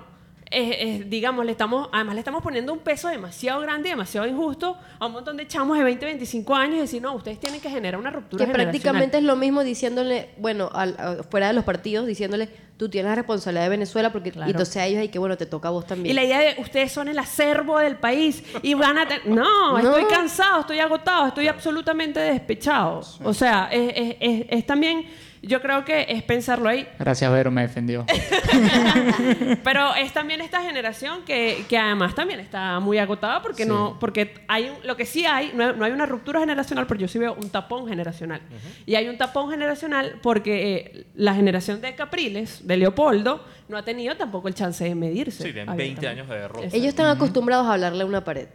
[0.51, 4.27] es- es, digamos, le estamos, además le estamos poniendo un peso demasiado grande y demasiado
[4.27, 7.61] injusto a un montón de chamos de 20, 25 años y decir, no, ustedes tienen
[7.61, 8.71] que generar una ruptura Que generacional".
[8.71, 13.09] prácticamente es lo mismo diciéndole, bueno, al- a- fuera de los partidos, diciéndole, tú tienes
[13.09, 14.47] la responsabilidad de Venezuela, porque Claro.
[14.49, 16.15] y entonces a ellos hay que, bueno, te toca a vos Y también.
[16.15, 19.07] la idea de ustedes son el acervo del país y van a...
[19.07, 19.97] te- No, No.
[19.97, 23.01] estoy cansado, estoy agotado, estoy absolutamente despechado.
[23.23, 25.05] O sea, es, es- es- es también,
[25.41, 26.87] yo creo que es pensarlo ahí.
[26.99, 28.05] Gracias, Vero, me defendió.
[29.63, 34.33] Pero es también esta generación que, que además también está muy agotada porque no porque
[34.47, 37.07] hay un- lo que sí hay no, hay no hay una ruptura generacional pero yo
[37.07, 38.41] sí veo un tapón generacional
[38.85, 43.83] y hay un tapón generacional porque eh, la generación de Capriles de Leopoldo no ha
[43.83, 46.07] tenido tampoco el chance de medirse Sí, tienen 20 abiertamente.
[46.07, 46.67] años de derrota.
[46.75, 48.47] Ellos están acostumbrados a hablarle a una pared.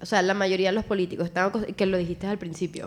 [0.00, 2.84] O sea, la mayoría de los políticos están que lo dijiste al principio.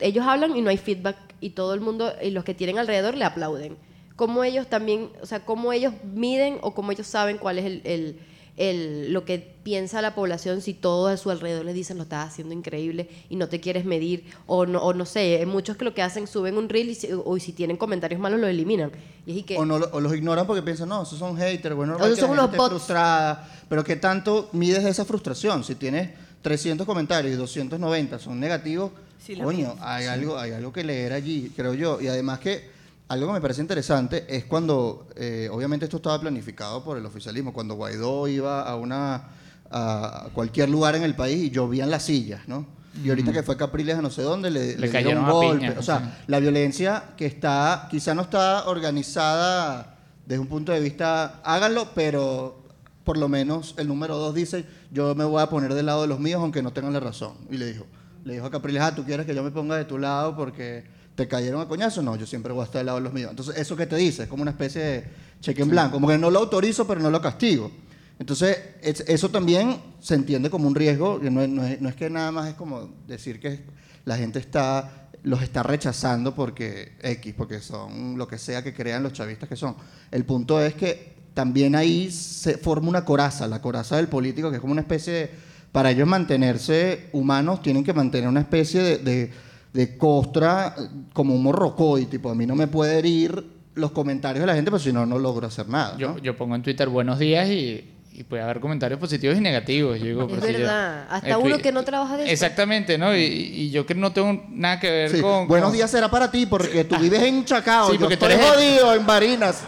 [0.00, 3.16] Ellos hablan y no hay feedback y todo el mundo y los que tienen alrededor
[3.16, 3.76] le aplauden.
[4.16, 7.80] Cómo ellos también, o sea, cómo ellos miden o cómo ellos saben cuál es el,
[7.84, 8.18] el-
[8.58, 12.28] el- lo que piensa la población si todos a su alrededor les dicen lo estás
[12.28, 15.86] haciendo increíble y no te quieres medir o no, o no sé, hay muchos que
[15.86, 18.92] lo que hacen suben un reel y si, o si tienen comentarios malos lo eliminan.
[19.26, 21.74] Y es y que O, no, o los ignoran porque piensan, no, esos son haters,
[21.74, 22.68] bueno, esos son unos bots.
[22.68, 23.48] frustrada.
[23.70, 25.64] Pero ¿qué tanto mides esa frustración?
[25.64, 26.10] Si tienes
[26.42, 28.90] 300 comentarios y 290 son negativos,
[29.24, 32.00] Sí, coño, hay, algo, hay algo que leer allí, creo yo.
[32.00, 32.70] Y además que
[33.08, 37.52] algo que me parece interesante es cuando, eh, obviamente esto estaba planificado por el oficialismo,
[37.52, 39.28] cuando Guaidó iba a una
[39.70, 42.66] a cualquier lugar en el país y llovían las sillas, ¿no?
[43.02, 45.66] Y ahorita que fue Capriles a no sé dónde, le, le, dieron cayeron un golpe.
[45.66, 46.24] piña, o sea, sí.
[46.26, 49.96] la violencia que está, quizá no está organizada
[50.26, 52.62] desde un punto de vista, háganlo, pero
[53.04, 56.08] por lo menos el número dos dice, yo me voy a poner del lado de
[56.08, 57.32] los míos aunque no tengan la razón.
[57.50, 57.86] Y le dijo,
[58.24, 60.84] le dijo a Capriles, ah, ¿tú quieres que yo me ponga de tu lado porque
[61.14, 62.02] te cayeron a coñazo?
[62.02, 63.30] No, yo siempre voy a estar del lado de los míos.
[63.30, 64.24] Entonces, ¿eso que te dice?
[64.24, 65.04] Es como una especie de
[65.40, 67.70] cheque en blanco, como que no lo autorizo, pero no lo castigo.
[68.18, 71.96] Entonces, es- eso también se entiende como un riesgo, que no no es- no es
[71.96, 73.60] que nada más es como decir que
[74.04, 79.04] la gente está los está rechazando porque X, porque son lo que sea que crean
[79.04, 79.76] los chavistas que son.
[80.10, 84.56] El punto es que también ahí se forma una coraza, la coraza del político, que
[84.56, 85.30] es como una especie de,
[85.72, 89.30] para ellos mantenerse humanos, tienen que mantener una especie de, de,
[89.72, 93.44] de costra, eh, como un morrocoy, tipo, a mí no me puede herir
[93.74, 95.96] los comentarios de la gente, pero si no, no logro hacer nada.
[95.96, 96.18] Yo, ¿no?
[96.18, 99.98] yo pongo en Twitter buenos días y, y puede haber comentarios positivos y negativos.
[99.98, 101.06] Yo digo, Es si yo- verdad.
[101.08, 102.32] Hasta eh, uno que no trabaja de eso.
[102.32, 103.16] Exactamente, ¿no?
[103.16, 105.48] Y, y yo que no tengo nada que ver Sí, con...
[105.48, 108.26] Buenos con- días será para ti, porque tú vives en Chacao, Sí, yo porque tú
[108.26, 109.62] estoy eres- jodido en Barinas.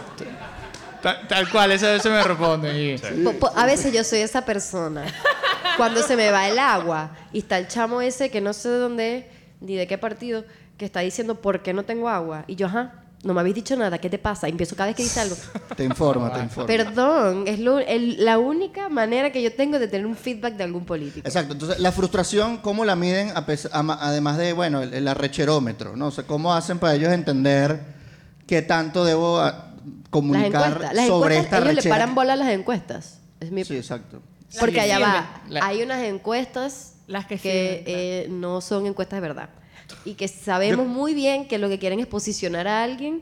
[1.05, 2.23] Tal, tal cual, eso, eso me
[3.23, 5.05] Po- po- A veces yo soy esa persona.
[5.77, 8.77] Cuando se me va el agua y está el chamo ese que no sé de
[8.79, 9.25] dónde es,
[9.61, 10.45] ni de qué partido,
[10.77, 12.43] que está diciendo por qué no tengo agua.
[12.47, 14.47] Y yo, ajá, no me habéis dicho nada, ¿qué te pasa?
[14.47, 15.35] Y empiezo cada vez que dice algo.
[15.75, 16.65] Te informa, te informa.
[16.65, 20.63] Perdón, es lo- el- la única manera que yo tengo de tener un feedback de
[20.63, 21.27] algún político.
[21.27, 23.31] Exacto, entonces la frustración, ¿cómo la miden?
[23.35, 26.07] a pes- ama- Además de, bueno, el, el arrecherómetro, ¿no?
[26.07, 27.79] O sea, ¿cómo hacen para ellos entender
[28.47, 29.39] qué tanto debo
[30.09, 31.95] comunicar encuestas, las sobre encuestas, esta ellos le arrechera?
[31.95, 33.19] paran bola a las encuestas.
[33.39, 34.21] Es mi- Sí, exacto.
[34.59, 35.41] Porque que allá va.
[35.49, 37.99] La- hay unas encuestas Las que que sirven, claro.
[37.99, 39.49] eh, no son encuestas de verdad.
[40.05, 43.21] Y que sabemos muy bien que lo que quieren es posicionar a alguien,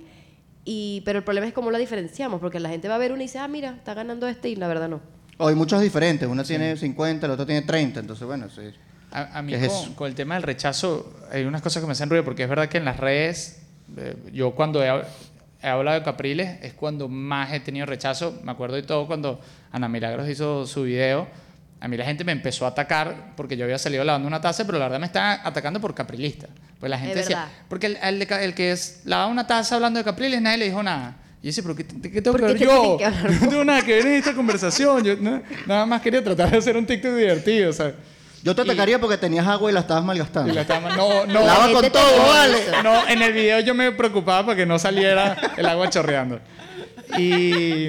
[0.66, 3.24] y, pero el problema es cómo lo diferenciamos, porque la gente va a ver una
[3.24, 5.02] y dice, ah, mira, está ganando este, y la verdad no.
[5.38, 8.62] O hay muchos diferentes, una tiene 50, la otra tiene 30, entonces bueno, sí.
[9.12, 11.92] A, a mí ¿Qué es con, el tema del rechazo hay unas cosas que me
[11.94, 13.62] hacen ruido porque es verdad que en las redes,
[13.98, 15.04] eh, yo cuando he,
[15.64, 18.40] he hablado de Capriles es cuando más he tenido rechazo.
[18.44, 19.40] Me acuerdo de todo cuando
[19.72, 21.28] Ana Milagros hizo su video.
[21.80, 24.66] A mí la gente me empezó a atacar porque yo había salido lavando una taza,
[24.66, 26.48] pero la verdad me estaba atacando por caprilista.
[26.80, 27.52] Pues la gente decía, verdad.
[27.70, 30.84] porque el, el el que es, lavaba una taza hablando de Capriles nadie le dijo
[30.84, 31.18] nada.
[31.42, 32.98] Y decía, pero ¿qué, qué tengo ¿Por que ver te yo?
[32.98, 33.10] que
[33.42, 35.04] No tengo nada que ver en esta conversación.
[35.04, 37.96] Yo no- nada más quería tratar de hacer un TikTok divertido, ¿sabes?
[38.44, 40.52] Yo te atacaría porque tenías agua y la estabas malgastando.
[40.52, 42.58] Y la estaba- no, no, Lava La con todo, vale.
[42.84, 46.40] no, en el video yo me preocupaba para que no saliera el agua chorreando.
[47.18, 47.88] Y,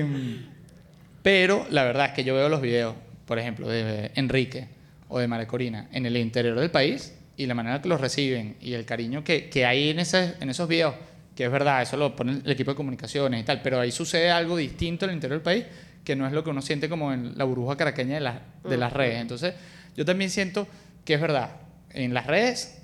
[1.23, 2.95] pero la verdad es que yo veo los videos,
[3.27, 4.69] por ejemplo, de Enrique
[5.09, 8.57] o de María Corina en el interior del país y la manera que los reciben
[8.61, 10.95] y el cariño que, que hay en, ese- en esos videos,
[11.35, 14.31] que es verdad, eso lo pone el equipo de comunicaciones y tal, pero ahí sucede
[14.31, 15.65] algo distinto en el interior del país
[16.05, 18.77] que no es lo que uno siente como en la burbuja caraqueña de, las de
[18.77, 19.21] las redes.
[19.23, 19.55] Entonces,
[19.97, 20.67] yo también siento
[21.05, 21.51] que es verdad,
[21.91, 22.83] en las redes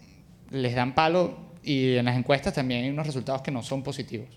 [0.51, 4.29] les dan palo y en las encuestas también hay unos resultados que no son positivos.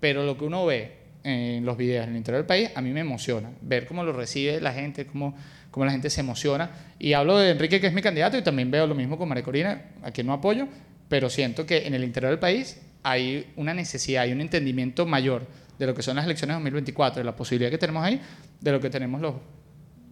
[0.00, 2.90] Pero lo que uno ve en los videos en el interior del país, a mí
[2.90, 3.50] me emociona.
[3.60, 5.34] Ver cómo lo recibe la gente, cómo,
[5.70, 6.70] cómo la gente se emociona.
[6.98, 9.42] Y hablo de Enrique, que es mi candidato, y también veo lo mismo con María
[9.42, 10.68] Corina, a quien no apoyo,
[11.08, 15.46] pero siento que en el interior del país hay una necesidad, hay un entendimiento mayor
[15.78, 18.20] de lo que son las elecciones de 2024, de la posibilidad que tenemos ahí,
[18.60, 19.34] de lo que tenemos los,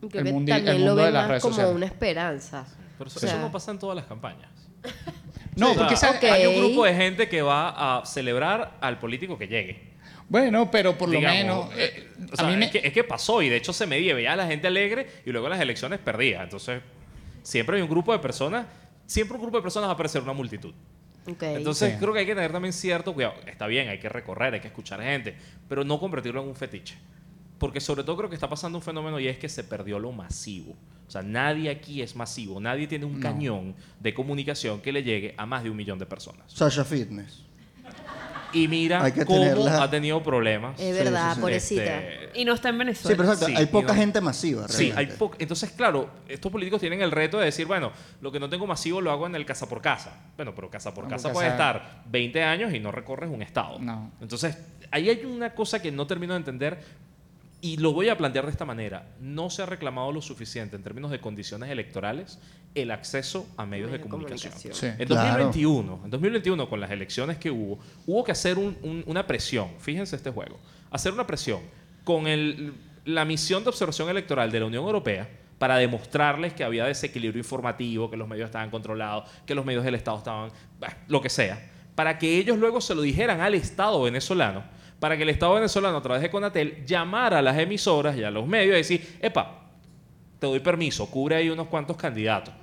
[0.08, 1.76] Creo el, que mundi- el también lo mundo de ven las más redes como sociales.
[1.76, 2.66] una esperanza.
[2.98, 4.50] Pero eso, O sea- eso no pasa en todas las campañas.
[5.56, 6.24] No, O sea, porque esa- ok.
[6.24, 9.94] hay un grupo de gente que va a celebrar al político que llegue.
[10.28, 11.70] Bueno, pero por lo menos...
[11.76, 12.64] Eh, eh, o sea, a mí me...
[12.64, 15.06] es, que, es que pasó y de hecho se medía, veía a la gente alegre
[15.24, 16.42] y luego en las elecciones perdía.
[16.42, 16.82] Entonces,
[17.44, 18.66] siempre hay un grupo de personas,
[19.06, 20.74] siempre un grupo de personas va a parecer una multitud.
[21.26, 21.98] Entonces, Sí.
[22.00, 23.34] creo que hay que tener también cierto cuidado.
[23.46, 25.36] Está bien, hay que recorrer, hay que escuchar gente,
[25.68, 26.96] pero no convertirlo en un fetiche.
[27.58, 30.12] Porque sobre todo creo que está pasando un fenómeno y es que se perdió lo
[30.12, 30.74] masivo.
[31.06, 33.20] O sea, nadie aquí es masivo, nadie tiene un No.
[33.20, 36.42] cañón de comunicación que le llegue a más de un millón de personas.
[36.52, 37.42] Sasha Fitness.
[38.52, 40.78] Y mira Hay que cómo tenerla- ha tenido problemas.
[40.80, 41.40] es Sí, verdad, sí, sí.
[41.40, 41.98] pobrecita.
[42.02, 43.16] Este, Y no está en Sí, Venezuela.
[43.16, 44.68] pero exacto, Sí, hay poca no- gente masiva.
[44.68, 45.16] Sí, hay realmente.
[45.16, 45.36] poco.
[45.40, 47.90] Entonces, claro, estos políticos tienen el reto de decir, bueno,
[48.20, 50.12] lo que no tengo masivo lo hago en el casa por casa.
[50.36, 53.42] Bueno, pero casa por No, casa puede casa- estar 20 años y no recorres un
[53.42, 53.78] estado.
[53.80, 54.12] No.
[54.20, 54.56] Entonces,
[54.92, 56.78] ahí hay una cosa que no termino de entender
[57.64, 59.06] y lo voy a plantear de esta manera.
[59.20, 62.38] No se ha reclamado lo suficiente en términos de condiciones electorales
[62.74, 64.52] el acceso a medios de Medios de comunicación.
[64.52, 64.96] comunicación.
[64.96, 65.02] Sí.
[65.02, 65.44] En Claro.
[65.44, 69.70] 2021, en 2021 con las elecciones que hubo, hubo que hacer un- un- una presión,
[69.78, 70.58] fíjense este juego,
[70.90, 71.60] hacer una presión
[72.04, 72.74] con el-
[73.06, 75.26] la misión de observación electoral de la Unión Europea
[75.58, 79.94] para demostrarles que había desequilibrio informativo, que los medios estaban controlados, que los medios del
[79.94, 80.50] Estado estaban,
[80.80, 84.64] bah, lo que sea, para que ellos luego se lo dijeran al Estado venezolano,
[85.04, 88.30] para que el Estado venezolano a través de Conatel llamara a las emisoras y a
[88.30, 89.66] los medios y decir, epa,
[90.38, 92.54] te doy permiso, cubre ahí unos cuantos candidatos.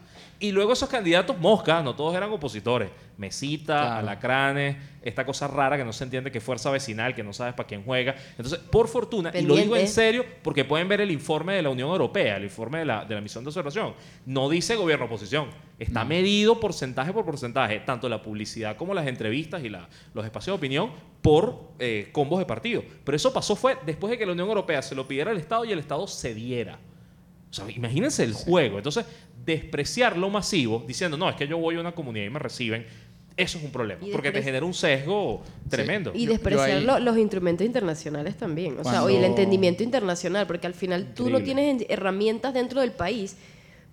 [0.42, 2.90] Y luego esos candidatos, mosca, no todos eran opositores.
[3.18, 3.98] Mesita, Claro.
[4.00, 7.54] alacranes, esta cosa rara que no se entiende que es fuerza vecinal, que no sabes
[7.54, 8.16] para quién juega.
[8.32, 11.70] Entonces, por fortuna, y lo digo en serio, porque pueden ver el informe de la
[11.70, 13.94] Unión Europea, el informe de la, de la misión de observación.
[14.26, 15.50] No dice gobierno oposición.
[15.78, 20.56] Está medido porcentaje por porcentaje, tanto la publicidad como las entrevistas y la- los espacios
[20.56, 20.92] de opinión
[21.22, 22.84] por eh, combos de partido.
[23.04, 25.66] Pero eso pasó fue después de que la Unión Europea se lo pidiera al Estado
[25.66, 26.80] y el Estado cediera.
[27.52, 28.78] O sea, imagínense el juego.
[28.78, 29.06] Entonces,
[29.46, 32.86] despreciar lo masivo diciendo, no, es que yo voy a una comunidad y me reciben,
[33.38, 34.06] eso es un problema.
[34.06, 36.12] Y Porque te genera un sesgo tremendo.
[36.14, 38.74] Y Yo- despreciar yo ahí- lo- los instrumentos internacionales también.
[38.74, 41.46] O sea, Cuando- oye, el entendimiento internacional, porque al final tú no Increíble.
[41.64, 43.36] tienes en- herramientas dentro del país,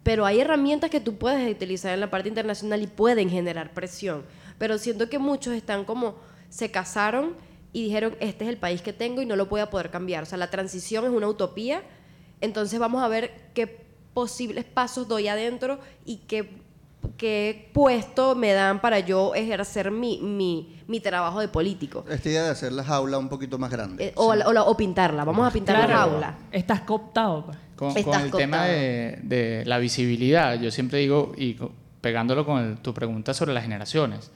[0.02, 4.24] pero hay herramientas que tú puedes utilizar en la parte internacional y pueden generar presión.
[4.59, 6.16] Pero siento que muchos están como,
[6.48, 7.35] se casaron
[7.72, 10.22] y dijeron, este es el país que tengo y no lo voy a poder cambiar.
[10.24, 11.82] O sea, la transición es una utopía,
[12.40, 16.51] entonces vamos a ver qué posibles pasos doy adentro y qué,
[17.16, 22.05] qué puesto me dan para yo ejercer mi, mi, mi trabajo de político.
[22.09, 24.06] Esta idea de hacer la jaula un poquito más grande.
[24.09, 26.10] Eh, o, la- o la- o pintarla, vamos a pintar la Claro.
[26.10, 26.39] jaula.
[26.51, 27.47] Estás cooptado.
[27.47, 27.59] pues.
[27.77, 28.73] Con, Estás con el tema cooptado.
[28.73, 31.56] de, de la visibilidad, yo siempre digo, y
[32.01, 34.31] pegándolo con el- tu pregunta sobre las generaciones,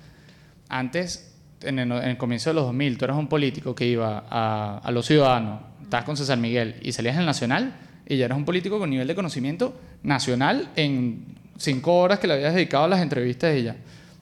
[0.69, 4.25] antes, en el, en el comienzo de los 2000, tú eras un político que iba
[4.31, 7.75] a, a los ciudadanos, estabas con César Miguel y salías en el Nacional
[8.07, 11.25] y ya eras un político con nivel de conocimiento nacional en
[11.57, 13.77] cinco horas que le habías dedicado a las entrevistas de ella.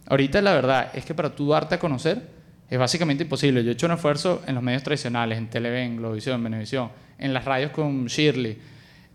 [0.06, 3.64] Ahorita la verdad es que para tú darte a conocer es básicamente imposible.
[3.64, 7.44] Yo he hecho un esfuerzo en los medios tradicionales, en Televen, Globovisión, Venevisión, en las
[7.44, 8.58] radios con Shirley,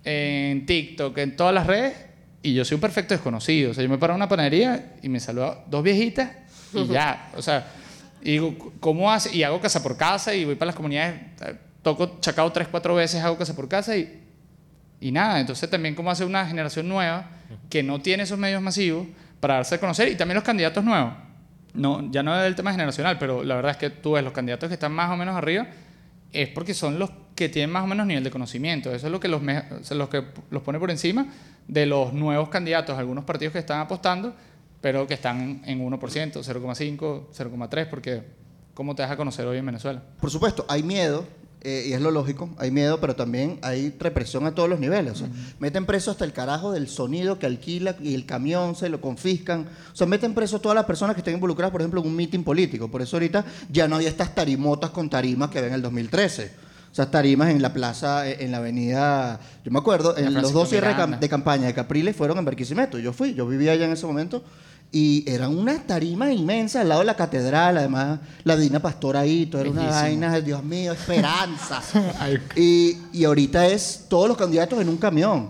[0.03, 1.93] en TikTok, en todas las redes,
[2.41, 3.71] y yo soy un perfecto desconocido.
[3.71, 6.31] O sea, yo me paro en una panadería y me saludan dos viejitas
[6.73, 7.31] y ya.
[7.35, 7.65] O sea,
[8.21, 9.35] y digo, ¿cómo hace?
[9.35, 12.95] Y hago casa por casa y voy para las comunidades, eh, toco chacao tres, cuatro
[12.95, 14.24] veces, hago casa por casa y,
[14.99, 15.39] y nada.
[15.39, 17.29] Entonces también cómo hace una generación nueva
[17.69, 19.07] que no tiene esos medios masivos
[19.39, 21.13] para darse a conocer y también los candidatos nuevos.
[21.73, 24.33] No, ya no es el tema generacional, pero la verdad es que tú ves los
[24.33, 25.67] candidatos que están más o menos arriba
[26.31, 28.93] es porque son los que tienen más o menos nivel de conocimiento.
[28.93, 29.41] Eso es lo que los,
[29.91, 31.27] los que los pone por encima
[31.67, 34.33] de los nuevos candidatos, algunos partidos que están apostando,
[34.81, 36.97] pero que están en 1%, 0,5,
[37.33, 38.23] 0,3, porque
[38.73, 40.01] ¿cómo te vas a conocer hoy en Venezuela?
[40.19, 41.25] Por supuesto, hay miedo,
[41.65, 45.13] eh, y es lo lógico, hay miedo, pero también hay represión a todos los niveles.
[45.13, 45.29] O sea,
[45.59, 49.67] Meten preso hasta el carajo del sonido que alquila y el camión se lo confiscan.
[49.91, 52.15] O sea, meten preso a todas las personas que estén involucradas, por ejemplo, en un
[52.15, 52.89] mitin político.
[52.89, 56.51] Por eso ahorita ya no hay estas tarimotas con tarimas que había en el 2013.
[56.91, 59.39] O sea, tarimas en la plaza, eh, en la avenida.
[59.63, 62.99] Yo me acuerdo, en los dos cierres de campaña de Capriles fueron en Barquisimeto.
[62.99, 64.43] Yo fui, yo vivía allá en ese momento.
[64.97, 69.45] Y eran unas tarimas inmensas al lado de la catedral, además la Dina Pastor ahí,
[69.45, 70.01] todo era una Bellísimo.
[70.03, 71.81] vaina, Dios mío, esperanza.
[72.55, 75.49] y, y ahorita es todos los candidatos en un camión,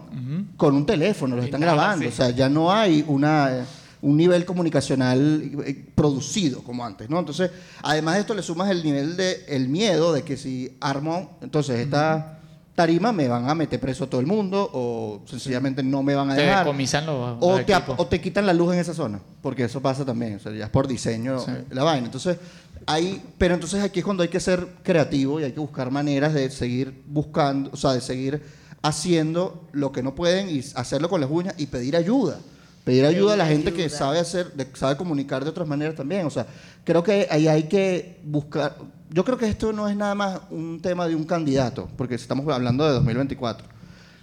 [0.57, 2.01] con un teléfono, los están nada, grabando.
[2.05, 2.09] sí.
[2.09, 3.65] O sea, ya no hay una,
[4.01, 7.19] un nivel comunicacional eh, producido como antes, ¿no?
[7.19, 7.51] Entonces,
[7.83, 11.81] además de esto le sumas el nivel de el miedo de que si armo, entonces
[11.81, 12.34] esta
[12.75, 16.31] tarima me van a meter preso a todo el mundo o sencillamente no me van
[16.31, 16.65] a Te dejar.
[16.65, 20.03] decomisan los, O te, o te quitan la luz en esa zona, porque eso pasa
[20.05, 21.51] también, o sea, ya es por diseño Sí.
[21.71, 22.05] la vaina.
[22.05, 22.37] Entonces,
[22.85, 26.33] hay, pero entonces aquí es cuando hay que ser creativo y hay que buscar maneras
[26.33, 28.41] de seguir buscando, o sea, de seguir
[28.83, 32.39] haciendo lo que no pueden y hacerlo con las uñas y pedir ayuda.
[32.85, 36.25] Pedir ayuda a la gente que sabe hacer, de- sabe comunicar de otras maneras también.
[36.25, 36.45] O sea,
[36.85, 38.77] creo que ahí hay que buscar.
[39.09, 42.47] Yo creo que esto no es nada más un tema de un candidato, porque estamos
[42.53, 43.67] hablando de 2024.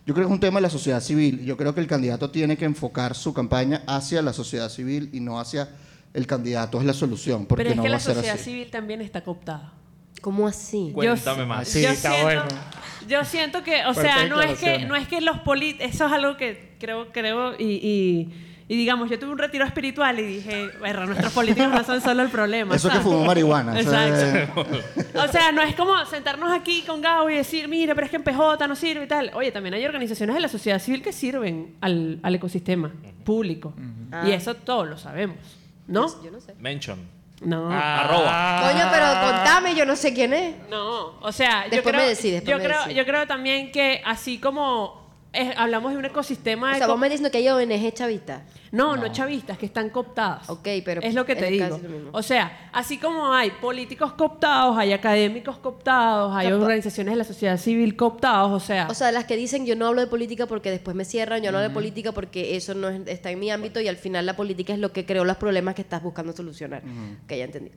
[0.06, 1.44] Yo creo que es un tema de la sociedad civil.
[1.44, 5.20] Yo creo que el candidato tiene que enfocar su campaña hacia la sociedad civil y
[5.20, 5.68] no hacia
[6.14, 8.44] el candidato es la solución, porque Pero es no que va la sociedad así.
[8.44, 9.72] civil también está cooptada.
[10.20, 10.90] ¿Cómo así?
[10.94, 11.66] Cuéntame Yo- más.
[11.68, 12.42] Sí, yo está siento, bueno.
[13.08, 16.12] Yo siento que, o sea, no es que, no es que los políticos, eso es
[16.12, 18.32] algo que creo, creo, y, y,
[18.72, 22.22] y digamos, yo tuve un retiro espiritual y dije, bueno, nuestros políticos no son solo
[22.22, 22.74] el problema.
[22.74, 23.06] Eso que ¿sabes?
[23.06, 23.72] fumó marihuana.
[23.72, 24.66] o sea, Exacto.
[25.22, 28.16] O sea, no es como sentarnos aquí con Gabo y decir, mira, pero es que
[28.16, 29.30] en PJ no sirve y tal.
[29.34, 32.90] Oye, también hay organizaciones de la sociedad civil que sirven al, al ecosistema
[33.26, 33.74] público.
[34.10, 34.24] Ah.
[34.26, 35.36] Y eso todos lo sabemos,
[35.86, 36.06] ¿no?
[36.24, 36.54] Yo no sé.
[36.58, 36.98] Mention.
[37.42, 37.68] No.
[37.70, 38.00] Ah.
[38.00, 38.72] Arroba.
[38.72, 40.54] Coño, pero contame, yo no sé quién es.
[40.70, 43.70] No, o sea, yo Después creo, me decís, después yo, me creo, yo creo también
[43.70, 45.01] que así como
[45.32, 46.72] es- hablamos de un ecosistema...
[46.72, 48.42] O sea, vos me diciendo que hay ONG chavista.
[48.70, 50.48] no, no, chavistas, que están cooptadas.
[50.50, 51.80] Ok, pero Es lo que te digo.
[52.12, 57.56] O sea, así como hay políticos cooptados, hay académicos cooptados, hay organizaciones de la sociedad
[57.58, 58.86] civil cooptados, o sea...
[58.90, 61.50] O sea, las que dicen yo no hablo de política porque después me cierran, yo
[61.52, 64.26] no hablo de política porque eso no es- está en mi ámbito y al final
[64.26, 66.82] la política es lo que creó los problemas que estás buscando solucionar.
[67.26, 67.70] Que ya entendí.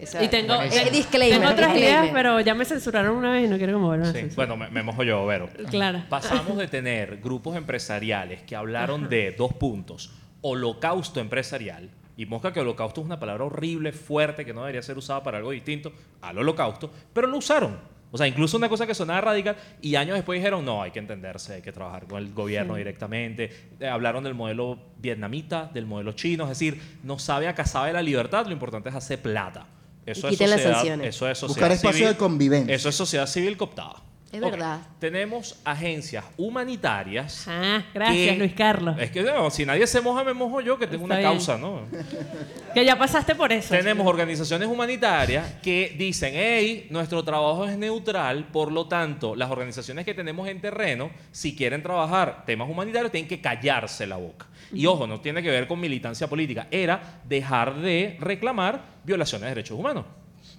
[0.00, 2.04] Esa- y tengo, Eh, disclaimer, tengo otras disclaimer.
[2.04, 4.18] ideas, pero ya me censuraron una vez y no quiero que me vuelvan a Sí,
[4.20, 4.48] censurar.
[4.48, 5.48] bueno, me, me mojo yo, Vero.
[5.70, 6.02] Claro.
[6.08, 12.60] Pasamos de tener grupos empresariales que hablaron de dos puntos, holocausto empresarial, y mosca que
[12.60, 16.38] holocausto es una palabra horrible, fuerte, que no debería ser usada para algo distinto al
[16.38, 17.78] holocausto, pero lo usaron.
[18.12, 20.98] O sea, incluso una cosa que sonaba radical y años después dijeron, no, hay que
[20.98, 23.50] entenderse, hay que trabajar con el gobierno directamente.
[23.78, 27.92] Eh, hablaron del modelo vietnamita, del modelo chino, es decir, no sabe a cazar de
[27.92, 29.64] la libertad, lo importante es hacer plata.
[30.06, 31.06] Eso Y es quiten las sociedad, sanciones.
[31.14, 32.74] eso es sociedad Buscar espacio civil- de convivencia.
[32.74, 33.96] Eso es sociedad civil cooptada.
[34.32, 34.78] Es verdad.
[35.00, 37.46] Tenemos agencias humanitarias.
[37.48, 38.96] Ah, gracias, que- Luis Carlos.
[39.00, 41.30] Es que no, si nadie se moja, me mojo yo, que tengo Está una bien.
[41.32, 41.80] causa, ¿no?
[42.74, 43.74] Que ya pasaste por eso.
[43.74, 50.04] Tenemos organizaciones humanitarias que dicen, hey, nuestro trabajo es neutral, por lo tanto, las organizaciones
[50.04, 54.46] que tenemos en terreno, si quieren trabajar temas humanitarios, tienen que callarse la boca.
[54.72, 59.48] Y ojo, no tiene que ver con militancia política, era dejar de reclamar violaciones de
[59.50, 60.04] derechos humanos.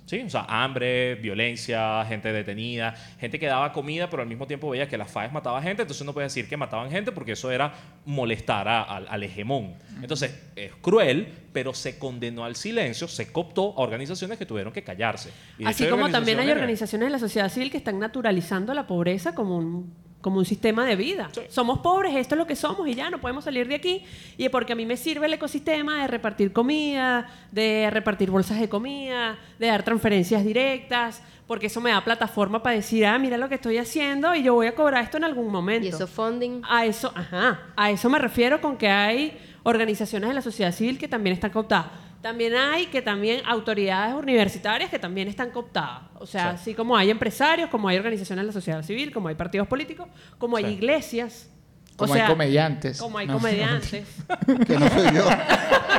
[0.06, 0.20] ¿Sí?
[0.26, 4.88] O sea, hambre, violencia, gente detenida, gente que daba comida, pero al mismo tiempo veía
[4.90, 7.72] que las FAES mataban gente, entonces no puede decir que mataban gente porque eso era
[8.06, 9.74] molestar a- al- al hegemón.
[10.02, 14.84] Entonces, es cruel, pero se condenó al silencio, se cooptó a organizaciones que tuvieron que
[14.84, 15.30] callarse.
[15.58, 19.34] Y Así como también hay organizaciones de la sociedad civil que están naturalizando la pobreza
[19.34, 21.30] como un, como un sistema de vida.
[21.32, 21.42] Sí.
[21.50, 24.04] Somos pobres, esto es lo que somos y ya no podemos salir de aquí.
[24.38, 28.70] Y porque a mí me sirve el ecosistema de repartir comida, de repartir bolsas de
[28.70, 33.50] comida, de dar transferencias directas, porque eso me da plataforma para decir, ah, mira lo
[33.50, 35.86] que estoy haciendo y yo voy a cobrar esto en algún momento.
[35.86, 36.62] Y eso funding.
[36.64, 40.98] A eso, ajá, a eso me refiero con que hay organizaciones de la sociedad civil
[40.98, 41.88] que también están cooptadas.
[42.22, 46.04] También hay que también autoridades universitarias que también están cooptadas.
[46.20, 46.56] O sea, Sí.
[46.62, 50.08] así como hay empresarios, como hay organizaciones de la sociedad civil, como hay partidos políticos,
[50.38, 51.48] como hay iglesias.
[51.96, 52.98] O Como sea, hay comediantes.
[53.00, 53.34] Como hay No.
[53.34, 54.08] comediantes.
[54.68, 55.26] que no soy yo.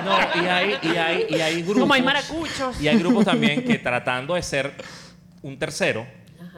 [0.04, 1.82] No, y hay, y hay, y hay grupos.
[1.82, 2.80] Como hay maracuchos.
[2.80, 4.72] Y hay grupos también que tratando de ser
[5.42, 6.04] un tercero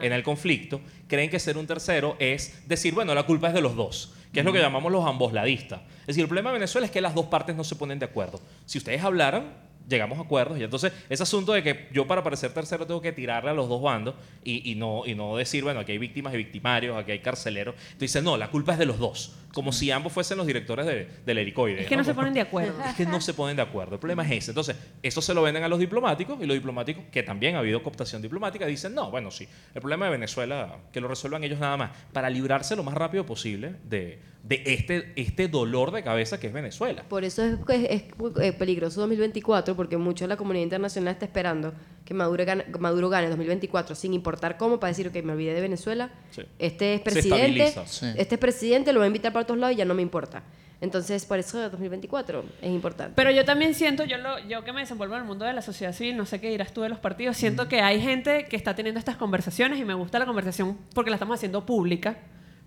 [0.01, 3.61] en el conflicto, creen que ser un tercero es decir, bueno, la culpa es de
[3.61, 5.79] los dos, que es lo que llamamos los ambosladistas.
[6.01, 8.05] Es decir, el problema de Venezuela es que las dos partes no se ponen de
[8.05, 8.41] acuerdo.
[8.65, 9.53] Si ustedes hablaran,
[9.87, 13.13] llegamos a acuerdos y entonces ese asunto de que yo para parecer tercero tengo que
[13.13, 16.33] tirarle a los dos bandos y, y no, y no decir, bueno, aquí hay víctimas
[16.33, 17.75] y victimarios, aquí hay carceleros.
[17.93, 21.07] Entonces no, la culpa es de los dos, como si ambos fuesen los directores de-
[21.25, 21.81] del helicoide.
[21.83, 22.73] Es que no se ponen de acuerdo.
[22.85, 23.93] Es que no se ponen de acuerdo.
[23.93, 24.51] El problema es ese.
[24.51, 27.81] Entonces, eso se lo venden a los diplomáticos y los diplomáticos, que también ha habido
[27.81, 31.77] cooptación diplomática, dicen, no, bueno, sí, el problema de Venezuela, que lo resuelvan ellos nada
[31.77, 36.47] más, para librarse lo más rápido posible de, de este, este dolor de cabeza que
[36.47, 37.03] es Venezuela.
[37.07, 38.03] Por eso es, es- es,
[38.41, 41.73] eh, peligroso 2024, porque mucho de la comunidad internacional está esperando
[42.05, 45.61] que Maduro gane, Maduro gane 2024 sin importar cómo, para decir, ok, me olvidé de
[45.61, 46.43] Venezuela, Sí.
[46.59, 47.73] este es presidente.
[47.87, 48.05] Sí.
[48.15, 50.43] este es presidente, lo voy a invitar para otros lados y ya no me importa.
[50.81, 53.13] Entonces, por eso 2024 es importante.
[53.15, 55.61] Pero yo también siento, yo, lo, yo que me desenvuelvo en el mundo de la
[55.63, 58.55] sociedad civil, no sé qué dirás tú de los partidos, siento que hay gente que
[58.55, 62.17] está teniendo estas conversaciones y me gusta la conversación porque la estamos haciendo pública,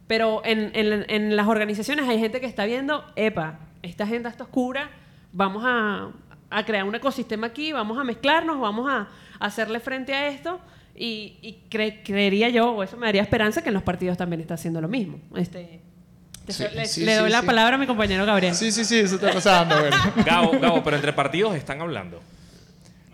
[0.09, 4.43] pero en, en- en las organizaciones hay gente que está viendo, epa, esta agenda está
[4.45, 4.91] oscura,
[5.33, 6.09] vamos a,
[6.51, 9.07] a crear un ecosistema aquí, vamos a mezclarnos, vamos a
[9.41, 10.61] hacerle frente a esto.
[11.01, 14.41] Y, y cre- creería yo, o eso me daría esperanza, que en los partidos también
[14.41, 15.21] está haciendo lo mismo.
[15.37, 15.81] Este,
[16.49, 17.47] Sí, le sí, le sí, doy la sí.
[17.47, 18.55] palabra a mi compañero Gabriel.
[18.55, 19.79] Sí, sí, sí, eso está pasando.
[19.79, 19.97] bueno.
[20.25, 22.23] Gabo, Gabo, pero entre partidos están hablando.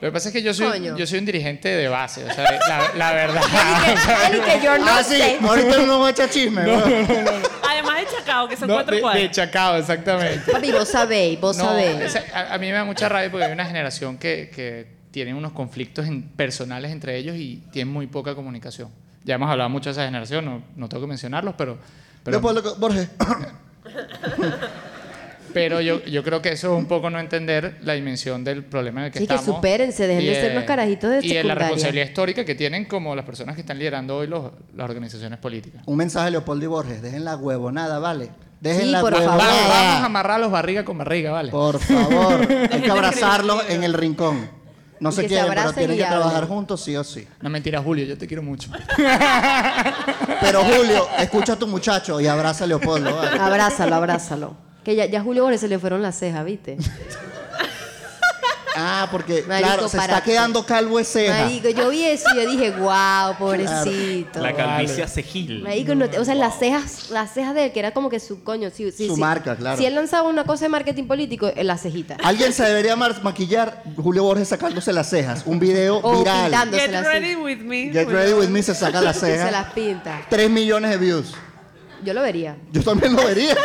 [0.01, 0.97] Lo que pasa es que yo soy, Coño.
[0.97, 3.43] yo soy un dirigente de base, o sea, la, la verdad.
[4.31, 6.63] Él y que yo no ah, sí, ahorita no va a echar chisme.
[6.63, 6.75] ¿no?
[6.75, 9.23] Además de Chacao, que son No, cuatro de, cuadras.
[9.23, 10.53] de Chacao, exactamente.
[10.53, 12.17] Papi, vos sabéis, vos No, sabéis.
[12.33, 16.09] a mí me da mucha rabia porque hay una generación que, que tiene unos conflictos
[16.09, 18.89] en- personales entre ellos y tienen muy poca comunicación.
[19.23, 21.79] Ya hemos hablado mucho de esa generación, no, no tengo que mencionarlos, pero,
[22.25, 23.09] pero, Leopoldo, Borges.
[25.55, 29.03] pero yo, yo creo que eso es un poco no entender la dimensión del problema
[29.03, 29.55] en el que Sí, que estamos.
[29.57, 33.15] supérense, dejen y, de ser unos carajitos de Y la responsabilidad histórica que tienen como
[33.15, 35.81] las personas que están liderando hoy los- las organizaciones políticas.
[35.87, 37.03] Un mensaje de Leopoldo y Borges.
[37.03, 38.31] Dejen la huevonada, ¿vale?
[38.61, 39.39] Dejen Sí, la por huevonada.
[39.39, 39.55] favor.
[39.55, 41.53] Vamos, vamos a amarrarlos barriga con barriga, ¿vale?
[41.53, 42.41] Por favor.
[42.73, 44.64] Hay que abrazarlos en el rincón.
[45.05, 46.49] No se que se quieren, pero tienen que trabajar hablen.
[46.49, 47.29] juntos sí o sí.
[47.43, 48.71] No mentira, Julio, yo te quiero mucho.
[50.41, 53.15] Pero Julio, escucha a tu muchacho y abraza a Leopoldo.
[53.15, 53.39] ¿vale?
[53.39, 54.57] Abrázalo, abrázalo.
[54.83, 56.79] Que ya, ya a Julio Borges se le fueron las cejas, ¿viste?
[58.77, 61.45] Ah, porque Marico, claro, se está quedando calvo de ceja.
[61.45, 64.41] Marico, yo vi eso y yo dije, wow, pobrecito.
[64.41, 65.63] La calvicie cejil.
[65.63, 68.21] Marico, no te- o sea, las cejas, las cejas de él, que era como que
[68.21, 69.21] su coño, sí, sí, Su sí.
[69.21, 69.77] marca, claro.
[69.79, 72.17] Si él lanzaba una cosa de marketing político, en la cejita.
[72.23, 75.43] Alguien se debería mar- maquillar Julio Borges sacándose las cejas.
[75.47, 76.43] Un video O viral.
[76.51, 76.77] pintando.
[76.77, 77.91] Get se las- ready with me.
[77.93, 79.73] Get ready with me se saca las Se las cejas.
[79.75, 80.23] pinta.
[80.29, 81.35] 3 millones de views.
[82.05, 82.57] Yo lo vería.
[82.73, 83.55] Yo también lo vería.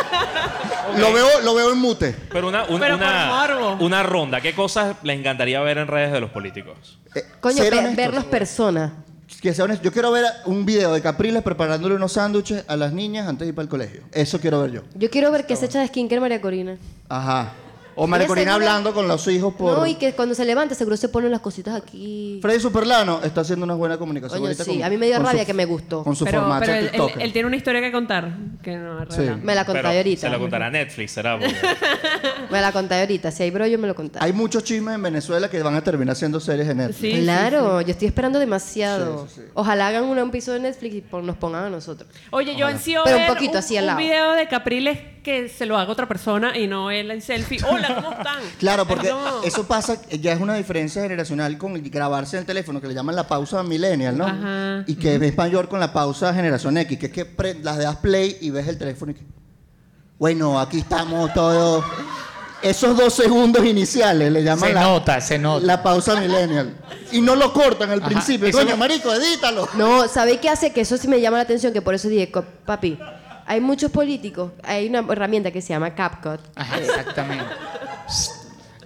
[0.98, 2.16] Lo veo, lo veo en mute.
[2.32, 3.84] Pero una, un- Pero una, morbo.
[3.84, 4.40] una ronda.
[4.40, 6.98] ¿Qué cosas les encantaría ver en redes de los políticos?
[7.14, 7.96] Eh, Coño, ser ve- honestos.
[7.96, 8.92] verlos personas.
[9.40, 9.84] Que sea honesto.
[9.84, 13.50] Yo quiero ver un video de Capriles preparándole unos sándwiches a las niñas antes de
[13.50, 14.02] ir para el colegio.
[14.10, 14.80] Eso quiero ver yo.
[14.96, 16.76] Yo quiero ver qué se echa de skincare María Corina.
[17.08, 17.52] Ajá.
[18.02, 19.76] O María Ella Corina seguro- hablando con los hijos por...
[19.76, 22.38] No, y que cuando se levanta seguro se ponen las cositas aquí.
[22.40, 25.42] Freddy Superlano está haciendo una buena comunicación ahorita sí, con- a mí me dio rabia
[25.42, 26.02] su- que me gustó.
[26.02, 27.22] Con su Pero, formato pero él, él- TikToker.
[27.22, 28.32] él tiene una historia que contar
[28.62, 29.38] que no revelado.
[29.42, 30.20] Me la conté Pero ahorita.
[30.22, 31.38] Se la contará Netflix, será.
[31.38, 31.54] Porque-
[32.50, 33.30] Me la conté ahorita.
[33.30, 34.24] Si hay brollo, me lo contará.
[34.24, 37.16] Hay muchos chismes en Venezuela que van a terminar siendo series en Netflix.
[37.16, 39.26] Sí, claro, yo estoy esperando demasiado.
[39.28, 39.50] Sí, sí, sí.
[39.54, 42.08] Ojalá hagan un episodio de Netflix y nos pongan a nosotros.
[42.30, 45.66] Oye, yo ansío Pero un ver poquito así al un video de Capriles que se
[45.66, 47.58] lo haga otra persona y no él en selfie.
[47.68, 48.38] Hola, ¿cómo están?
[48.58, 49.42] Claro, porque No.
[49.42, 52.94] eso pasa, ya es una diferencia generacional con el grabarse en el teléfono, que le
[52.94, 54.26] llaman la pausa millennial, ¿no?
[54.26, 54.84] Ajá.
[54.86, 57.96] Y que es mayor con la pausa generación X, que es que pre- las das
[57.96, 59.22] play y ves el teléfono y que...
[60.18, 61.84] Bueno, aquí estamos todos...
[62.62, 65.64] Esos dos segundos iniciales le llaman Se la, nota, se nota.
[65.64, 66.74] la pausa millennial.
[67.10, 68.52] Y no lo cortan al Ajá, principio.
[68.52, 69.66] Coño, no- marico, edítalo.
[69.76, 70.70] No, ¿sabéis qué hace?
[70.70, 72.30] Que eso sí me llama la atención, que por eso dije,
[72.66, 72.98] papi,
[73.50, 76.38] hay muchos políticos, hay una herramienta que se llama CapCut.
[76.54, 77.52] Ajá, exactamente.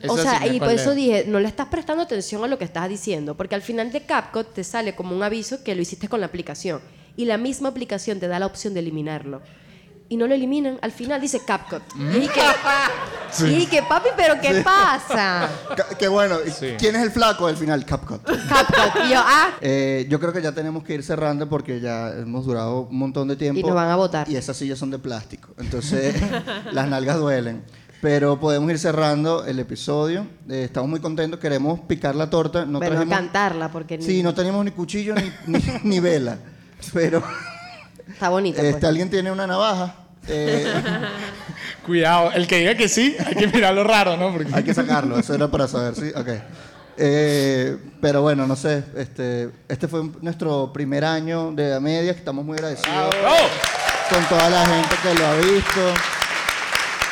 [0.09, 2.65] o sea, sí y por eso dije, no le estás prestando atención a lo que
[2.65, 6.09] estás diciendo, porque al final de CapCut te sale como un aviso que lo hiciste
[6.09, 6.81] con la aplicación.
[7.15, 9.43] Y la misma aplicación te da la opción de eliminarlo.
[10.09, 11.83] Y no lo eliminan, al final dice CapCut.
[11.99, 12.41] Y dije,
[13.41, 15.49] y dije, papi, ¿pero qué pasa?
[15.99, 16.37] Qué bueno.
[16.47, 16.75] ¿Y Sí.
[16.79, 17.85] ¿Quién es el flaco del final?
[17.87, 18.23] CapCut.
[18.23, 19.07] CapCut.
[19.07, 22.45] Y yo, ah, Eh, yo creo que ya tenemos que ir cerrando porque ya hemos
[22.45, 23.59] durado un montón de tiempo.
[23.59, 24.29] Y nos van a botar.
[24.29, 25.49] Y esas sillas son de plástico.
[25.59, 26.15] Entonces,
[26.73, 27.65] las nalgas duelen.
[28.03, 30.27] Pero podemos ir cerrando el episodio.
[30.51, 31.41] Eh, estamos muy contentos.
[31.41, 32.67] Queremos picar la torta.
[32.67, 36.37] No bueno, trajimos- cantarla, porque ni- Sí, no teníamos ni cuchillo ni, ni, ni vela.
[36.93, 37.23] Pero
[38.15, 38.61] está bonito.
[38.61, 38.75] pues.
[38.75, 39.95] este, alguien tiene una navaja.
[40.27, 40.73] Eh,
[41.87, 44.33] Cuidado, el que diga que sí, hay que mirarlo raro, ¿no?
[44.33, 44.51] Porque...
[44.55, 45.19] hay que sacarlo.
[45.19, 46.11] Eso era para saber, ¿sí?
[46.17, 46.29] Ok.
[46.97, 48.85] Eh, pero bueno, no sé.
[48.97, 52.17] Este, este fue nuestro primer año de a medias.
[52.17, 53.15] Estamos muy agradecidos.
[53.21, 53.37] ¡Bravo!
[54.11, 55.95] con toda la gente que lo ha visto.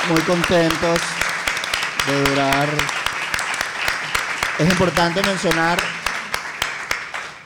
[0.08, 1.00] Muy contentos
[2.06, 2.68] de durar.
[4.58, 5.78] Es importante mencionar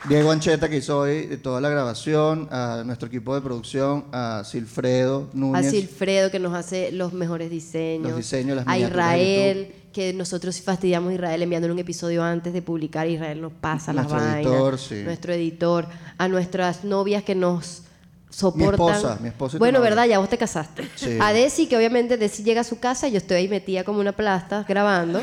[0.07, 5.29] Diego Ancheta que hizo hoy toda la grabación, a nuestro equipo de producción, a Silfredo
[5.33, 5.71] A Núñez.
[5.71, 8.07] Silfredo que nos hace los mejores diseños.
[8.09, 12.61] Los diseños, las a Israel, que nosotros fastidiamos a Israel enviándole un episodio antes de
[12.61, 13.07] publicar.
[13.07, 14.45] Israel nos pasa las Nuestro vainas.
[14.45, 14.95] editor, sí.
[15.03, 15.87] Nuestro editor.
[16.17, 17.83] A nuestras novias que nos
[18.29, 18.95] soportan.
[18.95, 19.81] esposa, mi esposa y tu Bueno.
[19.81, 20.05] ¿verdad?
[20.05, 20.89] Ya vos te casaste.
[20.95, 21.17] Sí.
[21.21, 23.99] A Desi, que obviamente Desi llega a su casa y yo estoy ahí metida como
[23.99, 25.21] una plasta grabando.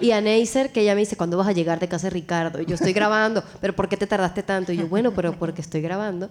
[0.00, 2.60] Y a Neisser, que ella me dice, ¿cuándo vas a llegar de casa de Ricardo?
[2.60, 4.72] Y yo estoy grabando, ¿pero por qué te tardaste tanto?
[4.72, 6.28] Y yo, bueno, pero porque estoy grabando.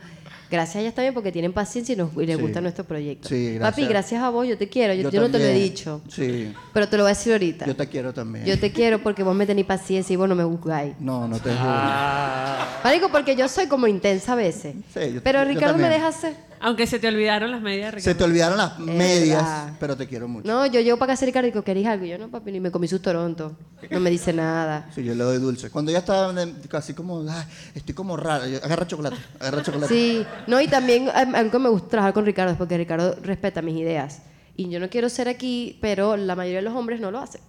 [0.51, 2.41] Gracias a ellas también porque tienen paciencia y, nos, y les Sí.
[2.41, 3.29] gusta nuestro proyecto.
[3.29, 3.69] Sí, gracias.
[3.71, 4.93] Papi, gracias a vos, yo te quiero.
[4.95, 6.01] Yo, yo no te lo he dicho.
[6.09, 7.65] Sí, Pero te lo voy a decir ahorita.
[7.67, 8.45] yo te quiero también.
[8.45, 10.93] Yo te quiero porque vos me tenés paciencia y vos no me juzgáis.
[10.99, 11.61] No, no te juro.
[11.61, 14.75] Ah, Marico, porque yo soy como intensa a veces.
[14.93, 16.35] Sí, yo- Pero yo Ricardo me deja hacer.
[16.61, 18.03] Aunque se te olvidaron las medias, Ricardo.
[18.11, 19.73] Se te olvidaron las medias, verdad.
[19.79, 20.47] pero te quiero mucho.
[20.47, 22.05] No, yo llego para casa Ricardo y digo, ¿querés algo?
[22.05, 23.55] Y yo, no, papi, ni me comí sus Toronto.
[23.89, 24.89] No me dice nada.
[24.93, 25.69] Sí, yo le doy dulce.
[25.69, 26.33] Cuando ya está
[26.69, 29.93] casi como, "Ah, estoy como raro, yo, agarra chocolate, agarra chocolate.
[29.93, 33.15] Sí, no, y también em, algo que me gusta trabajar con Ricardo es porque Ricardo
[33.21, 34.21] respeta mis ideas.
[34.55, 37.41] Y yo no quiero ser aquí, pero la mayoría de los hombres no lo hacen.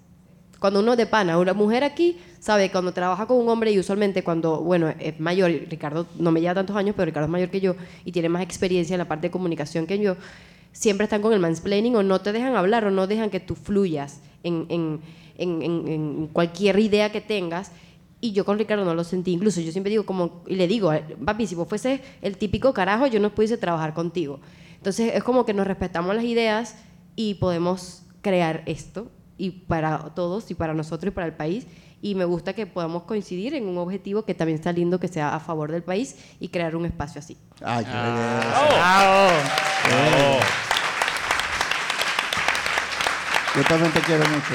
[0.60, 4.22] Cuando uno de pana, una mujer aquí, sabe, cuando trabaja con un hombre y usualmente
[4.22, 7.60] cuando, bueno, es mayor, Ricardo no me lleva tantos años, pero Ricardo es mayor que
[7.62, 7.74] yo
[8.04, 10.16] y tiene más experiencia en la parte de comunicación que yo,
[10.72, 13.54] siempre están con el mansplaining o no te dejan hablar o no dejan que tú
[13.56, 15.00] fluyas en- en-
[15.38, 17.72] en- en cualquier idea que tengas.
[18.20, 19.32] Y yo con Ricardo no lo sentí.
[19.32, 20.92] Incluso yo siempre digo, como, y le digo,
[21.24, 24.40] papi, si vos fuese el típico carajo, yo no pudiese trabajar contigo.
[24.76, 26.76] Entonces es como que nos respetamos las ideas
[27.16, 29.10] y podemos crear esto
[29.40, 31.66] y para todos y para nosotros y para el país.
[32.02, 35.34] Y me gusta que podamos coincidir en un objetivo que también está lindo que sea
[35.34, 37.38] a favor del país y crear un espacio así.
[37.64, 37.90] Ay, qué.
[37.90, 39.30] Bravo.
[43.56, 44.54] Yo también te quiero mucho.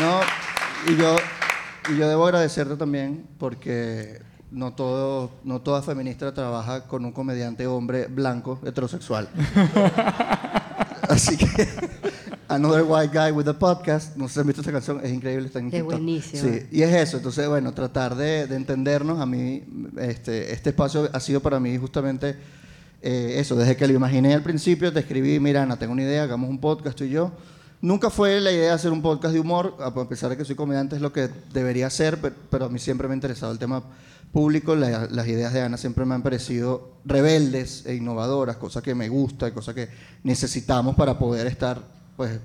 [0.00, 0.20] No,
[0.86, 1.16] y yo,
[1.90, 4.22] y yo debo agradecerte también porque
[4.52, 9.28] no, todo, no toda feminista trabaja con un comediante hombre blanco heterosexual.
[11.08, 11.66] Así que,
[12.48, 15.46] Another White Guy with a Podcast, no sé si han visto esta canción, es increíble,
[15.46, 15.90] está en TikTok.
[15.90, 16.42] buenísima.
[16.42, 19.64] Sí, y es eso, entonces, bueno, tratar de, de entendernos, a mí,
[19.98, 22.36] este, este espacio ha sido para mí justamente
[23.02, 26.22] eh, eso, desde que lo imaginé al principio, te escribí, mira, Ana, tengo una idea,
[26.22, 27.32] hagamos un podcast tú y yo.
[27.80, 30.56] Nunca fue la idea de hacer un podcast de humor, a pesar de que soy
[30.56, 33.58] comediante, es lo que debería ser, pe- pero a mí siempre me ha interesado el
[33.58, 33.84] tema
[34.32, 38.94] público, la- las ideas de Ana siempre me han parecido rebeldes e innovadoras, cosa que
[38.94, 39.88] me gusta, cosa que
[40.24, 42.38] necesitamos para poder estar, pues,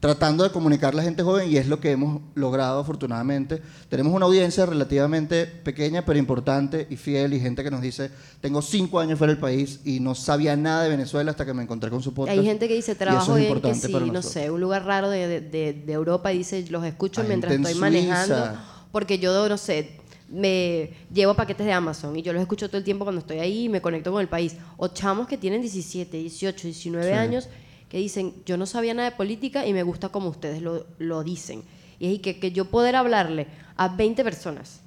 [0.00, 3.60] tratando de comunicar a la gente joven y es lo que hemos logrado afortunadamente.
[3.90, 8.10] Tenemos una audiencia relativamente pequeña pero importante y fiel y gente que nos dice,
[8.40, 11.62] tengo cinco años fuera del país y no sabía nada de Venezuela hasta que me
[11.64, 12.38] encontré con su podcast.
[12.38, 15.40] Hay gente que dice, trabajo es en que sí, no sé, un lugar raro de,
[15.42, 18.64] de- de- Europa y dice, los escucho Hay mientras estoy manejando, Suiza.
[18.90, 19.98] porque yo, no sé,
[20.30, 23.64] me llevo paquetes de Amazon y yo los escucho todo el tiempo cuando estoy ahí
[23.64, 24.56] y me conecto con el país.
[24.78, 27.12] O chamos que tienen 17, 18, 19 Sí.
[27.12, 27.48] años
[27.90, 31.22] que dicen, yo no sabía nada de política y me gusta como ustedes lo, lo
[31.24, 31.62] dicen.
[31.98, 34.80] Y es que, que yo poder hablarle a 20 personas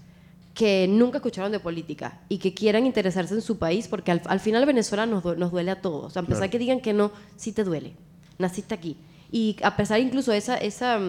[0.56, 4.40] que nunca escucharon de política y que quieran interesarse en su país, porque al, al
[4.40, 6.16] final Venezuela nos, nos duele a todos.
[6.16, 6.52] A pesar Claro.
[6.52, 7.94] que digan que no, sí te duele.
[8.40, 8.98] Naciste aquí.
[9.32, 11.00] Y a pesar incluso esa, esa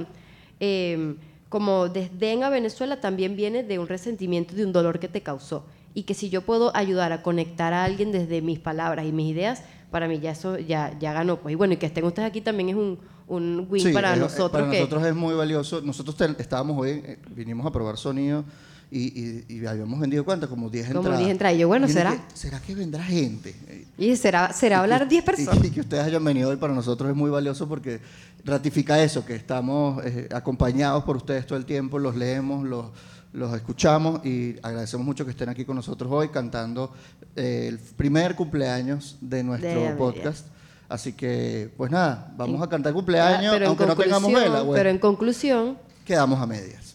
[0.60, 1.14] eh,
[1.48, 5.64] como desdén a Venezuela también viene de un resentimiento, de un dolor que te causó.
[5.94, 9.30] Y que si yo puedo ayudar a conectar a alguien desde mis palabras y mis
[9.30, 9.62] ideas,
[9.94, 11.36] para mí ya eso ya, ya ganó.
[11.38, 11.52] Pues.
[11.52, 12.98] Y bueno, y que estén ustedes aquí también es un,
[13.28, 14.50] un win Sí, para es- nosotros.
[14.50, 15.80] Para que, nosotros es muy valioso.
[15.82, 18.44] Nosotros te- estábamos hoy, eh, vinimos a probar sonido
[18.90, 21.18] y, y- y habíamos vendido cuántas, como 10 Como entradas.
[21.20, 21.56] 10 entradas.
[21.56, 22.26] Y yo, bueno, ¿será?
[22.34, 23.54] ¿Será que vendrá gente?
[23.96, 25.64] y será, será hablar 10 Y- personas.
[25.64, 28.00] Y, que ustedes hayan venido hoy para nosotros es muy valioso porque
[28.44, 32.86] ratifica eso, que estamos eh, acompañados por ustedes todo el tiempo, los leemos, los,
[33.34, 36.92] los escuchamos y agradecemos mucho que estén aquí con nosotros hoy cantando
[37.36, 40.46] eh, el primer cumpleaños de nuestro De podcast.
[40.88, 44.72] Así que, pues nada, vamos En- a cantar cumpleaños, Pero aunque no tengamos vela, bueno,
[44.74, 46.94] Pero en conclusión, quedamos a medias.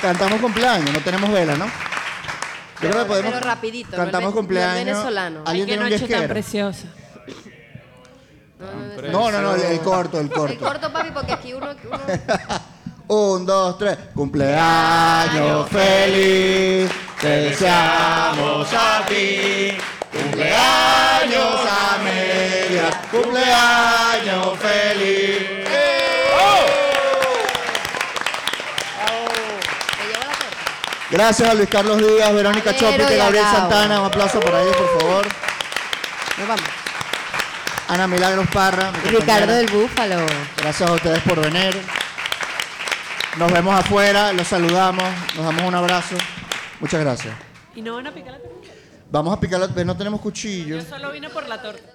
[0.00, 1.66] Cantamos cumpleaños, no tenemos vela, ¿no?
[1.66, 3.32] Yo creo que podemos.
[3.34, 4.84] pero rapidito, el Cantamos el cumpleaños.
[4.86, 5.42] venezolano.
[5.44, 6.86] ¿Alguien Qué tiene un noche tan preciosa.
[9.10, 10.52] No, no, no, el, corto, el corto.
[10.52, 11.68] el corto, papi, porque aquí uno...
[11.84, 11.98] uno
[13.08, 13.98] Un, dos, tres.
[14.14, 16.88] Cumpleaños feliz.
[17.20, 19.76] Te deseamos a ti.
[20.12, 22.96] Cumpleaños a medias.
[23.10, 25.60] Cumpleaños feliz.
[31.10, 33.44] Gracias a Luis Carlos Díaz, Verónica Valero Chopi y Gabriel.
[33.50, 34.00] Santana.
[34.00, 35.26] Un aplauso por ahí, por favor.
[36.38, 36.89] Nos vamos.
[37.90, 38.92] Ana Milagros Parra.
[39.04, 40.24] Ricardo del Búfalo.
[40.56, 41.76] Gracias a ustedes por venir.
[43.36, 45.04] Nos vemos afuera, los saludamos,
[45.36, 46.16] nos damos un abrazo.
[46.78, 47.34] Muchas gracias.
[47.74, 48.68] ¿Y no van a picar la torta?
[49.10, 50.76] Vamos a picar, la- no tenemos cuchillo.
[50.78, 51.90] Yo solo vine por la torta.